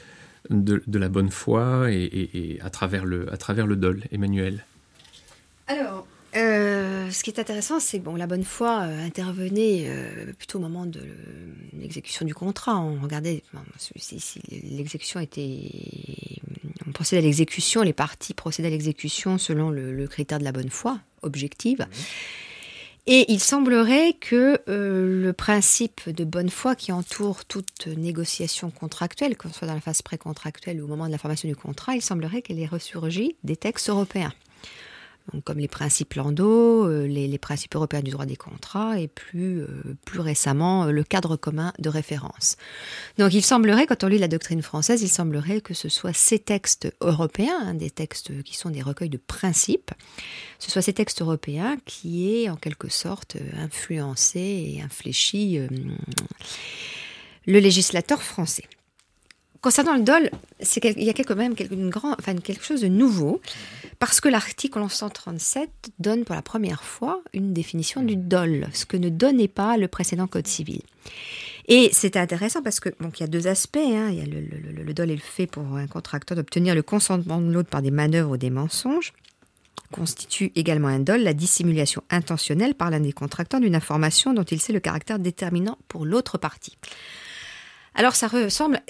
de, 0.50 1.00
la 1.00 1.10
bonne 1.10 1.32
foi 1.32 1.92
et, 1.92 2.60
à, 2.62 2.70
travers 2.70 3.06
le, 3.06 3.32
à 3.34 3.38
travers 3.38 3.66
le 3.66 3.76
dol, 3.76 4.04
Emmanuel 4.12 4.66
Alors, 5.68 6.06
euh, 6.36 7.10
ce 7.10 7.24
qui 7.24 7.32
est 7.32 7.40
intéressant, 7.40 7.80
c'est 7.80 8.00
bon, 8.00 8.16
la 8.16 8.28
bonne 8.28 8.44
foi 8.44 8.84
euh, 8.84 9.06
intervenait 9.06 9.90
plutôt 10.38 10.60
au 10.60 10.62
moment 10.62 10.86
de 10.86 11.02
l'exécution 11.74 12.26
du 12.26 12.36
contrat. 12.36 12.80
On 12.80 13.02
regardait 13.02 13.44
si, 13.96 14.42
l'exécution 14.52 15.20
était. 15.20 15.72
On 16.88 16.92
procédait 16.92 17.22
à 17.22 17.26
l'exécution, 17.26 17.82
les 17.82 17.94
parties 17.94 18.34
procédaient 18.34 18.68
à 18.68 18.72
l'exécution 18.72 19.38
selon 19.38 19.70
le, 19.70 20.08
critère 20.08 20.40
de 20.40 20.44
la 20.44 20.52
bonne 20.52 20.70
foi 20.70 21.00
objective. 21.22 21.80
Mmh. 21.80 21.96
Et 23.06 23.32
il 23.34 23.42
semblerait 23.42 24.14
que 24.14 24.62
euh, 24.70 25.22
le 25.22 25.34
principe 25.34 26.10
de 26.10 26.24
bonne 26.24 26.50
foi 26.50 26.76
qui 26.76 26.94
entoure 26.94 27.44
toute 27.44 27.88
négociation 27.88 28.72
contractuelle, 28.72 29.36
que 29.36 29.50
ce 29.50 29.56
soit 29.56 29.68
dans 29.68 29.74
la 29.74 29.82
phase 29.82 30.02
précontractuelle 30.02 30.82
ou 30.82 30.86
au 30.86 30.88
moment 30.88 31.08
de 31.08 31.12
la 31.12 31.18
formation 31.18 31.50
du 31.50 31.56
contrat, 31.56 31.96
il 31.96 32.02
semblerait 32.02 32.42
qu'elle 32.42 32.60
ait 32.60 32.66
ressurgi 32.66 33.36
des 33.44 33.58
textes 33.58 33.90
européens 33.90 34.32
comme 35.46 35.58
les 35.58 35.68
principes 35.68 36.14
Landau, 36.14 36.86
euh, 36.88 37.08
les, 37.08 37.38
principes 37.38 37.76
européens 37.76 38.02
du 38.02 38.12
droit 38.12 38.26
des 38.26 38.36
contrats 38.36 39.00
et 39.00 39.08
plus, 39.08 39.62
euh, 39.62 39.68
récemment 40.16 40.86
euh, 40.86 40.92
le 40.92 41.04
cadre 41.04 41.36
commun 41.36 41.74
de 41.80 41.90
référence. 41.90 42.58
Donc 43.18 43.34
il 43.34 43.42
semblerait, 43.42 43.88
quand 43.88 44.04
on 44.04 44.08
lit 44.08 44.20
la 44.20 44.28
doctrine 44.28 44.62
française, 44.62 45.02
il 45.02 45.10
semblerait 45.10 45.62
que 45.62 45.74
ce 45.74 45.90
soit 45.90 46.14
ces 46.14 46.40
textes 46.40 46.94
européens, 47.02 47.60
hein, 47.62 47.74
des 47.74 47.90
textes 47.90 48.44
qui 48.44 48.56
sont 48.56 48.70
des 48.70 48.82
recueils 48.82 49.10
de 49.10 49.18
principes, 49.18 49.92
ce 50.60 50.70
soit 50.70 50.82
ces 50.82 50.94
textes 50.94 51.22
européens 51.22 51.78
qui 51.86 52.44
aient 52.44 52.50
en 52.50 52.56
quelque 52.56 52.90
sorte 52.90 53.38
influencé 53.58 54.40
et 54.40 54.82
infléchi 54.82 55.60
le 57.46 57.60
législateur 57.60 58.22
français. 58.22 58.66
Concernant 59.64 59.95
le 59.95 60.01
DOL, 60.01 60.30
il 60.59 61.03
y 61.03 61.09
a 61.09 61.14
quand 61.14 61.38
même 61.38 61.55
quelque, 61.55 62.66
chose 62.66 62.82
de 62.82 62.89
nouveau, 62.89 63.39
parce 63.97 64.20
que 64.20 64.28
l'article 64.28 64.78
1137 64.80 65.70
donne 65.99 66.26
pour 66.26 66.36
la 66.36 66.41
première 66.41 66.84
fois 66.84 67.22
une 67.34 67.53
définition 67.53 68.03
du 68.03 68.18
DOL, 68.18 68.68
ce 68.74 68.86
que 68.86 68.97
ne 68.97 69.07
donnait 69.07 69.47
pas 69.47 69.78
le 69.78 69.88
précédent 69.88 70.28
Code 70.28 70.47
civil. 70.47 70.82
Et 71.70 71.91
c'est 71.93 72.18
intéressant 72.18 72.61
parce 72.61 72.82
que 72.82 72.89
il 72.89 73.20
y 73.22 73.24
a 73.24 73.28
deux 73.28 73.47
aspects. 73.47 73.78
Hein. 73.78 74.11
Le, 74.11 74.84
le, 74.84 74.93
DOL 74.93 75.09
est 75.09 75.16
le 75.16 75.22
fait 75.22 75.47
pour 75.47 75.64
un 75.78 75.88
contracteur 75.88 76.36
d'obtenir 76.36 76.76
le 76.76 76.84
consentement 76.84 77.39
de 77.39 77.49
l'autre 77.49 77.70
par 77.70 77.82
des 77.82 77.91
manœuvres 77.91 78.32
ou 78.32 78.38
des 78.38 78.49
mensonges 78.49 79.14
constitue 79.93 80.51
également 80.55 80.89
un 80.89 80.99
DOL 80.99 81.22
la 81.22 81.34
dissimulation 81.34 82.03
intentionnelle 82.09 82.76
par 82.76 82.89
l'un 82.89 82.99
des 82.99 83.14
contracteurs 83.14 83.61
d'une 83.61 83.76
information 83.76 84.34
dont 84.34 84.43
il 84.43 84.59
sait 84.59 84.74
le 84.74 84.82
caractère 84.82 85.20
déterminant 85.20 85.78
pour 85.88 86.05
l'autre 86.05 86.38
partie. 86.38 86.78
Alors 87.95 88.16
ça 88.16 88.28
ressemble 88.28 88.82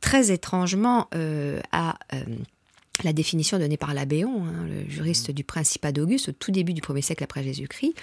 très 0.00 0.30
étrangement 0.30 1.08
euh, 1.14 1.60
à 1.72 1.98
euh, 2.14 2.22
la 3.04 3.12
définition 3.12 3.58
donnée 3.58 3.76
par 3.76 3.94
Labéon, 3.94 4.44
hein, 4.44 4.66
le 4.66 4.88
juriste 4.88 5.30
du 5.30 5.44
Principat 5.44 5.92
d'Auguste, 5.92 6.30
au 6.30 6.32
tout 6.32 6.50
début 6.50 6.74
du 6.74 6.80
1er 6.80 7.02
siècle 7.02 7.24
après 7.24 7.42
Jésus-Christ, 7.42 7.94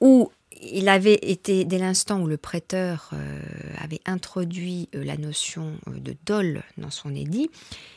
où 0.00 0.30
il 0.60 0.88
avait 0.88 1.18
été, 1.22 1.64
dès 1.64 1.78
l'instant 1.78 2.20
où 2.20 2.26
le 2.26 2.36
prêteur 2.36 3.10
euh, 3.14 3.40
avait 3.78 4.00
introduit 4.04 4.88
la 4.92 5.16
notion 5.16 5.72
de 5.86 6.14
dol 6.26 6.62
dans 6.76 6.90
son 6.90 7.14
édit, 7.14 7.50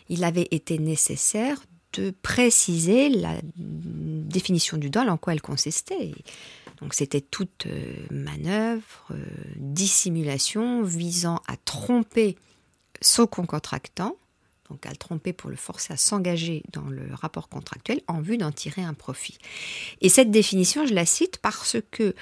il 0.10 0.24
avait 0.24 0.48
été 0.52 0.80
nécessaire 0.80 1.62
de 1.94 2.12
préciser 2.22 3.10
la 3.10 3.36
définition 3.56 4.78
du 4.78 4.90
dol, 4.90 5.10
en 5.10 5.18
quoi 5.18 5.34
elle 5.34 5.42
consistait. 5.42 6.14
Donc 6.82 6.94
c'était 6.94 7.22
toute 7.22 7.68
manœuvre, 8.12 9.12
dissimulation 9.56 10.82
visant 10.82 11.42
à 11.48 11.56
tromper 11.56 12.36
son 13.06 13.28
contractant, 13.28 14.18
donc 14.70 14.86
à 14.86 14.90
le 14.90 14.96
tromper 14.96 15.34
pour 15.34 15.50
le 15.50 15.56
forcer 15.56 15.94
à 15.94 15.98
s'engager 15.98 16.64
dans 16.72 16.86
le 16.90 17.14
rapport 17.14 17.50
contractuel 17.50 18.02
en 18.08 18.22
vue 18.22 18.38
d'en 18.38 18.52
tirer 18.52 18.82
un 18.82 18.94
profit. 18.94 19.38
Et 20.02 20.10
cette 20.10 20.32
définition, 20.32 20.86
je 20.86 20.94
la 20.94 21.06
cite 21.06 21.38
parce 21.38 21.78
que 21.92 22.16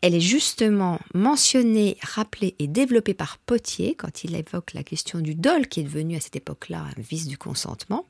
elle 0.00 0.14
est 0.14 0.20
justement 0.20 0.98
mentionnée, 1.12 1.98
rappelée 2.02 2.54
et 2.58 2.66
développée 2.66 3.12
par 3.12 3.36
Potier 3.38 3.94
quand 3.94 4.24
il 4.24 4.34
évoque 4.34 4.72
la 4.72 4.82
question 4.82 5.18
du 5.20 5.34
dol 5.34 5.68
qui 5.68 5.80
est 5.80 5.84
devenu 5.84 6.16
à 6.16 6.20
cette 6.20 6.36
époque-là 6.36 6.86
un 6.96 7.00
vice 7.00 7.26
du 7.26 7.36
consentement. 7.36 8.06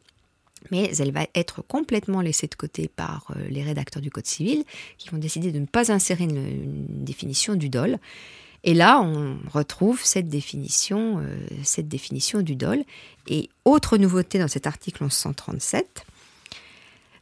Mais 0.70 0.90
elle 0.98 1.12
va 1.12 1.26
être 1.34 1.62
complètement 1.62 2.20
laissée 2.20 2.46
de 2.46 2.54
côté 2.54 2.88
par 2.88 3.26
euh, 3.36 3.48
les 3.48 3.62
rédacteurs 3.62 4.00
du 4.00 4.10
Code 4.10 4.26
civil 4.26 4.64
qui 4.98 5.10
vont 5.10 5.18
décider 5.18 5.52
de 5.52 5.58
ne 5.58 5.66
pas 5.66 5.92
insérer 5.92 6.24
une 6.24 6.86
définition 7.04 7.54
du 7.54 7.68
dol 7.68 7.98
et 8.66 8.72
là, 8.72 9.00
on 9.00 9.38
retrouve 9.52 10.02
cette 10.02 10.28
définition, 10.28 11.18
euh, 11.18 11.36
cette 11.62 11.86
définition 11.86 12.40
du 12.40 12.56
dol. 12.56 12.82
Et 13.28 13.50
autre 13.66 13.98
nouveauté 13.98 14.38
dans 14.38 14.48
cet 14.48 14.66
article 14.66 15.02
1137, 15.02 16.06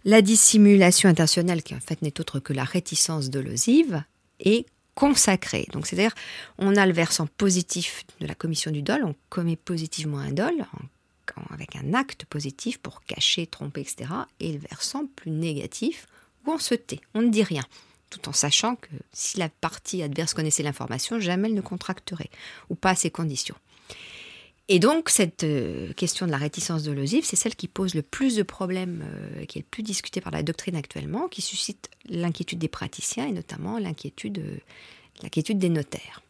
la 0.05 0.22
dissimulation 0.22 1.09
intentionnelle, 1.09 1.64
qui 1.64 1.74
en 1.74 1.80
fait 1.80 2.01
n'est 2.01 2.20
autre 2.20 2.38
que 2.38 2.53
la 2.53 2.62
réticence 2.62 3.28
dolosive, 3.28 4.05
est 4.38 4.66
consacrée. 4.95 5.66
Donc 5.72 5.88
c'est-à-dire, 5.88 6.14
on 6.59 6.76
a 6.76 6.86
le 6.86 6.93
versant 6.93 7.26
positif 7.26 8.05
de 8.20 8.26
la 8.26 8.36
commission 8.36 8.70
du 8.70 8.82
dol, 8.82 9.03
on 9.05 9.16
commet 9.28 9.57
positivement 9.57 10.18
un 10.18 10.30
dol, 10.30 10.64
avec 11.51 11.74
un 11.74 11.95
acte 11.95 12.24
positif 12.26 12.78
pour 12.78 13.03
cacher, 13.03 13.47
tromper, 13.49 13.80
etc. 13.80 14.11
Et 14.38 14.53
le 14.53 14.59
versant 14.59 15.07
plus 15.16 15.30
négatif, 15.32 16.07
où 16.47 16.53
on 16.53 16.59
se 16.59 16.74
tait, 16.74 17.01
on 17.14 17.22
ne 17.22 17.30
dit 17.30 17.43
rien 17.43 17.64
tout 18.12 18.28
en 18.28 18.32
sachant 18.32 18.76
que 18.76 18.90
si 19.12 19.38
la 19.38 19.48
partie 19.48 20.02
adverse 20.02 20.34
connaissait 20.34 20.62
l'information, 20.62 21.18
jamais 21.18 21.48
elle 21.48 21.54
ne 21.54 21.60
contracterait, 21.62 22.30
ou 22.68 22.74
pas 22.74 22.90
à 22.90 22.94
ces 22.94 23.10
conditions. 23.10 23.56
Et 24.68 24.78
donc, 24.78 25.08
cette 25.08 25.44
euh, 25.44 25.92
question 25.94 26.26
de 26.26 26.30
la 26.30 26.36
réticence 26.36 26.82
de 26.82 26.92
l'osive, 26.92 27.24
c'est 27.24 27.36
celle 27.36 27.56
qui 27.56 27.68
pose 27.68 27.94
le 27.94 28.02
plus 28.02 28.36
de 28.36 28.42
problèmes, 28.42 29.02
euh, 29.02 29.44
qui 29.46 29.58
est 29.58 29.62
le 29.62 29.66
plus 29.68 29.82
discutée 29.82 30.20
par 30.20 30.32
la 30.32 30.42
doctrine 30.42 30.76
actuellement, 30.76 31.28
qui 31.28 31.42
suscite 31.42 31.90
l'inquiétude 32.08 32.58
des 32.58 32.68
praticiens 32.68 33.26
et 33.26 33.32
notamment 33.32 33.78
l'inquiétude, 33.78 34.38
euh, 34.38 34.56
l'inquiétude 35.22 35.58
des 35.58 35.68
notaires. 35.68 36.22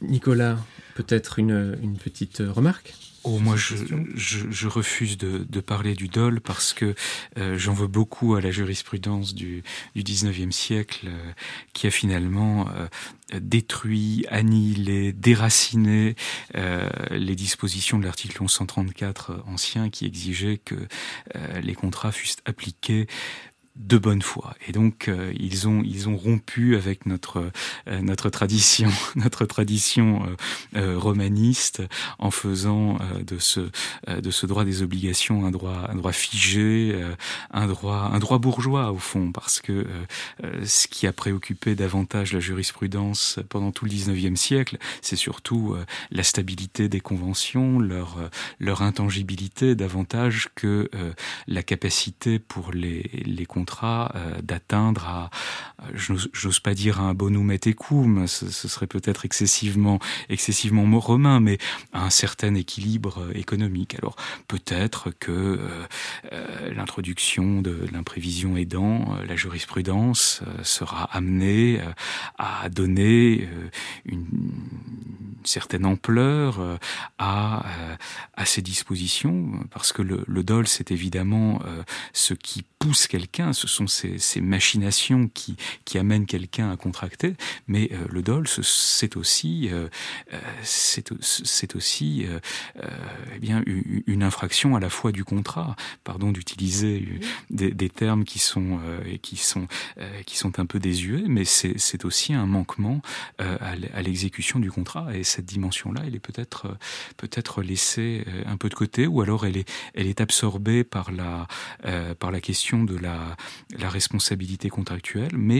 Nicolas, 0.00 0.58
peut-être 0.94 1.38
une 1.38 1.98
petite 2.02 2.38
remarque? 2.38 2.94
Oh, 3.22 3.38
moi, 3.38 3.54
je, 3.56 3.76
je, 4.14 4.66
refuse 4.66 5.18
de, 5.18 5.44
de, 5.46 5.60
parler 5.60 5.94
du 5.94 6.08
dol 6.08 6.40
parce 6.40 6.72
que 6.72 6.94
euh, 7.36 7.58
j'en 7.58 7.74
veux 7.74 7.86
beaucoup 7.86 8.34
à 8.34 8.40
la 8.40 8.50
jurisprudence 8.50 9.34
du, 9.34 9.62
du 9.94 10.02
19e 10.02 10.52
siècle 10.52 11.06
euh, 11.06 11.32
qui 11.74 11.86
a 11.86 11.90
finalement 11.90 12.66
euh, 12.68 12.88
détruit, 13.38 14.24
annihilé, 14.30 15.12
déraciné 15.12 16.16
les 17.10 17.36
dispositions 17.36 17.98
de 17.98 18.04
l'article 18.04 18.40
1134 18.40 19.44
ancien 19.46 19.90
qui 19.90 20.06
exigeait 20.06 20.58
que 20.58 20.74
les 21.62 21.74
contrats 21.74 22.10
fussent 22.10 22.38
appliqués 22.44 23.06
de 23.76 23.98
bonne 23.98 24.20
foi. 24.20 24.54
Et 24.66 24.72
donc 24.72 25.08
euh, 25.08 25.32
ils 25.38 25.68
ont 25.68 25.82
ils 25.84 26.08
ont 26.08 26.16
rompu 26.16 26.76
avec 26.76 27.06
notre 27.06 27.50
euh, 27.88 28.00
notre 28.00 28.28
tradition 28.28 28.90
notre 29.14 29.46
tradition 29.46 30.26
euh, 30.76 30.98
romaniste 30.98 31.82
en 32.18 32.30
faisant 32.30 32.98
de 33.26 33.38
ce 33.38 33.70
de 34.08 34.30
ce 34.30 34.46
droit 34.46 34.64
des 34.64 34.82
obligations 34.82 35.44
un 35.46 35.50
droit 35.50 35.86
un 35.88 35.94
droit 35.94 36.12
figé, 36.12 37.00
un 37.50 37.66
droit 37.66 38.10
un 38.12 38.18
droit 38.18 38.38
bourgeois 38.38 38.92
au 38.92 38.98
fond 38.98 39.32
parce 39.32 39.60
que 39.60 39.86
ce 40.64 40.88
qui 40.88 41.06
a 41.06 41.12
préoccupé 41.12 41.74
davantage 41.74 42.32
la 42.32 42.40
jurisprudence 42.40 43.38
pendant 43.48 43.72
tout 43.72 43.84
le 43.84 43.90
19e 43.90 44.36
siècle, 44.36 44.78
c'est 45.02 45.16
surtout 45.16 45.76
la 46.10 46.22
stabilité 46.22 46.88
des 46.88 47.00
conventions, 47.00 47.78
leur 47.78 48.16
leur 48.58 48.82
intangibilité 48.82 49.74
davantage 49.74 50.48
que 50.54 50.90
la 51.46 51.62
capacité 51.62 52.38
pour 52.38 52.72
les 52.72 53.02
les 53.24 53.46
euh, 53.84 54.40
d'atteindre 54.42 55.06
à, 55.06 55.30
je 55.94 56.12
n'ose 56.12 56.60
pas 56.60 56.74
dire 56.74 57.00
un 57.00 57.14
bonum 57.14 57.50
et 57.50 57.58
tecum, 57.58 58.26
ce, 58.26 58.48
serait 58.50 58.86
peut-être 58.86 59.24
excessivement, 59.24 59.98
excessivement 60.28 60.98
romain, 60.98 61.40
mais 61.40 61.58
un 61.92 62.10
certain 62.10 62.54
équilibre 62.54 63.18
euh, 63.22 63.32
économique. 63.34 63.94
Alors 63.96 64.16
peut-être 64.48 65.10
que 65.18 65.58
euh, 66.32 66.74
l'introduction 66.74 67.62
de 67.62 67.86
l'imprévision 67.92 68.56
aidant, 68.56 69.16
la 69.26 69.36
jurisprudence 69.36 70.42
sera 70.62 71.04
amenée 71.04 71.80
à 72.38 72.68
donner 72.68 73.48
une, 74.04 74.26
certaine 75.42 75.86
ampleur 75.86 76.78
à, 77.18 77.64
à 78.34 78.44
ces 78.44 78.60
dispositions, 78.60 79.52
parce 79.70 79.92
que 79.92 80.02
le, 80.02 80.22
le 80.26 80.44
DOL, 80.44 80.66
c'est 80.66 80.90
évidemment 80.90 81.60
ce 82.12 82.34
qui 82.34 82.64
pousse 82.78 83.06
quelqu'un, 83.06 83.52
ce 83.52 83.66
sont 83.66 83.86
ces 83.86 84.40
machinations 84.40 85.28
qui, 85.28 85.56
qui 85.84 85.98
amènent 85.98 86.26
quelqu'un 86.26 86.70
à 86.70 86.76
contracter, 86.76 87.34
mais 87.66 87.90
euh, 87.92 88.06
le 88.10 88.22
dol, 88.22 88.46
c'est 88.48 89.16
aussi, 89.16 89.68
euh, 89.70 89.88
euh 90.32 90.38
c'est 90.62 91.74
aussi 91.74 92.26
euh, 92.26 92.38
eh 93.34 93.38
bien 93.38 93.62
une 94.06 94.22
infraction 94.22 94.76
à 94.76 94.80
la 94.80 94.90
fois 94.90 95.12
du 95.12 95.24
contrat, 95.24 95.76
pardon 96.04 96.32
d'utiliser 96.32 97.20
des, 97.50 97.70
des, 97.70 97.88
termes 97.88 98.24
qui 98.24 98.38
sont 98.38 98.78
qui 99.22 99.36
sont 99.36 99.66
qui 100.26 100.36
sont 100.36 100.58
un 100.58 100.66
peu 100.66 100.78
désuets, 100.78 101.24
mais 101.26 101.44
c'est 101.44 102.04
aussi 102.04 102.34
un 102.34 102.46
manquement 102.46 103.00
à 103.38 104.02
l'exécution 104.02 104.58
du 104.58 104.70
contrat. 104.70 105.14
Et 105.14 105.24
cette 105.24 105.46
dimension-là, 105.46 106.02
elle 106.06 106.14
est 106.14 106.20
peut-être 106.20 106.76
peut-être 107.16 107.62
laissée 107.62 108.24
un 108.46 108.56
peu 108.56 108.68
de 108.68 108.74
côté 108.74 109.06
ou 109.06 109.20
alors 109.20 109.46
elle 109.46 109.56
est 109.56 109.68
elle 109.94 110.06
est 110.06 110.20
absorbée 110.20 110.84
par 110.84 111.10
la 111.12 111.46
par 112.18 112.30
la 112.30 112.40
question 112.40 112.84
de 112.84 112.96
la 112.96 113.36
la 113.78 113.88
responsabilité 113.88 114.68
contractuelle, 114.68 115.36
mais 115.36 115.59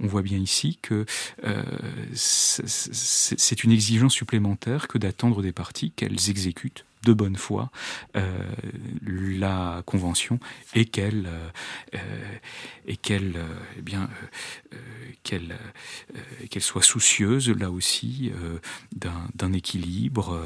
on 0.00 0.06
voit 0.06 0.22
bien 0.22 0.38
ici 0.38 0.78
que 0.82 1.04
c'est 2.14 3.64
une 3.64 3.72
exigence 3.72 4.14
supplémentaire 4.14 4.88
que 4.88 4.98
d'attendre 4.98 5.42
des 5.42 5.52
parties 5.52 5.92
qu'elles 5.92 6.30
exécutent 6.30 6.84
de 7.04 7.12
bonne 7.12 7.36
foi 7.36 7.70
euh, 8.16 8.30
la 9.06 9.82
convention 9.86 10.38
et 10.74 10.84
qu'elle 10.84 11.26
euh, 11.26 11.98
et 12.86 12.98
euh, 13.10 13.54
bien 13.82 14.08
là 17.58 17.70
aussi 17.70 18.32
d'un 18.92 19.52
équilibre 19.52 20.42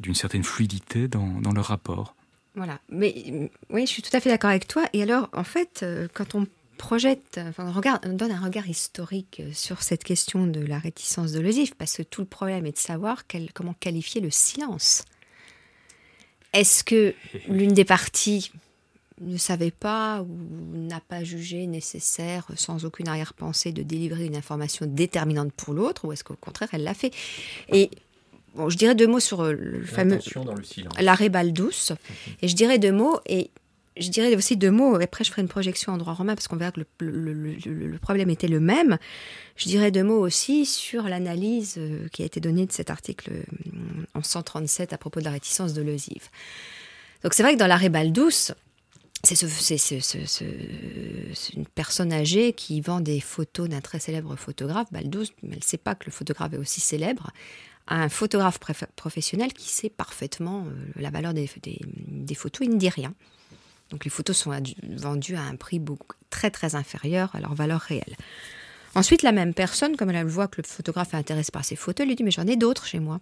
d'une 0.00 0.14
certaine 0.14 0.44
fluidité 0.44 1.08
dans, 1.08 1.40
dans 1.40 1.52
leur 1.52 1.66
rapport. 1.66 2.14
Voilà, 2.54 2.80
mais 2.88 3.50
oui, 3.70 3.82
je 3.82 3.90
suis 3.90 4.02
tout 4.02 4.16
à 4.16 4.20
fait 4.20 4.30
d'accord 4.30 4.50
avec 4.50 4.66
toi. 4.66 4.84
Et 4.92 5.02
alors, 5.02 5.28
en 5.32 5.44
fait, 5.44 5.84
quand 6.14 6.34
on 6.34 6.46
projette, 6.76 7.38
enfin, 7.38 7.70
regarde, 7.70 8.00
on 8.06 8.12
donne 8.12 8.30
un 8.30 8.40
regard 8.40 8.68
historique 8.68 9.42
sur 9.52 9.82
cette 9.82 10.04
question 10.04 10.46
de 10.46 10.60
la 10.60 10.78
réticence 10.78 11.32
de 11.32 11.40
l'osif, 11.40 11.74
parce 11.74 11.96
que 11.96 12.02
tout 12.02 12.20
le 12.20 12.26
problème 12.26 12.66
est 12.66 12.72
de 12.72 12.78
savoir 12.78 13.26
quel, 13.26 13.52
comment 13.52 13.74
qualifier 13.78 14.20
le 14.20 14.30
silence. 14.30 15.04
Est-ce 16.52 16.84
que 16.84 17.14
l'une 17.48 17.72
des 17.72 17.84
parties 17.84 18.50
ne 19.20 19.36
savait 19.36 19.70
pas 19.70 20.22
ou 20.22 20.28
n'a 20.76 21.00
pas 21.00 21.24
jugé 21.24 21.66
nécessaire, 21.66 22.46
sans 22.54 22.84
aucune 22.84 23.08
arrière-pensée, 23.08 23.72
de 23.72 23.82
délivrer 23.82 24.26
une 24.26 24.36
information 24.36 24.86
déterminante 24.86 25.52
pour 25.52 25.74
l'autre, 25.74 26.04
ou 26.04 26.12
est-ce 26.12 26.24
qu'au 26.24 26.36
contraire, 26.36 26.68
elle 26.72 26.84
l'a 26.84 26.94
fait? 26.94 27.12
Et 27.70 27.90
bon, 28.54 28.68
je 28.68 28.76
dirais 28.76 28.94
deux 28.94 29.06
mots 29.06 29.20
sur 29.20 29.44
le 29.44 29.84
fameux 29.84 30.18
l'arrêt 31.00 31.28
balle 31.28 31.52
douce, 31.52 31.92
et 32.42 32.48
je 32.48 32.54
dirais 32.54 32.78
deux 32.78 32.92
mots, 32.92 33.20
et 33.26 33.50
je 33.98 34.10
dirais 34.10 34.34
aussi 34.36 34.56
deux 34.56 34.70
mots, 34.70 35.00
après 35.00 35.24
je 35.24 35.30
ferai 35.30 35.42
une 35.42 35.48
projection 35.48 35.92
en 35.92 35.96
droit 35.96 36.12
romain 36.12 36.34
parce 36.34 36.48
qu'on 36.48 36.56
verra 36.56 36.72
que 36.72 36.80
le, 37.00 37.98
problème 37.98 38.30
était 38.30 38.48
le 38.48 38.60
même. 38.60 38.98
Je 39.56 39.68
dirais 39.68 39.90
deux 39.90 40.04
mots 40.04 40.18
aussi 40.18 40.66
sur 40.66 41.04
l'analyse 41.04 41.76
euh, 41.78 42.08
qui 42.08 42.22
a 42.22 42.26
été 42.26 42.40
donnée 42.40 42.66
de 42.66 42.72
cet 42.72 42.90
article 42.90 43.30
euh, 43.32 43.42
en 44.14 44.22
137 44.22 44.92
à 44.92 44.98
propos 44.98 45.20
de 45.20 45.24
la 45.24 45.30
réticence 45.30 45.72
de 45.72 45.82
l'osive. 45.82 46.28
Donc 47.22 47.34
c'est 47.34 47.42
vrai 47.42 47.54
que 47.54 47.58
dans 47.58 47.66
l'arrêt 47.66 47.88
Baldous, 47.88 48.52
c'est 49.24 49.34
ce, 49.34 50.44
une 51.56 51.66
personne 51.66 52.12
âgée 52.12 52.52
qui 52.52 52.80
vend 52.80 53.00
des 53.00 53.20
photos 53.20 53.68
d'un 53.68 53.80
très 53.80 53.98
célèbre 53.98 54.36
photographe, 54.36 54.92
Baldous, 54.92 55.26
mais 55.42 55.52
elle 55.52 55.58
ne 55.58 55.64
sait 55.64 55.78
pas 55.78 55.94
que 55.94 56.04
le 56.06 56.12
photographe 56.12 56.52
est 56.52 56.58
aussi 56.58 56.80
célèbre, 56.80 57.30
à 57.86 58.02
un 58.02 58.08
photographe 58.08 58.58
professionnel 58.94 59.52
qui 59.52 59.68
sait 59.68 59.90
parfaitement 59.90 60.66
euh, 60.66 60.92
la 60.96 61.10
valeur 61.10 61.32
des 61.34 61.46
photos, 61.46 62.66
il 62.66 62.70
ne 62.70 62.78
dit 62.78 62.88
rien. 62.88 63.14
Donc 63.90 64.04
les 64.04 64.10
photos 64.10 64.36
sont 64.36 64.52
vendues 64.82 65.36
à 65.36 65.42
un 65.42 65.56
prix 65.56 65.78
beaucoup, 65.78 66.16
très 66.30 66.50
très 66.50 66.74
inférieur 66.74 67.34
à 67.34 67.40
leur 67.40 67.54
valeur 67.54 67.80
réelle. 67.80 68.16
Ensuite, 68.94 69.22
la 69.22 69.32
même 69.32 69.52
personne, 69.52 69.96
comme 69.96 70.10
elle 70.10 70.26
voit 70.26 70.48
que 70.48 70.62
le 70.62 70.66
photographe 70.66 71.12
est 71.12 71.18
intéressé 71.18 71.52
par 71.52 71.64
ses 71.64 71.76
photos, 71.76 72.04
elle 72.04 72.08
lui 72.08 72.16
dit 72.16 72.24
Mais 72.24 72.30
j'en 72.30 72.46
ai 72.46 72.56
d'autres 72.56 72.86
chez 72.86 72.98
moi. 72.98 73.20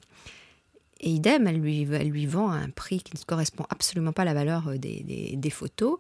Et 1.01 1.11
idem, 1.11 1.47
elle 1.49 1.61
lui, 1.61 2.27
vend 2.27 2.51
à 2.51 2.55
un 2.55 2.71
prix 2.71 3.03
qui 3.03 3.12
ne 3.17 3.23
correspond 3.25 3.67
absolument 3.69 4.12
pas 4.12 4.23
à 4.23 4.25
la 4.25 4.35
valeur 4.35 4.69
euh, 4.69 4.79
des, 4.79 5.51
photos. 5.51 5.99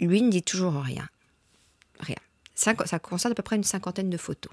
Lui 0.00 0.22
ne 0.22 0.30
dit 0.30 0.42
toujours 0.42 0.74
rien. 0.74 1.06
Rien. 2.00 2.16
Ça, 2.54 2.74
ça 2.86 2.98
concerne 2.98 3.32
à 3.32 3.34
peu 3.34 3.42
près 3.42 3.56
une 3.56 3.64
cinquantaine 3.64 4.08
de 4.08 4.16
photos. 4.16 4.52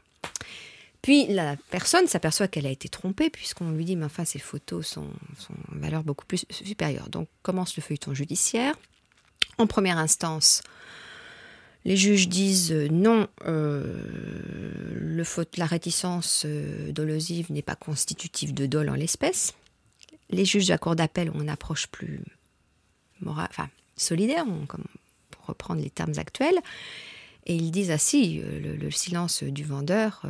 Puis 1.01 1.27
la 1.27 1.55
personne 1.69 2.07
s'aperçoit 2.07 2.47
qu'elle 2.47 2.65
a 2.65 2.69
été 2.69 2.87
trompée 2.87 3.29
puisqu'on 3.29 3.71
lui 3.71 3.83
dit 3.83 3.97
mais 3.97 4.05
enfin 4.05 4.23
ces 4.23 4.39
photos 4.39 4.87
sont, 4.87 5.09
sont 5.37 5.53
valeur 5.69 6.03
beaucoup 6.03 6.25
plus 6.25 6.45
supérieure. 6.49 7.09
Donc 7.09 7.27
commence 7.41 7.75
le 7.75 7.81
feuilleton 7.81 8.13
judiciaire. 8.13 8.75
En 9.57 9.67
première 9.67 9.97
instance, 9.97 10.63
les 11.85 11.97
juges 11.97 12.29
disent 12.29 12.71
euh, 12.71 12.87
non, 12.89 13.27
euh, 13.45 15.23
la 15.57 15.65
réticence 15.65 16.43
euh, 16.45 16.91
dolosive 16.91 17.51
n'est 17.51 17.61
pas 17.61 17.75
constitutive 17.75 18.53
de 18.53 18.65
dol 18.65 18.89
en 18.89 18.95
l'espèce. 18.95 19.53
Les 20.29 20.45
juges 20.45 20.67
de 20.67 20.71
la 20.71 20.77
cour 20.77 20.95
d'appel 20.95 21.29
ont 21.31 21.41
une 21.41 21.49
approche 21.49 21.87
plus 21.87 22.21
solidaire, 23.95 24.45
pour 25.31 25.45
reprendre 25.45 25.81
les 25.81 25.89
termes 25.89 26.13
actuels. 26.17 26.59
Et 27.45 27.55
ils 27.55 27.71
disent 27.71 27.91
ah 27.91 27.97
si, 27.97 28.41
le, 28.41 28.91
silence 28.91 29.43
du 29.43 29.63
vendeur, 29.63 30.23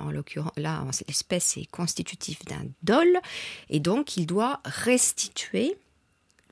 en 0.00 0.10
l'occurrence 0.10 0.52
là, 0.56 0.84
l'espèce 1.06 1.56
est 1.58 1.66
constitutif 1.66 2.44
d'un 2.46 2.64
dol, 2.82 3.20
et 3.68 3.78
donc 3.78 4.16
il 4.16 4.26
doit 4.26 4.60
restituer 4.64 5.76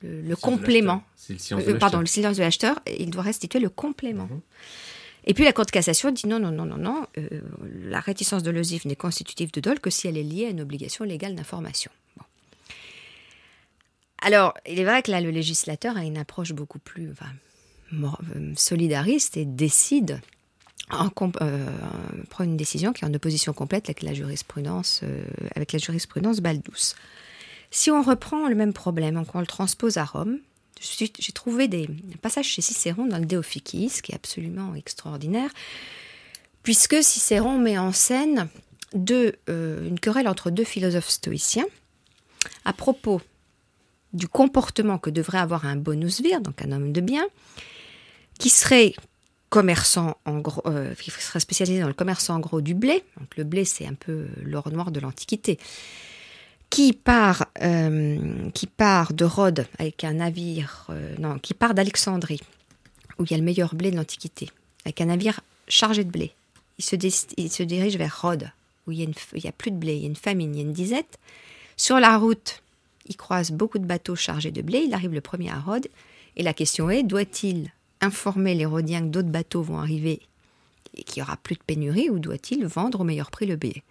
le, 0.03 0.35
complément. 0.35 1.03
Le 1.29 1.77
pardon, 1.77 1.99
le 1.99 2.05
silence 2.05 2.37
de 2.37 2.41
l'acheteur, 2.41 2.79
il 2.99 3.09
doit 3.09 3.23
restituer 3.23 3.59
le 3.59 3.69
complément. 3.69 4.25
Mhm. 4.25 4.41
Et 5.25 5.33
puis 5.33 5.45
la 5.45 5.53
Cour 5.53 5.65
de 5.65 5.71
cassation 5.71 6.11
dit 6.11 6.27
non, 6.27 6.39
non, 6.39 6.51
non, 6.51 6.65
non, 6.65 6.77
non, 6.77 7.07
euh, 7.17 7.41
la 7.85 7.99
réticence 7.99 8.43
de 8.43 8.51
l'osif 8.51 8.85
n'est 8.85 8.95
constitutive 8.95 9.51
de 9.51 9.61
dol 9.61 9.79
que 9.79 9.89
si 9.89 10.07
elle 10.07 10.17
est 10.17 10.23
liée 10.23 10.47
à 10.47 10.49
une 10.49 10.61
obligation 10.61 11.05
légale 11.05 11.35
d'information. 11.35 11.91
Alors, 14.25 14.53
il 14.65 14.79
est 14.79 14.85
vrai 14.85 15.01
que 15.01 15.11
là, 15.11 15.19
le 15.19 15.31
législateur 15.31 15.97
a 15.97 16.03
une 16.03 16.17
approche 16.17 16.53
beaucoup 16.53 16.79
plus 16.79 17.09
euh, 17.09 18.53
solidariste 18.55 19.35
et 19.35 19.43
décide, 19.43 20.21
en, 20.89 21.09
euh, 21.41 21.67
prend 22.29 22.45
une 22.45 22.55
décision 22.55 22.93
qui 22.93 23.03
est 23.03 23.07
en 23.07 23.13
opposition 23.13 23.51
complète 23.51 23.85
avec 23.85 24.01
la 24.01 24.13
jurisprudence, 24.13 25.01
avec 25.55 25.73
la 25.73 25.79
jurisprudence 25.79 26.39
Baldous. 26.39 26.95
Si 27.75 27.89
on 27.89 28.03
reprend 28.03 28.47
le 28.47 28.53
même 28.53 28.71
problème, 28.71 29.23
on 29.33 29.39
le 29.39 29.47
transpose 29.47 29.97
à 29.97 30.05
Rome, 30.05 30.37
j'ai 30.79 31.31
trouvé 31.33 31.67
des 31.67 31.89
passages 32.21 32.45
chez 32.45 32.61
Cicéron 32.61 33.07
dans 33.07 33.17
le 33.17 33.25
Déophicis, 33.25 33.99
qui 34.03 34.11
est 34.11 34.15
absolument 34.15 34.75
extraordinaire, 34.75 35.49
puisque 36.61 37.03
Cicéron 37.03 37.57
met 37.57 37.79
en 37.79 37.91
scène 37.91 38.47
euh, 39.09 39.87
une 39.87 39.99
querelle 39.99 40.27
entre 40.27 40.51
deux 40.51 40.63
philosophes 40.63 41.09
stoïciens 41.09 41.65
à 42.63 42.73
propos 42.73 43.21
du 44.13 44.27
comportement 44.27 44.99
que 44.99 45.09
devrait 45.09 45.39
avoir 45.39 45.65
un 45.65 45.75
bonus 45.75 46.21
vir, 46.21 46.41
donc 46.41 46.61
un 46.61 46.73
homme 46.73 46.91
de 46.91 47.01
bien, 47.01 47.25
qui 48.37 48.49
serait 48.49 48.93
commerçant 49.49 50.17
en 50.25 50.37
gros, 50.37 50.61
euh, 50.67 50.93
qui 50.93 51.09
serait 51.09 51.39
spécialisé 51.39 51.81
dans 51.81 51.87
le 51.87 51.95
commerce 51.95 52.29
en 52.29 52.39
gros 52.39 52.61
du 52.61 52.75
blé. 52.75 53.03
Donc 53.19 53.35
le 53.35 53.43
blé, 53.43 53.65
c'est 53.65 53.87
un 53.87 53.95
peu 53.95 54.27
l'or 54.43 54.71
noir 54.71 54.91
de 54.91 54.99
l'Antiquité 54.99 55.57
qui 56.73 56.91
part, 56.91 57.45
euh, 57.61 58.49
qui 58.55 58.65
part 58.65 59.13
de 59.13 59.25
Rhodes 59.25 59.67
avec 59.77 60.03
un 60.03 60.13
navire, 60.13 60.87
euh, 60.89 61.15
non, 61.19 61.37
qui 61.37 61.53
part 61.53 61.75
d'Alexandrie, 61.75 62.41
où 63.19 63.25
il 63.25 63.31
y 63.31 63.35
a 63.35 63.37
le 63.37 63.43
meilleur 63.43 63.75
blé 63.75 63.91
de 63.91 63.95
l'Antiquité, 63.95 64.49
avec 64.83 64.99
un 64.99 65.05
navire 65.05 65.41
chargé 65.67 66.03
de 66.03 66.09
blé. 66.09 66.31
Il 66.79 66.83
se, 66.83 66.95
il 67.37 67.51
se 67.51 67.61
dirige 67.61 67.95
vers 67.95 68.19
Rhodes, 68.19 68.49
où 68.87 68.91
il 68.91 69.01
y, 69.01 69.05
a 69.05 69.49
a 69.49 69.51
plus 69.51 69.69
de 69.69 69.75
blé, 69.75 69.97
il 69.97 70.01
y 70.01 70.05
a 70.05 70.07
une 70.07 70.15
famine, 70.15 70.55
il 70.55 70.57
y 70.57 70.63
a 70.63 70.65
une 70.65 70.73
disette. 70.73 71.19
Sur 71.77 71.99
la 71.99 72.17
route, 72.17 72.63
il 73.05 73.17
croise 73.17 73.51
beaucoup 73.51 73.77
de 73.77 73.85
bateaux 73.85 74.15
chargés 74.15 74.49
de 74.49 74.63
blé, 74.63 74.79
il 74.87 74.95
arrive 74.95 75.13
le 75.13 75.21
premier 75.21 75.51
à 75.51 75.59
Rhodes, 75.59 75.89
et 76.37 76.41
la 76.41 76.55
question 76.55 76.89
est, 76.89 77.03
doit-il 77.03 77.71
informer 78.01 78.55
les 78.55 78.65
Rhodiens 78.65 79.01
que 79.01 79.09
d'autres 79.09 79.29
bateaux 79.29 79.61
vont 79.61 79.77
arriver 79.77 80.21
et 80.97 81.03
qu'il 81.03 81.21
n'y 81.21 81.27
aura 81.27 81.37
plus 81.37 81.53
de 81.53 81.61
pénurie, 81.61 82.09
ou 82.09 82.17
doit-il 82.17 82.65
vendre 82.65 83.01
au 83.01 83.03
meilleur 83.03 83.29
prix 83.29 83.45
le 83.45 83.57
blé? 83.57 83.83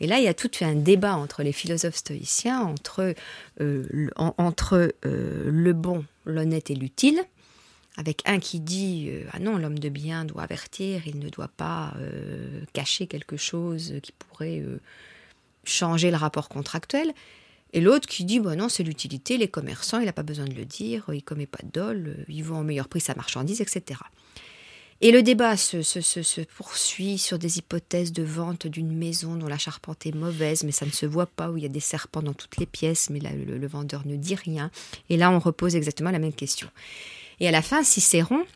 Et 0.00 0.06
là, 0.06 0.18
il 0.18 0.24
y 0.24 0.28
a 0.28 0.34
tout 0.34 0.50
un 0.60 0.74
débat 0.74 1.16
entre 1.16 1.42
les 1.42 1.52
philosophes 1.52 1.96
stoïciens, 1.96 2.60
entre, 2.60 3.14
euh, 3.60 4.08
entre 4.16 4.92
euh, 5.06 5.50
le 5.50 5.72
bon, 5.72 6.04
l'honnête 6.24 6.70
et 6.70 6.74
l'utile, 6.74 7.22
avec 7.96 8.22
un 8.26 8.40
qui 8.40 8.58
dit 8.58 9.08
euh, 9.08 9.24
Ah 9.32 9.38
non, 9.38 9.56
l'homme 9.56 9.78
de 9.78 9.88
bien 9.88 10.24
doit 10.24 10.42
avertir, 10.42 11.06
il 11.06 11.20
ne 11.20 11.28
doit 11.28 11.50
pas 11.56 11.94
cacher 12.72 13.06
quelque 13.06 13.36
chose 13.36 13.94
qui 14.02 14.12
pourrait 14.12 14.62
changer 15.64 16.10
le 16.10 16.16
rapport 16.16 16.48
contractuel. 16.48 17.12
Et 17.72 17.80
l'autre 17.80 18.06
qui 18.06 18.24
dit 18.24 18.38
bah 18.38 18.54
non, 18.54 18.68
c'est 18.68 18.84
l'utilité, 18.84 19.36
les 19.36 19.48
commerçants, 19.48 19.98
il 19.98 20.06
n'a 20.06 20.12
pas 20.12 20.22
besoin 20.22 20.44
de 20.44 20.54
le 20.54 20.64
dire, 20.64 21.04
il 21.12 21.24
commet 21.24 21.46
pas 21.46 21.58
de 21.64 21.70
dol, 21.72 22.24
il 22.28 22.44
vend 22.44 22.60
au 22.60 22.62
meilleur 22.62 22.86
prix 22.88 23.00
sa 23.00 23.16
marchandise, 23.16 23.60
etc. 23.60 24.00
Et 25.04 25.10
le 25.10 25.22
débat 25.22 25.58
se, 25.58 26.40
poursuit 26.56 27.18
sur 27.18 27.38
des 27.38 27.58
hypothèses 27.58 28.10
de 28.10 28.22
vente 28.22 28.66
d'une 28.66 28.96
maison 28.96 29.36
dont 29.36 29.48
la 29.48 29.58
charpente 29.58 30.06
est 30.06 30.14
mauvaise, 30.14 30.64
mais 30.64 30.72
ça 30.72 30.86
ne 30.86 30.90
se 30.90 31.04
voit 31.04 31.26
pas, 31.26 31.50
où 31.50 31.58
il 31.58 31.62
y 31.62 31.66
a 31.66 31.68
des 31.68 31.78
serpents 31.78 32.22
dans 32.22 32.32
toutes 32.32 32.56
les 32.56 32.64
pièces, 32.64 33.10
mais 33.10 33.20
le, 33.20 33.66
vendeur 33.66 34.06
ne 34.06 34.16
dit 34.16 34.34
rien. 34.34 34.70
Et 35.10 35.18
là, 35.18 35.30
on 35.30 35.40
repose 35.40 35.76
exactement 35.76 36.10
la 36.10 36.18
même 36.18 36.32
question. 36.32 36.70
Et 37.38 37.46
à 37.46 37.50
la 37.50 37.60
fin, 37.60 37.84
Cicéron 37.84 38.46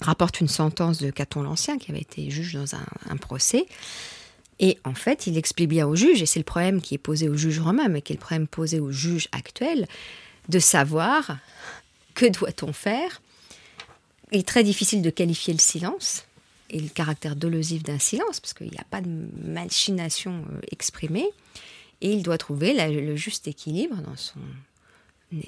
rapporte 0.00 0.40
une 0.40 0.46
sentence 0.46 0.98
de 0.98 1.10
Caton 1.10 1.42
l'Ancien, 1.42 1.76
qui 1.76 1.90
avait 1.90 2.02
été 2.02 2.30
juge 2.30 2.54
dans 2.54 2.76
un, 2.76 3.16
procès. 3.16 3.66
Et 4.60 4.78
en 4.84 4.94
fait, 4.94 5.26
il 5.26 5.36
explique 5.36 5.70
bien 5.70 5.88
au 5.88 5.96
juge, 5.96 6.22
et 6.22 6.26
c'est 6.26 6.38
le 6.38 6.44
problème 6.44 6.80
qui 6.80 6.94
est 6.94 6.98
posé 6.98 7.28
au 7.28 7.36
juge 7.36 7.58
romain, 7.58 7.88
mais 7.88 8.00
qui 8.00 8.12
est 8.12 8.16
le 8.16 8.20
problème 8.20 8.46
posé 8.46 8.78
au 8.78 8.92
juge 8.92 9.26
actuel, 9.32 9.88
de 10.48 10.60
savoir 10.60 11.36
que 12.14 12.26
doit-on 12.26 12.72
faire 12.72 13.20
il 14.32 14.40
est 14.40 14.48
très 14.48 14.64
difficile 14.64 15.02
de 15.02 15.10
qualifier 15.10 15.52
le 15.52 15.58
silence 15.58 16.24
et 16.70 16.80
le 16.80 16.88
caractère 16.88 17.36
dolosif 17.36 17.82
d'un 17.82 17.98
silence, 17.98 18.40
parce 18.40 18.54
qu'il 18.54 18.70
n'y 18.70 18.78
a 18.78 18.86
pas 18.90 19.00
de 19.00 19.10
machination 19.44 20.44
euh, 20.52 20.60
exprimée, 20.70 21.28
et 22.00 22.12
il 22.12 22.22
doit 22.22 22.38
trouver 22.38 22.72
le 22.74 23.16
juste 23.16 23.48
équilibre 23.48 23.96
dans 23.96 24.16
son 24.16 24.40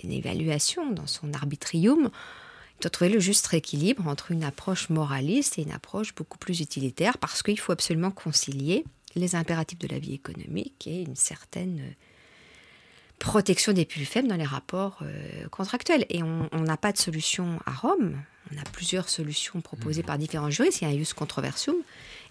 évaluation, 0.05 0.91
dans 0.91 1.07
son 1.07 1.33
arbitrium, 1.33 2.11
de 2.81 2.89
trouver 2.89 3.11
le 3.11 3.21
juste 3.21 3.55
équilibre 3.55 4.07
entre 4.09 4.33
une 4.33 4.45
approche 4.45 4.91
moraliste 4.91 5.59
et 5.59 5.63
une 5.63 5.73
approche 5.73 6.15
beaucoup 6.15 6.39
plus 6.39 6.61
utilitaire, 6.61 7.19
parce 7.19 7.43
qu'il 7.43 7.59
faut 7.59 7.73
absolument 7.73 8.11
concilier 8.11 8.85
les 9.15 9.35
impératifs 9.35 9.79
de 9.79 9.89
la 9.89 9.99
vie 9.99 10.15
économique 10.15 10.87
et 10.87 11.03
une 11.03 11.17
certaine 11.17 11.81
euh, 11.81 11.93
protection 13.23 13.73
des 13.73 13.85
plus 13.85 14.05
faibles 14.05 14.27
dans 14.27 14.37
les 14.37 14.45
rapports 14.45 14.99
euh, 15.03 15.49
contractuels. 15.51 16.05
Et 16.11 16.23
on 16.23 16.49
n'a 16.53 16.77
pas 16.77 16.93
de 16.93 16.99
solution 16.99 17.61
à 17.67 17.73
Rome. 17.73 18.17
On 18.53 18.59
a 18.59 18.65
plusieurs 18.73 19.09
solutions 19.09 19.61
proposées 19.61 20.03
mmh. 20.03 20.07
par 20.07 20.19
différents 20.19 20.51
juristes. 20.51 20.81
Il 20.81 20.89
y 20.89 20.91
a 20.91 20.91
un 20.91 20.97
ius 20.97 21.15
controversium. 21.15 21.77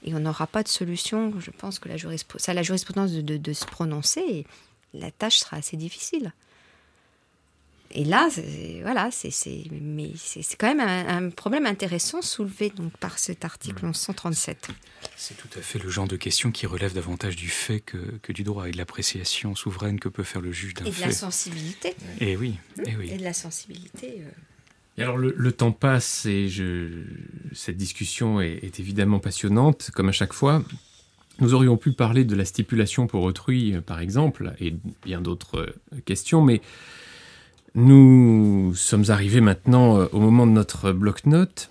Et 0.04 0.14
on 0.14 0.20
n'aura 0.20 0.48
pas 0.48 0.64
de 0.64 0.68
solution, 0.68 1.34
je 1.40 1.52
pense 1.52 1.80
que 1.80 1.88
la 1.88 1.96
jurisprudence, 1.96 2.46
ça 2.46 2.54
la 2.54 2.64
jurisprudence 2.64 3.12
de, 3.12 3.38
de, 3.38 3.54
se 3.54 3.66
prononcer. 3.66 4.22
Et 4.22 4.48
la 4.94 5.12
tâche 5.12 5.40
sera 5.40 5.58
assez 5.58 5.78
difficile. 5.78 6.34
Et 7.94 8.06
là, 8.06 8.30
voilà, 8.84 9.10
c'est 9.12 9.32
mais 9.72 10.12
c'est 10.16 10.56
quand 10.58 10.74
même 10.74 10.80
un, 10.82 11.30
problème 11.30 11.66
intéressant 11.66 12.22
soulevé 12.22 12.70
donc 12.70 12.96
par 12.98 13.20
cet 13.20 13.46
article 13.46 13.86
1137. 13.86 14.70
Mmh. 14.70 14.74
C'est 15.16 15.38
tout 15.38 15.50
à 15.58 15.62
fait 15.62 15.80
le 15.80 15.90
genre 15.90 16.08
de 16.08 16.16
question 16.16 16.52
qui 16.52 16.66
relève 16.66 16.94
davantage 16.94 17.36
du 17.36 17.50
fait 17.50 17.80
que, 17.80 17.98
que 18.22 18.32
du 18.32 18.44
droit 18.44 18.68
et 18.68 18.72
de 18.72 18.78
l'appréciation 18.78 19.56
souveraine 19.56 20.00
que 20.00 20.10
peut 20.10 20.24
faire 20.24 20.42
le 20.42 20.52
juge 20.52 20.74
d'un 20.74 20.86
fait. 20.86 20.92
Et 20.92 20.94
de 20.94 21.02
la 21.02 21.12
sensibilité. 21.12 21.96
Et 22.20 22.36
oui, 22.36 22.58
et 22.80 22.84
eh 22.88 22.96
oui. 22.96 23.10
Et 23.12 23.18
de 23.18 23.24
la 23.24 23.34
sensibilité. 23.34 24.22
Euh. 24.22 24.30
Et 24.98 25.04
alors 25.04 25.18
le, 25.18 25.52
temps 25.52 25.72
passe 25.72 26.26
et 26.26 26.50
je, 26.50 27.04
cette 27.54 27.78
discussion 27.78 28.42
est, 28.42 28.60
est, 28.64 28.80
évidemment 28.80 29.20
passionnante, 29.20 29.90
comme 29.94 30.10
à 30.10 30.12
chaque 30.12 30.34
fois. 30.34 30.64
Nous 31.40 31.54
aurions 31.54 31.78
pu 31.78 31.94
parler 31.94 32.24
de 32.24 32.36
la 32.36 32.46
stipulation 32.46 33.08
pour 33.08 33.24
autrui, 33.24 33.74
par 33.86 34.00
exemple, 34.00 34.54
et 34.60 34.76
bien 35.04 35.22
d'autres 35.22 35.60
euh, 35.60 36.02
questions, 36.06 36.42
mais 36.42 36.62
nous 37.76 38.74
sommes 38.76 39.06
arrivés 39.10 39.42
maintenant 39.42 40.00
euh, 40.00 40.08
au 40.12 40.20
moment 40.20 40.46
de 40.46 40.52
notre 40.52 40.92
bloc-notes, 40.92 41.70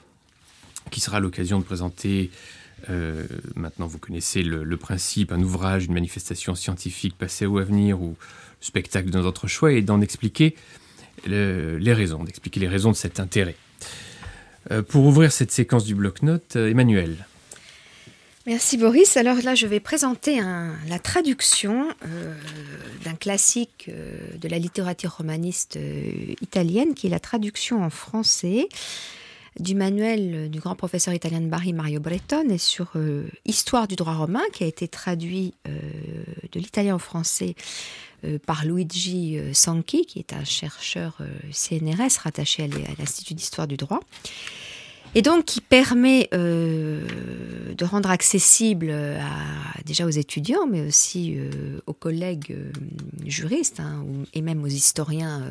qui 0.90 1.00
sera 1.00 1.20
l'occasion 1.20 1.58
de 1.58 1.64
présenter, 1.64 2.30
euh, 2.88 3.26
maintenant 3.54 3.86
vous 3.86 3.98
connaissez 3.98 4.42
le, 4.42 4.76
principe, 4.76 5.32
un 5.32 5.40
ouvrage, 5.40 5.86
une 5.86 5.94
manifestation 5.94 6.54
scientifique 6.54 7.16
passée 7.16 7.46
ou 7.46 7.58
à 7.58 7.64
venir, 7.64 8.00
ou 8.00 8.16
le 8.60 8.64
spectacle 8.64 9.10
de 9.10 9.18
notre 9.18 9.46
choix, 9.46 9.72
et 9.72 9.82
d'en 9.82 10.00
expliquer 10.00 10.56
les 11.26 11.92
raisons, 11.92 12.24
d'expliquer 12.24 12.60
les 12.60 12.68
raisons 12.68 12.90
de 12.90 12.96
cet 12.96 13.20
intérêt. 13.20 13.56
Euh, 14.70 14.82
pour 14.82 15.04
ouvrir 15.04 15.32
cette 15.32 15.52
séquence 15.52 15.84
du 15.84 15.94
bloc-notes, 15.94 16.56
Emmanuel. 16.56 17.26
Merci 18.46 18.78
Boris. 18.78 19.18
Alors 19.18 19.36
là, 19.42 19.54
je 19.54 19.66
vais 19.66 19.80
présenter 19.80 20.40
la 20.40 20.98
traduction 20.98 21.90
euh, 22.06 22.34
d'un 23.04 23.14
classique 23.14 23.90
euh, 23.90 24.16
de 24.38 24.48
la 24.48 24.58
littérature 24.58 25.16
romaniste 25.18 25.76
euh, 25.76 26.34
italienne, 26.40 26.94
qui 26.94 27.08
est 27.08 27.10
la 27.10 27.20
traduction 27.20 27.84
en 27.84 27.90
français 27.90 28.70
du 29.58 29.74
manuel 29.74 30.48
du 30.48 30.58
grand 30.58 30.74
professeur 30.74 31.12
italien 31.12 31.42
de 31.42 31.48
Bari, 31.48 31.74
Mario 31.74 32.00
Breton, 32.00 32.48
et 32.48 32.56
sur 32.56 32.92
Histoire 33.44 33.88
du 33.88 33.96
droit 33.96 34.14
romain, 34.14 34.44
qui 34.52 34.62
a 34.62 34.66
été 34.68 34.86
traduit 34.86 35.54
de 35.64 36.60
l'italien 36.60 36.94
au 36.94 37.00
français 37.00 37.56
par 38.46 38.64
Luigi 38.64 39.40
Sanchi, 39.52 40.06
qui 40.06 40.20
est 40.20 40.32
un 40.34 40.44
chercheur 40.44 41.18
CNRS 41.50 42.20
rattaché 42.22 42.62
à 42.62 42.68
l'Institut 42.96 43.34
d'histoire 43.34 43.66
du 43.66 43.76
droit 43.76 44.00
et 45.14 45.22
donc 45.22 45.44
qui 45.44 45.60
permet 45.60 46.28
euh, 46.34 47.04
de 47.76 47.84
rendre 47.84 48.10
accessible 48.10 48.90
à, 48.90 49.82
déjà 49.84 50.06
aux 50.06 50.10
étudiants, 50.10 50.66
mais 50.68 50.86
aussi 50.86 51.36
euh, 51.36 51.80
aux 51.86 51.92
collègues 51.92 52.52
euh, 52.52 52.70
juristes 53.26 53.80
hein, 53.80 54.04
et 54.34 54.42
même 54.42 54.62
aux 54.62 54.68
historiens 54.68 55.42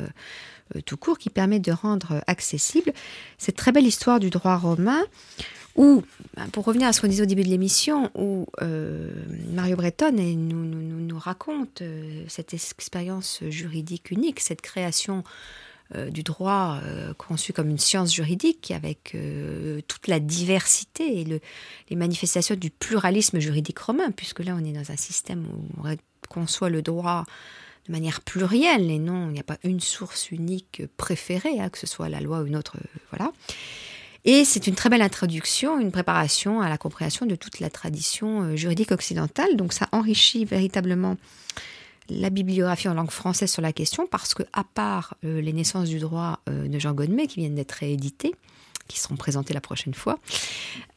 tout 0.86 0.96
court, 0.96 1.18
qui 1.18 1.30
permet 1.30 1.58
de 1.58 1.72
rendre 1.72 2.22
accessible 2.28 2.92
cette 3.38 3.56
très 3.56 3.72
belle 3.72 3.86
histoire 3.86 4.20
du 4.20 4.30
droit 4.30 4.56
romain, 4.56 5.02
où, 5.74 6.04
ben, 6.36 6.46
pour 6.48 6.64
revenir 6.64 6.86
à 6.86 6.92
ce 6.92 7.00
qu'on 7.00 7.08
disait 7.08 7.24
au 7.24 7.26
début 7.26 7.42
de 7.42 7.48
l'émission, 7.48 8.10
où 8.14 8.46
Mario 9.52 9.74
Breton 9.76 10.12
nous, 10.12 11.18
raconte 11.18 11.82
cette 12.28 12.54
expérience 12.54 13.42
juridique 13.48 14.12
unique, 14.12 14.38
cette 14.38 14.62
création 14.62 15.18
euh, 15.18 15.69
du 16.10 16.22
droit 16.22 16.78
euh, 16.84 17.12
conçu 17.14 17.52
comme 17.52 17.68
une 17.68 17.78
science 17.78 18.14
juridique 18.14 18.70
avec 18.70 19.12
euh, 19.14 19.80
toute 19.88 20.06
la 20.06 20.20
diversité 20.20 21.20
et 21.20 21.24
le, 21.24 21.40
les 21.88 21.96
manifestations 21.96 22.54
du 22.54 22.70
pluralisme 22.70 23.40
juridique 23.40 23.78
romain, 23.78 24.10
puisque 24.12 24.40
là 24.40 24.56
on 24.56 24.64
est 24.64 24.72
dans 24.72 24.92
un 24.92 24.96
système 24.96 25.46
où 25.46 25.84
on 25.84 25.96
conçoit 26.28 26.70
le 26.70 26.82
droit 26.82 27.24
de 27.86 27.92
manière 27.92 28.20
plurielle 28.20 28.90
et 28.90 28.98
non, 28.98 29.28
il 29.28 29.32
n'y 29.32 29.40
a 29.40 29.44
pas 29.44 29.58
une 29.64 29.80
source 29.80 30.30
unique 30.30 30.82
préférée, 30.96 31.58
hein, 31.58 31.70
que 31.70 31.78
ce 31.78 31.86
soit 31.86 32.08
la 32.08 32.20
loi 32.20 32.40
ou 32.40 32.46
une 32.46 32.56
autre. 32.56 32.76
voilà. 33.10 33.32
Et 34.24 34.44
c'est 34.44 34.66
une 34.66 34.74
très 34.74 34.90
belle 34.90 35.02
introduction, 35.02 35.80
une 35.80 35.90
préparation 35.90 36.60
à 36.60 36.68
la 36.68 36.76
compréhension 36.76 37.26
de 37.26 37.34
toute 37.34 37.58
la 37.58 37.70
tradition 37.70 38.54
juridique 38.54 38.92
occidentale. 38.92 39.56
Donc 39.56 39.72
ça 39.72 39.88
enrichit 39.92 40.44
véritablement 40.44 41.16
la 42.10 42.30
bibliographie 42.30 42.88
en 42.88 42.94
langue 42.94 43.10
française 43.10 43.50
sur 43.50 43.62
la 43.62 43.72
question 43.72 44.06
parce 44.06 44.34
que, 44.34 44.42
à 44.52 44.64
part 44.64 45.14
euh, 45.24 45.40
les 45.40 45.52
naissances 45.52 45.88
du 45.88 45.98
droit 45.98 46.40
euh, 46.48 46.68
de 46.68 46.78
Jean 46.78 46.92
Godmet 46.92 47.26
qui 47.26 47.40
viennent 47.40 47.54
d'être 47.54 47.72
réédités, 47.72 48.34
qui 48.88 48.98
seront 48.98 49.16
présentés 49.16 49.54
la 49.54 49.60
prochaine 49.60 49.94
fois, 49.94 50.18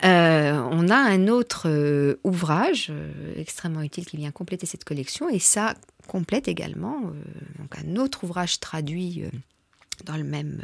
euh, 0.04 0.60
on 0.72 0.90
a 0.90 0.96
un 0.96 1.28
autre 1.28 2.18
ouvrage 2.24 2.92
extrêmement 3.36 3.84
utile 3.84 4.06
qui 4.06 4.18
vient 4.18 4.32
compléter 4.32 4.66
cette 4.66 4.84
collection 4.84 5.30
et 5.30 5.38
ça 5.38 5.76
complète 6.08 6.48
également 6.48 7.02
donc 7.60 7.78
un 7.78 7.96
autre 7.98 8.24
ouvrage 8.24 8.60
traduit 8.60 9.24
dans 10.06 10.18
le 10.18 10.24
même 10.24 10.60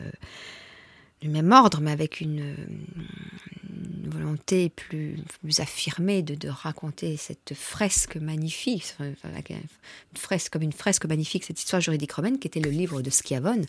du 1.21 1.29
même 1.29 1.51
ordre, 1.51 1.81
mais 1.81 1.91
avec 1.91 2.21
une, 2.21 2.55
volonté 4.09 4.69
plus, 4.69 5.17
affirmée 5.59 6.21
de, 6.21 6.49
raconter 6.49 7.17
cette 7.17 7.53
fresque 7.53 8.15
magnifique, 8.17 8.95
fresque, 10.15 10.53
comme 10.53 10.63
une 10.63 10.73
fresque 10.73 11.05
magnifique, 11.05 11.43
cette 11.43 11.59
histoire 11.59 11.81
juridique 11.81 12.11
romaine 12.11 12.39
qui 12.39 12.47
était 12.47 12.59
le 12.59 12.69
livre 12.69 13.01
de 13.01 13.09
Schiavone, 13.09 13.65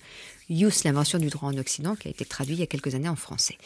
Ius, 0.49 0.85
l'invention 0.85 1.19
du 1.19 1.29
droit 1.29 1.49
en 1.51 1.59
Occident, 1.59 1.95
qui 1.95 2.09
a 2.09 2.11
été 2.11 2.25
traduit 2.25 2.55
il 2.55 2.61
y 2.61 2.63
a 2.63 2.67
quelques 2.67 2.95
années 2.95 3.09
en 3.09 3.17
français. 3.17 3.59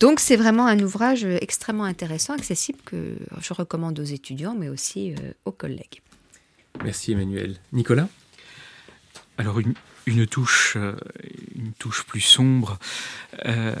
Donc 0.00 0.18
c'est 0.18 0.36
vraiment 0.36 0.66
un 0.66 0.80
ouvrage 0.80 1.24
extrêmement 1.24 1.84
intéressant, 1.84 2.34
accessible, 2.34 2.78
que 2.84 3.16
je 3.40 3.54
recommande 3.54 3.98
aux 4.00 4.04
étudiants, 4.04 4.54
mais 4.58 4.68
aussi 4.68 5.12
euh, 5.12 5.32
aux 5.44 5.52
collègues. 5.52 6.00
Merci 6.82 7.12
Emmanuel. 7.12 7.56
Nicolas? 7.72 8.08
Alors 9.38 9.60
une, 9.60 9.74
une 10.06 10.26
touche, 10.26 10.74
euh, 10.76 10.96
une 11.54 11.72
touche 11.72 12.04
plus 12.04 12.20
sombre. 12.20 12.78
Euh, 13.46 13.74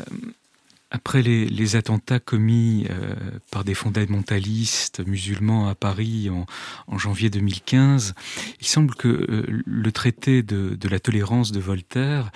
après 0.94 1.22
les, 1.22 1.76
attentats 1.76 2.20
commis 2.20 2.86
euh, 2.90 3.14
par 3.50 3.64
des 3.64 3.72
fondamentalistes 3.72 5.00
musulmans 5.06 5.66
à 5.66 5.74
Paris 5.74 6.28
en, 6.28 6.98
janvier 6.98 7.30
2015, 7.30 8.12
il 8.60 8.66
semble 8.66 8.94
que 8.94 9.46
le 9.64 9.92
traité 9.92 10.42
de, 10.42 10.76
la 10.86 11.00
tolérance 11.00 11.50
de 11.50 11.60
Voltaire 11.60 12.30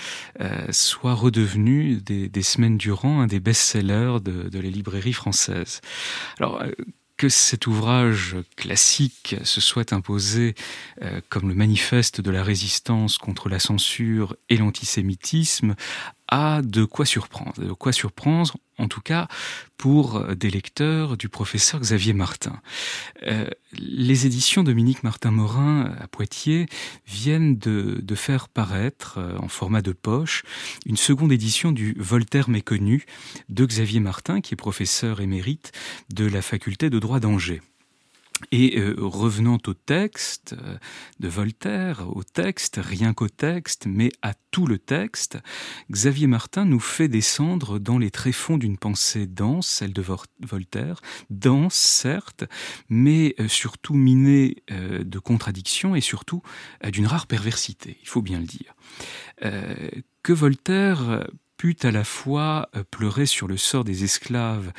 soit 0.71 1.13
redevenu 1.13 1.97
des, 1.97 2.43
semaines 2.43 2.79
durant 2.79 3.21
un 3.21 3.27
des 3.27 3.41
best-sellers 3.41 4.21
de, 4.25 4.49
de 4.49 4.59
la 4.59 4.71
librairie 4.71 5.13
française. 5.13 5.83
Alors, 6.39 6.63
que 7.17 7.29
cet 7.29 7.67
ouvrage 7.67 8.37
classique 8.57 9.37
se 9.43 9.61
soit 9.61 9.93
imposé 9.93 10.55
euh, 11.03 11.21
comme 11.29 11.49
le 11.49 11.55
manifeste 11.55 12.21
de 12.21 12.31
la 12.31 12.43
résistance 12.43 13.19
contre 13.19 13.49
la 13.49 13.59
censure 13.59 14.37
et 14.49 14.57
l'antisémitisme 14.57 15.75
a 16.29 16.63
de 16.63 16.85
quoi 16.85 17.07
surprendre. 17.07 17.53
De 17.59 17.73
quoi 17.73 17.93
surprendre, 17.93 18.57
en 18.79 18.89
tout 18.89 19.01
cas, 19.01 19.29
pour 19.77 20.35
des 20.35 20.51
lecteurs 20.51 21.17
du 21.17 21.29
professeur 21.29 21.81
Xavier 21.81 22.13
Martin. 22.13 22.61
Euh, 23.27 23.49
les 23.79 24.27
éditions 24.27 24.63
Dominique 24.63 25.03
Martin-Morin 25.03 25.95
à 26.01 26.07
Poitiers 26.09 26.67
viennent 27.07 27.57
de, 27.57 28.01
de, 28.03 28.15
faire 28.15 28.49
paraître, 28.49 29.19
euh, 29.19 29.37
en 29.39 29.49
format 29.49 29.83
de 29.83 29.93
poche, 29.93 30.43
une 30.87 30.97
seconde 30.97 31.33
édition 31.33 31.73
du 31.73 31.95
Voltaire 31.99 32.49
méconnu 32.49 33.05
de 33.49 33.67
Xavier 33.67 34.01
Martin, 34.01 34.41
qui 34.41 34.55
est 34.55 34.57
professeur 34.57 35.21
émérite 35.21 35.73
de 36.13 36.27
la 36.27 36.43
faculté 36.43 36.91
de 36.91 36.99
droit 36.99 37.21
d'Angers. 37.21 37.63
Et 38.53 38.79
euh, 38.79 38.95
revenant 38.99 39.59
au 39.67 39.73
texte 39.73 40.55
euh, 40.63 40.77
de 41.21 41.29
Voltaire, 41.29 42.07
au 42.15 42.23
texte, 42.23 42.79
rien 42.83 43.15
qu'au 43.15 43.29
texte, 43.29 43.87
mais 43.87 44.11
à 44.21 44.35
tout 44.51 44.67
le 44.67 44.79
texte, 44.79 45.39
Xavier 45.91 46.27
Martin 46.27 46.67
nous 46.67 46.81
fait 46.81 47.09
descendre 47.09 47.79
dans 47.79 47.99
les 47.99 48.11
tréfonds 48.11 48.59
d'une 48.59 48.77
pensée 48.77 49.27
dense, 49.27 49.67
celle 49.67 49.95
de 49.95 50.05
Voltaire, 50.41 51.01
dense 51.31 51.75
certes, 51.75 52.45
mais 52.91 53.35
euh, 53.41 53.49
surtout 53.49 53.95
minée 53.95 54.63
de 54.69 55.19
contradictions 55.19 55.95
et 55.95 56.01
surtout 56.01 56.43
d'une 56.85 57.07
rare 57.07 57.27
perversité, 57.27 57.99
il 58.03 58.09
faut 58.09 58.23
bien 58.23 58.39
le 58.39 58.47
dire. 58.47 58.75
que 60.23 60.33
Voltaire 60.33 61.27
put 61.57 61.77
à 61.83 61.91
la 61.91 62.05
fois 62.05 62.71
pleurer 62.91 63.27
sur 63.27 63.49
le 63.49 63.57
sort 63.57 63.85
des 63.85 64.05
esclaves 64.05 64.73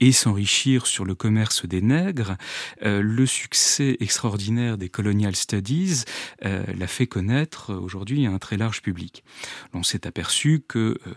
et 0.00 0.12
s'enrichir 0.12 0.86
sur 0.86 1.04
le 1.04 1.14
commerce 1.14 1.66
des 1.66 1.82
nègres, 1.82 2.36
euh, 2.82 3.02
le 3.02 3.26
succès 3.26 3.96
extraordinaire 4.00 4.78
des 4.78 4.88
colonial 4.88 5.34
studies 5.34 6.04
euh, 6.44 6.64
l'a 6.76 6.86
fait 6.86 7.06
connaître 7.06 7.74
aujourd'hui 7.74 8.26
à 8.26 8.30
un 8.30 8.38
très 8.38 8.56
large 8.56 8.82
public. 8.82 9.24
On 9.74 9.82
s'est 9.82 10.06
aperçu 10.06 10.62
que, 10.66 10.98
euh, 11.06 11.14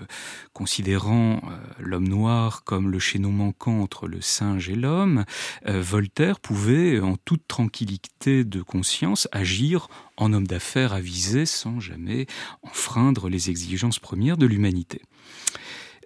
considérant 0.54 1.42
l'homme 1.80 2.08
noir 2.08 2.64
comme 2.64 2.90
le 2.90 3.00
chaînon 3.00 3.32
manquant 3.32 3.82
entre 3.82 4.08
le 4.08 4.22
singe 4.22 4.70
et 4.70 4.76
l'homme, 4.76 5.26
Voltaire 5.66 6.40
pouvait, 6.40 7.00
en 7.00 7.18
toute 7.18 7.48
tranquillité 7.48 8.44
de 8.44 8.62
conscience, 8.62 9.28
agir 9.32 9.88
en 10.18 10.34
homme 10.34 10.48
d'affaires 10.48 10.94
avisé 10.94 11.46
sans 11.46 11.80
jamais 11.80 12.28
enfreindre 12.64 13.30
les 13.30 13.50
exigences 13.50 14.00
premières 14.00 14.38
de 14.38 14.46
l'humanité. 14.46 15.02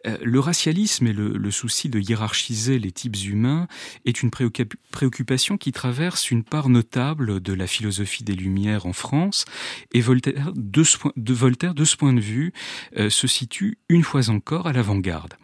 Euh, 0.05 0.17
le 0.21 0.39
racialisme 0.39 1.07
et 1.07 1.13
le, 1.13 1.51
souci 1.51 1.89
de 1.89 1.99
hiérarchiser 1.99 2.79
les 2.79 2.91
types 2.91 3.15
humains 3.23 3.67
est 4.05 4.21
une 4.21 4.29
préoccupation 4.29 5.57
qui 5.57 5.71
traverse 5.71 6.31
une 6.31 6.43
part 6.43 6.69
notable 6.69 7.39
de 7.39 7.53
la 7.53 7.67
philosophie 7.67 8.23
des 8.23 8.33
Lumières 8.33 8.85
en 8.85 8.93
France, 8.93 9.45
et 9.93 10.01
Voltaire, 10.01 10.51
de 10.55 10.83
ce, 10.83 10.97
Voltaire, 11.15 11.73
de 11.73 11.85
ce 11.85 11.95
point 11.95 12.13
de 12.13 12.19
vue, 12.19 12.53
euh, 12.97 13.09
se 13.09 13.27
situe 13.27 13.77
une 13.89 14.03
fois 14.03 14.29
encore 14.29 14.67
à 14.67 14.73
l'avant-garde. 14.73 15.35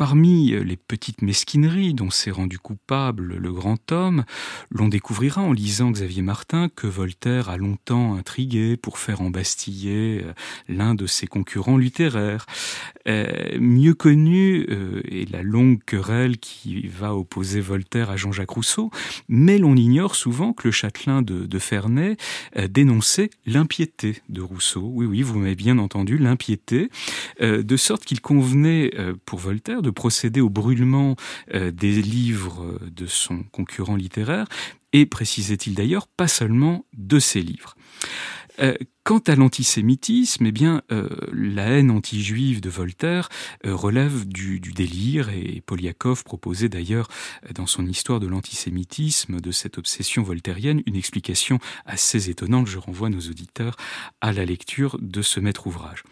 Parmi 0.00 0.52
les 0.52 0.78
petites 0.78 1.20
mesquineries 1.20 1.92
dont 1.92 2.08
s'est 2.08 2.30
rendu 2.30 2.58
coupable 2.58 3.36
le 3.36 3.52
grand 3.52 3.92
homme, 3.92 4.24
l'on 4.70 4.88
découvrira 4.88 5.42
en 5.42 5.52
lisant 5.52 5.90
Xavier 5.90 6.22
Martin 6.22 6.70
que 6.74 6.86
Voltaire 6.86 7.50
a 7.50 7.58
longtemps 7.58 8.14
intrigué 8.14 8.78
pour 8.78 8.96
faire 8.96 9.20
embastiller 9.20 10.22
euh, 10.24 10.32
l'un 10.70 10.94
de 10.94 11.06
ses 11.06 11.26
concurrents 11.26 11.76
littéraires. 11.76 12.46
Euh, 13.08 13.58
mieux 13.60 13.92
connu 13.92 14.64
euh, 14.70 15.02
est 15.04 15.30
la 15.30 15.42
longue 15.42 15.84
querelle 15.84 16.38
qui 16.38 16.86
va 16.86 17.14
opposer 17.14 17.60
Voltaire 17.60 18.08
à 18.08 18.16
Jean-Jacques 18.16 18.48
Rousseau, 18.48 18.90
mais 19.28 19.58
l'on 19.58 19.76
ignore 19.76 20.14
souvent 20.14 20.54
que 20.54 20.66
le 20.68 20.72
châtelain 20.72 21.20
de, 21.20 21.44
de 21.44 21.58
Ferney 21.58 22.16
dénonçait 22.70 23.28
l'impiété 23.44 24.22
de 24.30 24.40
Rousseau. 24.40 24.90
Oui, 24.94 25.04
oui, 25.04 25.20
vous 25.20 25.38
m'avez 25.38 25.56
bien 25.56 25.76
entendu, 25.76 26.16
l'impiété, 26.16 26.88
de 27.40 27.76
sorte 27.76 28.06
qu'il 28.06 28.22
convenait 28.22 28.90
pour 29.26 29.38
Voltaire 29.38 29.82
de 29.82 29.89
procéder 29.90 30.40
au 30.40 30.50
brûlement 30.50 31.16
euh, 31.54 31.70
des 31.70 32.02
livres 32.02 32.78
de 32.90 33.06
son 33.06 33.42
concurrent 33.52 33.96
littéraire, 33.96 34.46
et 34.92 35.06
précisait-il 35.06 35.74
d'ailleurs 35.74 36.06
pas 36.06 36.28
seulement 36.28 36.84
de 36.96 37.18
ses 37.18 37.42
livres. 37.42 37.76
Quant 39.02 39.22
à 39.26 39.34
l'antisémitisme, 39.34 40.44
eh 40.44 40.52
bien, 40.52 40.82
euh, 40.92 41.08
la 41.32 41.64
haine 41.64 41.90
anti-juive 41.90 42.60
de 42.60 42.68
Voltaire 42.68 43.30
euh, 43.64 43.74
relève 43.74 44.28
du, 44.28 44.60
délire, 44.60 45.30
et 45.30 45.62
Poliakov 45.64 46.22
proposait 46.22 46.68
d'ailleurs 46.68 47.08
euh, 47.46 47.52
dans 47.54 47.66
son 47.66 47.86
histoire 47.86 48.20
de 48.20 48.26
l'antisémitisme, 48.26 49.40
de 49.40 49.50
cette 49.52 49.78
obsession 49.78 50.22
voltairienne, 50.22 50.82
une 50.86 50.96
explication 50.96 51.58
assez 51.86 52.28
étonnante. 52.28 52.66
Je 52.66 52.76
renvoie 52.76 53.08
nos 53.08 53.20
auditeurs 53.20 53.76
à 54.20 54.32
la 54.32 54.44
lecture 54.44 54.98
de 55.00 55.22
ce 55.22 55.40
maître 55.40 55.66
ouvrage. 55.66 56.04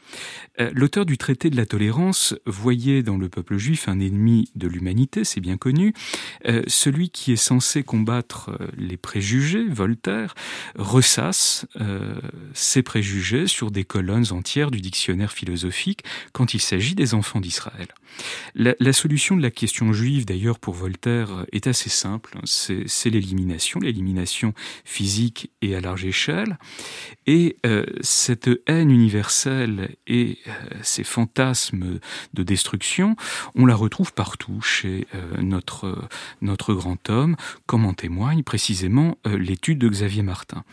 L'auteur 0.72 1.06
du 1.06 1.18
traité 1.18 1.50
de 1.50 1.56
la 1.56 1.66
tolérance 1.66 2.34
voyait 2.46 3.02
dans 3.02 3.16
le 3.16 3.28
peuple 3.28 3.58
juif 3.58 3.88
un 3.88 4.00
ennemi 4.00 4.50
de 4.56 4.66
l'humanité, 4.66 5.22
c'est 5.22 5.40
bien 5.40 5.56
connu. 5.56 5.94
celui 6.66 7.10
qui 7.10 7.32
est 7.32 7.36
censé 7.36 7.84
combattre 7.84 8.58
les 8.76 8.96
préjugés, 8.96 9.68
Voltaire, 9.68 10.34
ressasse 10.76 11.66
ses 12.54 12.77
préjugés 12.82 13.46
sur 13.46 13.70
des 13.70 13.84
colonnes 13.84 14.32
entières 14.32 14.70
du 14.70 14.80
dictionnaire 14.80 15.32
philosophique 15.32 16.04
quand 16.32 16.54
il 16.54 16.60
s'agit 16.60 16.94
des 16.94 17.14
enfants 17.14 17.40
d'Israël. 17.40 17.88
La, 18.54 18.92
solution 18.92 19.36
de 19.36 19.42
la 19.42 19.50
question 19.50 19.92
juive, 19.92 20.24
d'ailleurs, 20.24 20.58
pour 20.58 20.74
Voltaire, 20.74 21.46
est 21.52 21.66
assez 21.66 21.88
simple. 21.88 22.38
C'est 22.44 23.10
l'élimination, 23.10 23.80
l'élimination 23.80 24.54
physique 24.84 25.50
et 25.62 25.76
à 25.76 25.80
large 25.80 26.04
échelle. 26.04 26.58
Et 27.26 27.56
euh, 27.66 27.84
cette 28.00 28.50
haine 28.66 28.90
universelle 28.90 29.96
et 30.06 30.38
euh, 30.46 30.52
ces 30.82 31.04
fantasmes 31.04 32.00
de 32.34 32.42
destruction, 32.42 33.16
on 33.54 33.66
la 33.66 33.74
retrouve 33.74 34.12
partout 34.12 34.60
chez 34.62 35.06
euh, 35.14 35.40
notre, 35.40 36.08
notre 36.40 36.74
grand 36.74 37.08
homme, 37.10 37.36
comme 37.66 37.84
en 37.84 37.94
témoigne 37.94 38.42
précisément 38.42 39.18
l'étude 39.24 39.78
de 39.78 39.88
Xavier 39.88 40.22
Martin. 40.22 40.64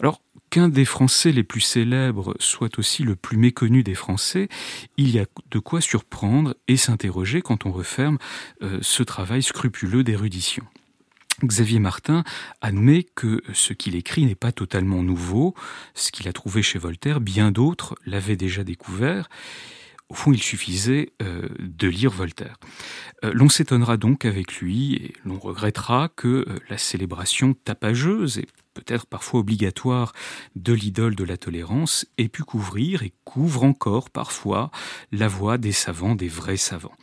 Alors, 0.00 0.20
qu'un 0.52 0.68
des 0.68 0.84
Français 0.84 1.32
les 1.32 1.44
plus 1.44 1.62
célèbres 1.62 2.34
soit 2.38 2.78
aussi 2.78 3.04
le 3.04 3.16
plus 3.16 3.38
méconnu 3.38 3.82
des 3.82 3.94
Français, 3.94 4.48
il 4.98 5.08
y 5.08 5.18
a 5.18 5.24
de 5.50 5.58
quoi 5.58 5.80
surprendre 5.80 6.54
et 6.68 6.76
s'interroger 6.76 7.40
quand 7.40 7.64
on 7.64 7.72
referme 7.72 8.18
euh, 8.60 8.78
ce 8.82 9.02
travail 9.02 9.42
scrupuleux 9.42 10.04
d'érudition. 10.04 10.62
Xavier 11.42 11.78
Martin 11.78 12.22
admet 12.60 13.02
que 13.14 13.42
ce 13.54 13.72
qu'il 13.72 13.96
écrit 13.96 14.26
n'est 14.26 14.34
pas 14.34 14.52
totalement 14.52 15.02
nouveau, 15.02 15.54
ce 15.94 16.12
qu'il 16.12 16.28
a 16.28 16.34
trouvé 16.34 16.62
chez 16.62 16.78
Voltaire, 16.78 17.22
bien 17.22 17.50
d'autres 17.50 17.96
l'avaient 18.04 18.36
déjà 18.36 18.62
découvert. 18.62 19.30
Au 20.10 20.14
fond, 20.14 20.34
il 20.34 20.42
suffisait 20.42 21.14
euh, 21.22 21.48
de 21.60 21.88
lire 21.88 22.10
Voltaire. 22.10 22.58
Euh, 23.24 23.32
l'on 23.32 23.48
s'étonnera 23.48 23.96
donc 23.96 24.26
avec 24.26 24.56
lui 24.56 24.96
et 24.96 25.14
l'on 25.24 25.38
regrettera 25.38 26.10
que 26.14 26.44
la 26.68 26.76
célébration 26.76 27.54
tapageuse 27.54 28.36
et 28.36 28.46
peut-être 28.74 29.06
parfois 29.06 29.40
obligatoire 29.40 30.12
de 30.56 30.72
l'idole 30.72 31.14
de 31.14 31.24
la 31.24 31.36
tolérance, 31.36 32.06
ait 32.18 32.28
pu 32.28 32.42
couvrir 32.42 33.02
et 33.02 33.12
couvre 33.24 33.64
encore 33.64 34.10
parfois 34.10 34.70
la 35.10 35.28
voix 35.28 35.58
des 35.58 35.72
savants, 35.72 36.14
des 36.14 36.28
vrais 36.28 36.56
savants. 36.56 36.96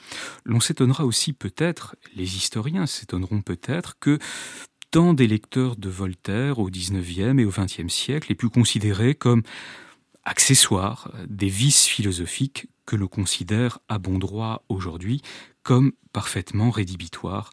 L'on 0.45 0.59
s'étonnera 0.59 1.05
aussi 1.05 1.33
peut-être, 1.33 1.95
les 2.15 2.35
historiens 2.35 2.85
s'étonneront 2.85 3.41
peut-être, 3.41 3.97
que 3.99 4.19
tant 4.91 5.13
des 5.13 5.27
lecteurs 5.27 5.75
de 5.75 5.89
Voltaire 5.89 6.59
au 6.59 6.69
XIXe 6.69 7.39
et 7.39 7.45
au 7.45 7.51
XXe 7.51 7.93
siècle 7.93 8.31
aient 8.31 8.35
pu 8.35 8.49
considérer 8.49 9.15
comme 9.15 9.43
accessoires 10.23 11.11
des 11.27 11.47
vices 11.47 11.85
philosophiques 11.85 12.67
que 12.85 12.95
l'on 12.95 13.07
considère 13.07 13.79
à 13.87 13.99
bon 13.99 14.17
droit 14.17 14.63
aujourd'hui 14.67 15.21
comme 15.63 15.91
parfaitement 16.11 16.71
rédhibitoires. 16.71 17.51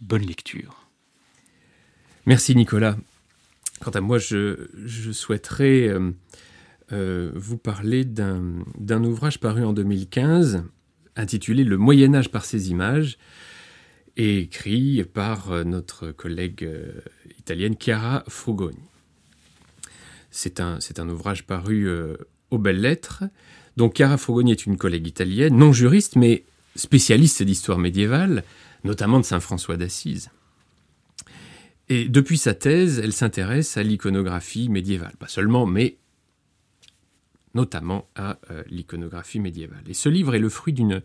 Bonne 0.00 0.26
lecture. 0.26 0.88
Merci 2.26 2.54
Nicolas. 2.54 2.96
Quant 3.84 3.90
à 3.90 4.00
moi, 4.00 4.16
je, 4.16 4.56
souhaiterais 5.12 5.88
euh, 5.88 6.10
euh, 6.92 7.30
vous 7.34 7.58
parler 7.58 8.06
d'un 8.06 9.04
ouvrage 9.04 9.40
paru 9.40 9.62
en 9.62 9.74
2015 9.74 10.64
intitulé 11.16 11.64
Le 11.64 11.76
Moyen 11.76 12.14
Âge 12.14 12.30
par 12.30 12.46
ses 12.46 12.70
images 12.70 13.18
et 14.16 14.38
écrit 14.38 15.04
par 15.04 15.52
euh, 15.52 15.64
notre 15.64 16.12
collègue 16.12 16.66
italienne 17.38 17.76
Chiara 17.78 18.24
Frugoni. 18.26 18.78
C'est 20.30 20.60
un, 20.60 21.08
ouvrage 21.10 21.44
paru 21.44 21.86
aux 22.50 22.58
belles 22.58 22.80
lettres. 22.80 23.24
Donc 23.76 23.96
Chiara 23.96 24.16
Frugoni 24.16 24.52
est 24.52 24.64
une 24.64 24.78
collègue 24.78 25.06
italienne, 25.06 25.58
non 25.58 25.74
juriste, 25.74 26.16
mais 26.16 26.44
spécialiste 26.74 27.42
d'histoire 27.42 27.78
médiévale, 27.78 28.44
notamment 28.82 29.20
de 29.20 29.26
Saint 29.26 29.40
François 29.40 29.76
d'Assise. 29.76 30.30
Et 31.88 32.08
depuis 32.08 32.38
sa 32.38 32.54
thèse, 32.54 32.98
elle 32.98 33.12
s'intéresse 33.12 33.76
à 33.76 33.82
l'iconographie 33.82 34.68
médiévale. 34.68 35.14
Pas 35.18 35.28
seulement, 35.28 35.66
mais 35.66 35.98
notamment 37.54 38.08
à 38.14 38.38
euh, 38.50 38.62
l'iconographie 38.68 39.38
médiévale. 39.38 39.84
Et 39.86 39.94
ce 39.94 40.08
livre 40.08 40.34
est 40.34 40.40
le 40.40 40.48
fruit 40.48 40.72
d'une 40.72 41.02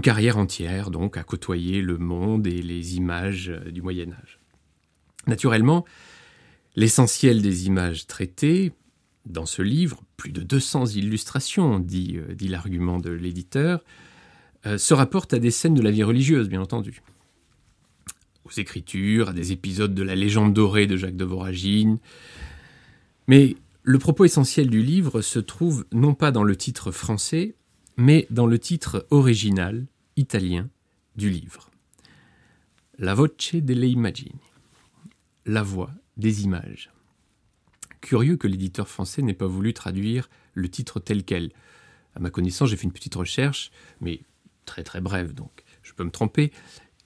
carrière 0.00 0.38
entière, 0.38 0.90
donc, 0.90 1.16
à 1.16 1.22
côtoyer 1.22 1.82
le 1.82 1.98
monde 1.98 2.46
et 2.46 2.62
les 2.62 2.96
images 2.96 3.50
euh, 3.50 3.70
du 3.70 3.82
Moyen 3.82 4.12
Âge. 4.12 4.38
Naturellement, 5.26 5.84
l'essentiel 6.76 7.42
des 7.42 7.66
images 7.66 8.06
traitées 8.06 8.72
dans 9.26 9.44
ce 9.44 9.60
livre, 9.60 10.02
plus 10.16 10.32
de 10.32 10.40
200 10.40 10.86
illustrations, 10.86 11.78
dit, 11.78 12.16
euh, 12.16 12.34
dit 12.34 12.48
l'argument 12.48 12.98
de 12.98 13.10
l'éditeur, 13.10 13.84
se 14.76 14.92
rapportent 14.92 15.32
à 15.32 15.38
des 15.38 15.50
scènes 15.50 15.72
de 15.72 15.80
la 15.80 15.90
vie 15.90 16.02
religieuse, 16.02 16.50
bien 16.50 16.60
entendu 16.60 17.00
aux 18.50 18.60
écritures, 18.60 19.30
à 19.30 19.32
des 19.32 19.52
épisodes 19.52 19.94
de 19.94 20.02
la 20.02 20.14
légende 20.14 20.52
dorée 20.52 20.86
de 20.86 20.96
Jacques 20.96 21.16
de 21.16 21.24
Voragine. 21.24 21.98
Mais 23.28 23.56
le 23.82 23.98
propos 23.98 24.24
essentiel 24.24 24.68
du 24.68 24.82
livre 24.82 25.22
se 25.22 25.38
trouve 25.38 25.86
non 25.92 26.14
pas 26.14 26.32
dans 26.32 26.44
le 26.44 26.56
titre 26.56 26.90
français, 26.90 27.54
mais 27.96 28.26
dans 28.30 28.46
le 28.46 28.58
titre 28.58 29.06
original, 29.10 29.86
italien, 30.16 30.68
du 31.16 31.30
livre. 31.30 31.70
La 32.98 33.14
voce 33.14 33.54
delle 33.54 33.84
immagini. 33.84 34.40
La 35.46 35.62
voix 35.62 35.90
des 36.16 36.44
images. 36.44 36.90
Curieux 38.00 38.36
que 38.36 38.46
l'éditeur 38.46 38.88
français 38.88 39.22
n'ait 39.22 39.34
pas 39.34 39.46
voulu 39.46 39.74
traduire 39.74 40.28
le 40.54 40.68
titre 40.68 41.00
tel 41.00 41.24
quel. 41.24 41.50
À 42.14 42.20
ma 42.20 42.30
connaissance, 42.30 42.70
j'ai 42.70 42.76
fait 42.76 42.84
une 42.84 42.92
petite 42.92 43.14
recherche, 43.14 43.70
mais 44.00 44.22
très 44.64 44.82
très 44.82 45.00
brève, 45.00 45.34
donc 45.34 45.64
je 45.82 45.92
peux 45.92 46.04
me 46.04 46.10
tromper. 46.10 46.52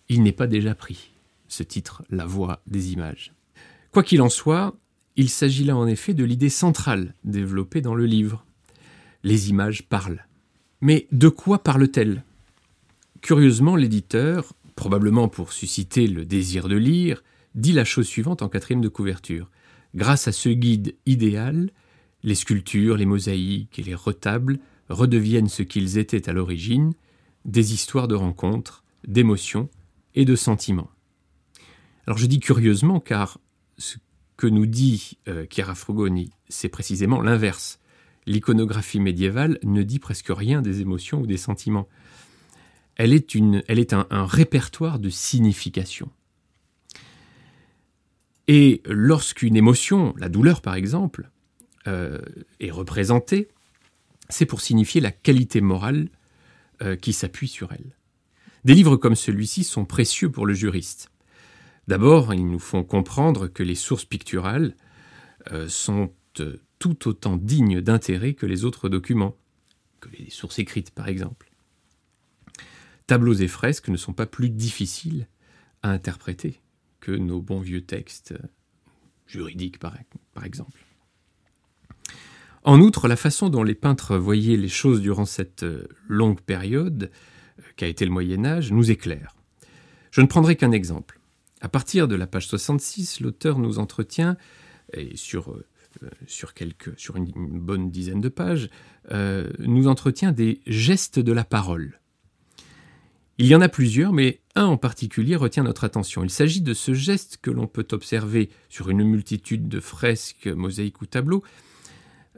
Il 0.09 0.23
n'est 0.23 0.33
pas 0.33 0.47
déjà 0.47 0.75
pris 0.75 1.14
ce 1.49 1.63
titre, 1.63 2.03
La 2.11 2.27
voix 2.27 2.63
des 2.67 2.93
images. 2.93 3.33
Quoi 3.93 4.03
qu'il 4.03 4.23
en 4.23 4.29
soit, 4.29 4.75
il 5.17 5.29
s'agit 5.29 5.65
là 5.65 5.77
en 5.77 5.87
effet 5.87 6.15
de 6.15 6.25
l'idée 6.25 6.49
centrale 6.49 7.15
développée 7.25 7.81
dans 7.81 7.95
le 7.95 8.07
livre. 8.07 8.45
Les 9.23 9.51
images 9.51 9.85
parlent. 9.85 10.27
Mais 10.81 11.07
de 11.13 11.29
quoi 11.29 11.63
parlent-elles? 11.63 12.25
Curieusement, 13.21 13.77
l'éditeur, 13.77 14.53
probablement 14.77 15.29
pour 15.29 15.53
susciter 15.53 16.07
le 16.07 16.25
désir 16.25 16.69
de 16.69 16.77
lire, 16.77 17.23
dit 17.55 17.73
la 17.73 17.85
chose 17.85 18.07
suivante 18.07 18.43
en 18.43 18.49
quatrième 18.49 18.83
de 18.83 18.89
couverture. 18.89 19.51
Grâce 19.95 20.27
à 20.27 20.33
ce 20.33 20.49
guide 20.49 20.97
idéal, 21.07 21.71
les 22.25 22.35
sculptures, 22.35 22.97
les 22.97 23.07
mosaïques 23.07 23.79
et 23.79 23.83
les 23.83 23.95
retables 23.95 24.59
redeviennent 24.89 25.49
ce 25.49 25.63
qu'ils 25.63 25.99
étaient 25.99 26.29
à 26.29 26.33
l'origine, 26.33 26.93
des 27.45 27.73
histoires 27.73 28.09
de 28.09 28.15
rencontres, 28.15 28.83
d'émotions 29.07 29.69
et 30.15 30.25
de 30.25 30.35
sentiments. 30.35 30.91
Alors 32.07 32.19
je 32.19 32.27
dis 32.27 32.41
curieusement 32.41 33.01
car 33.01 33.39
ce 33.79 33.97
que 34.37 34.47
nous 34.47 34.67
dit 34.67 35.19
euh, 35.29 35.47
Chiara 35.49 35.75
Frugoni, 35.75 36.31
c'est 36.49 36.69
précisément 36.69 37.21
l'inverse. 37.21 37.79
L'iconographie 38.27 39.01
médiévale 39.01 39.59
ne 39.63 39.83
dit 39.83 39.99
presque 39.99 40.29
rien 40.31 40.63
des 40.63 40.81
émotions 40.81 41.21
ou 41.21 41.27
des 41.27 41.37
sentiments. 41.37 41.89
Elle 42.97 43.13
est, 43.13 43.35
une, 43.35 43.63
un, 43.69 44.27
répertoire 44.27 44.99
de 44.99 45.11
signification. 45.11 46.11
Et 48.47 48.83
lorsqu'une 48.87 49.57
émotion, 49.57 50.15
la 50.17 50.29
douleur 50.29 50.63
par 50.63 50.75
exemple, 50.75 51.31
euh, 51.87 52.21
est 52.61 52.71
représentée, 52.71 53.49
c'est 54.29 54.47
pour 54.47 54.61
signifier 54.61 55.01
la 55.01 55.11
qualité 55.11 55.61
morale 55.61 56.09
euh, 56.83 56.97
qui 56.97 57.13
s'appuie 57.13 57.49
sur 57.49 57.73
elle. 57.73 57.97
Des 58.65 58.75
livres 58.75 58.97
comme 58.97 59.17
celui-ci 59.17 59.65
sont 59.65 59.85
précieux 59.85 60.31
pour 60.31 60.47
le 60.47 60.55
juriste. 60.55 61.11
D'abord, 61.87 62.33
ils 62.33 62.47
nous 62.47 62.59
font 62.59 62.83
comprendre 62.83 63.47
que 63.47 63.63
les 63.63 63.75
sources 63.75 64.05
picturales 64.05 64.75
euh, 65.53 65.69
sont 65.69 66.13
euh, 66.41 66.57
tout 66.79 67.09
autant 67.09 67.37
dignes 67.37 67.81
d'intérêt 67.81 68.35
que 68.35 68.47
les 68.47 68.65
autres 68.65 68.89
documents, 68.89 69.37
que 70.01 70.09
les 70.19 70.31
sources 70.31 70.59
écrites 70.59 70.91
par 70.91 71.09
exemple. 71.09 71.51
Tableaux 73.07 73.35
et 73.35 73.49
fresques 73.49 73.89
ne 73.89 73.99
sont 73.99 74.15
pas 74.15 74.27
plus 74.27 74.49
difficiles 74.49 75.29
à 75.83 75.91
interpréter 75.91 76.63
que 77.01 77.13
nos 77.13 77.43
bons 77.43 77.61
vieux 77.61 77.83
textes 77.83 78.33
euh, 78.33 78.47
juridiques 79.27 79.79
par, 79.79 79.95
par 80.33 80.45
exemple. 80.47 80.81
En 82.63 82.81
outre, 82.81 83.09
la 83.09 83.17
façon 83.17 83.51
dont 83.51 83.63
les 83.63 83.75
peintres 83.75 84.17
voyaient 84.17 84.57
les 84.57 84.71
choses 84.71 85.03
durant 85.03 85.27
cette 85.27 85.67
longue 86.09 86.41
période 86.41 87.11
qu'a 87.77 87.89
été 87.89 88.07
le 88.07 88.11
Moyen 88.11 88.47
Âge 88.47 88.73
nous 88.73 88.91
éclaire. 88.91 89.35
Je 90.11 90.23
ne 90.23 90.27
prendrai 90.27 90.57
qu'un 90.57 90.73
exemple. 90.73 91.21
À 91.65 91.69
partir 91.71 92.09
de 92.09 92.15
la 92.15 92.27
page 92.27 92.47
66, 92.47 93.21
l'auteur 93.21 93.59
nous 93.59 93.79
entretient, 93.79 94.37
et 94.93 95.17
sur, 95.17 95.51
euh, 95.51 95.65
une, 97.11 97.59
bonne 97.59 97.91
dizaine 97.91 98.21
de 98.21 98.29
pages, 98.29 98.69
euh, 99.13 99.49
nous 99.61 99.89
entretient 99.89 100.31
des 100.31 100.61
gestes 100.67 101.19
de 101.19 101.33
la 101.33 101.43
parole. 101.43 102.01
Il 103.39 103.47
y 103.47 103.55
en 103.55 103.63
a 103.63 103.71
plusieurs, 103.71 104.13
mais 104.13 104.43
un 104.55 104.67
en 104.67 104.77
particulier 104.77 105.37
retient 105.37 105.63
notre 105.63 105.85
attention. 105.85 106.23
Il 106.23 106.29
s'agit 106.29 106.61
de 106.61 106.75
ce 106.75 106.93
geste 106.93 107.39
que 107.41 107.51
l'on 107.51 107.67
peut 107.67 107.89
observer 107.93 108.51
sur 108.69 108.91
une 108.91 109.03
multitude 109.03 109.67
de 109.67 109.81
fresques, 109.81 110.49
mosaïques 110.49 111.01
ou 111.01 111.07
tableaux, 111.07 111.43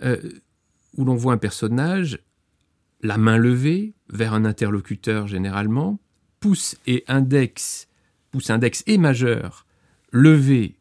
euh, 0.04 0.20
où 0.96 1.04
l'on 1.04 1.16
voit 1.16 1.32
un 1.32 1.38
personnage, 1.38 2.20
la 3.02 3.18
main 3.18 3.38
levée 3.38 3.94
vers 4.08 4.34
un 4.34 4.44
interlocuteur 4.44 5.26
généralement, 5.26 5.98
pouce 6.38 6.76
et 6.86 7.02
index 7.08 7.88
pouce 8.36 8.50
index 8.50 8.84
et 8.86 8.98
majeur 8.98 9.64
levé 10.12 10.76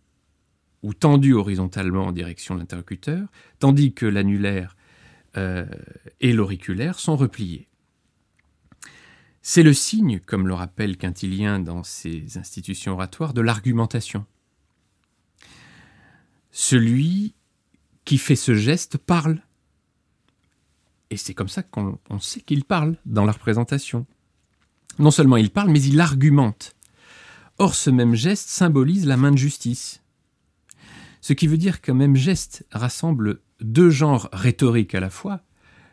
ou 0.83 0.93
tendu 0.93 1.33
horizontalement 1.33 2.07
en 2.07 2.11
direction 2.11 2.53
de 2.53 2.59
l'interlocuteur, 2.59 3.29
tandis 3.59 3.93
que 3.93 4.05
l'annulaire 4.05 4.75
euh, 5.37 5.65
et 6.19 6.33
l'auriculaire 6.33 6.99
sont 6.99 7.15
repliés. 7.15 7.69
C'est 9.41 9.63
le 9.63 9.71
signe, 9.71 10.19
comme 10.19 10.49
le 10.49 10.53
rappelle 10.53 10.97
Quintilien 10.97 11.61
dans 11.61 11.83
ses 11.83 12.37
institutions 12.37 12.91
oratoires, 12.91 13.33
de 13.33 13.39
l'argumentation. 13.39 14.25
Celui 16.51 17.35
qui 18.03 18.17
fait 18.17 18.35
ce 18.35 18.53
geste 18.53 18.97
parle. 18.97 19.39
Et 21.09 21.15
c'est 21.15 21.33
comme 21.33 21.47
ça 21.47 21.63
qu'on 21.63 22.19
sait 22.19 22.41
qu'il 22.41 22.65
parle 22.65 22.97
dans 23.05 23.23
la 23.23 23.31
représentation. 23.31 24.05
Non 24.99 25.11
seulement 25.11 25.37
il 25.37 25.51
parle, 25.51 25.69
mais 25.69 25.81
il 25.81 26.01
argumente. 26.01 26.74
Or, 27.57 27.75
ce 27.75 27.89
même 27.89 28.15
geste 28.15 28.49
symbolise 28.49 29.05
la 29.05 29.17
main 29.17 29.31
de 29.31 29.37
justice. 29.37 30.01
Ce 31.21 31.33
qui 31.33 31.47
veut 31.47 31.57
dire 31.57 31.81
qu'un 31.81 31.93
même 31.93 32.15
geste 32.15 32.65
rassemble 32.71 33.39
deux 33.61 33.89
genres 33.89 34.29
rhétoriques 34.33 34.95
à 34.95 34.99
la 34.99 35.09
fois, 35.09 35.41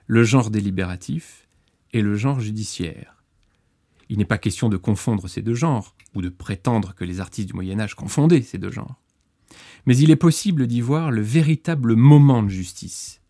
le 0.06 0.24
genre 0.24 0.50
délibératif 0.50 1.46
et 1.92 2.02
le 2.02 2.16
genre 2.16 2.40
judiciaire. 2.40 3.22
Il 4.08 4.18
n'est 4.18 4.24
pas 4.24 4.38
question 4.38 4.68
de 4.68 4.76
confondre 4.76 5.28
ces 5.28 5.40
deux 5.40 5.54
genres, 5.54 5.94
ou 6.14 6.20
de 6.20 6.28
prétendre 6.28 6.94
que 6.94 7.04
les 7.04 7.20
artistes 7.20 7.48
du 7.48 7.54
Moyen 7.54 7.80
Âge 7.80 7.94
confondaient 7.94 8.42
ces 8.42 8.58
deux 8.58 8.70
genres. 8.70 9.00
Mais 9.86 9.96
il 9.96 10.10
est 10.10 10.16
possible 10.16 10.66
d'y 10.66 10.80
voir 10.80 11.10
le 11.10 11.22
véritable 11.22 11.96
moment 11.96 12.42
de 12.42 12.48
justice. 12.48 13.20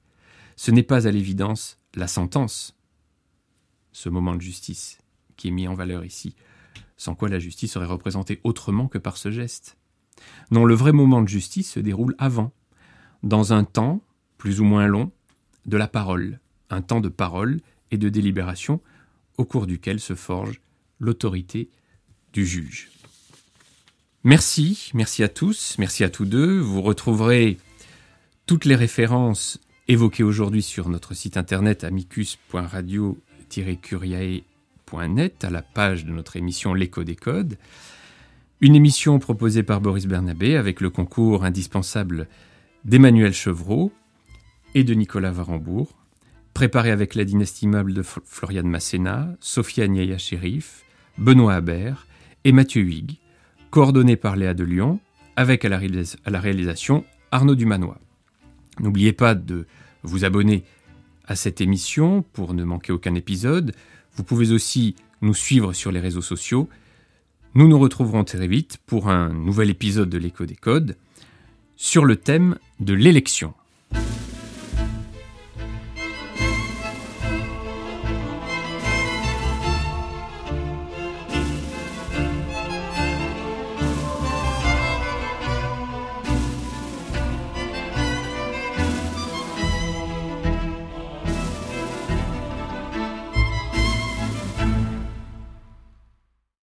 Ce 0.57 0.71
n'est 0.71 0.83
pas 0.83 1.07
à 1.07 1.11
l'évidence 1.11 1.79
la 1.95 2.09
sentence, 2.09 2.77
ce 3.93 4.09
moment 4.09 4.35
de 4.35 4.41
justice 4.41 4.99
qui 5.37 5.49
est 5.49 5.53
mis 5.53 5.69
en 5.69 5.75
valeur 5.75 6.05
ici, 6.05 6.35
sans 7.03 7.15
quoi 7.17 7.29
la 7.29 7.41
justice 7.41 7.73
serait 7.73 7.87
représentée 7.87 8.39
autrement 8.45 8.87
que 8.87 8.99
par 8.99 9.17
ce 9.17 9.33
geste. 9.33 9.77
Non, 10.53 10.65
le 10.65 10.75
vrai 10.75 10.93
moment 10.93 11.21
de 11.21 11.29
justice 11.29 11.73
se 11.73 11.81
déroule 11.81 12.15
avant, 12.19 12.53
dans 13.25 13.53
un 13.53 13.65
temps, 13.65 14.01
plus 14.39 14.61
ou 14.61 14.65
moins 14.65 14.87
long, 14.87 15.11
de 15.67 15.77
la 15.77 15.89
parole, 15.89 16.39
un 16.71 16.81
temps 16.81 17.01
de 17.01 17.09
parole 17.09 17.59
et 17.91 17.99
de 17.99 18.09
délibération 18.09 18.81
au 19.37 19.45
cours 19.45 19.67
duquel 19.67 19.99
se 19.99 20.15
forge 20.15 20.61
l'autorité 21.01 21.71
du 22.33 22.47
juge. 22.47 22.93
Merci, 24.23 24.93
merci 24.95 25.25
à 25.25 25.29
tous, 25.29 25.75
merci 25.79 26.05
à 26.05 26.09
tous 26.09 26.25
deux. 26.25 26.61
Vous 26.61 26.83
retrouverez 26.83 27.59
toutes 28.47 28.65
les 28.65 28.77
références 28.77 29.59
évoquées 29.89 30.23
aujourd'hui 30.23 30.63
sur 30.63 30.89
notre 30.89 31.15
site 31.15 31.37
internet 31.37 31.83
amicus.radio-curiae 31.83 34.45
à 34.99 35.51
la 35.51 35.63
page 35.63 36.05
de 36.05 36.13
notre 36.13 36.37
émission 36.37 36.75
L'écho 36.75 37.03
des 37.03 37.17
codes. 37.17 37.57
Une 38.61 38.75
émission 38.75 39.19
proposée 39.19 39.63
par 39.63 39.81
Boris 39.81 40.07
Bernabé 40.07 40.57
avec 40.57 40.81
le 40.81 40.91
concours 40.91 41.45
indispensable 41.45 42.29
d'Emmanuel 42.85 43.33
Chevreau 43.33 43.91
et 44.75 44.85
de 44.85 44.93
Nicolas 44.93 45.31
Varembourg, 45.31 45.97
préparée 46.53 46.91
avec 46.91 47.15
l'aide 47.15 47.31
inestimable 47.31 47.95
de 47.95 48.03
Floriane 48.03 48.69
Masséna, 48.69 49.35
Sophia 49.41 49.89
Niaya 49.89 50.19
Chérif, 50.19 50.85
Benoît 51.17 51.55
Habert 51.55 52.07
et 52.45 52.53
Mathieu 52.53 52.83
Huyghe, 52.83 53.19
coordonnée 53.71 54.17
par 54.17 54.37
Léa 54.37 54.53
de 54.53 54.65
Lyon, 54.65 55.01
avec 55.37 55.65
à 55.65 55.71
la 55.71 56.41
réalisation 56.41 57.05
Arnaud 57.31 57.55
Dumanois. 57.55 57.99
N'oubliez 58.79 59.15
pas 59.15 59.35
de 59.35 59.67
vous 60.03 60.27
abonner 60.27 60.65
à 61.27 61.35
cette 61.35 61.63
émission 61.63 62.23
pour 62.35 62.53
ne 62.53 62.65
manquer 62.65 62.93
aucun 62.93 63.15
épisode. 63.15 63.75
Vous 64.17 64.25
pouvez 64.25 64.53
aussi 64.53 64.95
nous 65.21 65.35
suivre 65.35 65.73
sur 65.73 65.93
les 65.93 66.01
réseaux 66.01 66.23
sociaux. 66.23 66.69
Nous 67.55 67.69
nous 67.69 67.79
retrouverons 67.79 68.25
très 68.25 68.47
vite 68.47 68.79
pour 68.87 69.09
un 69.09 69.33
nouvel 69.33 69.71
épisode 69.71 70.09
de 70.09 70.19
l'écho 70.19 70.47
des 70.47 70.57
codes 70.57 70.97
sur 71.77 72.05
le 72.05 72.17
thème 72.17 72.57
de 72.81 72.95
l'élection. 72.95 73.55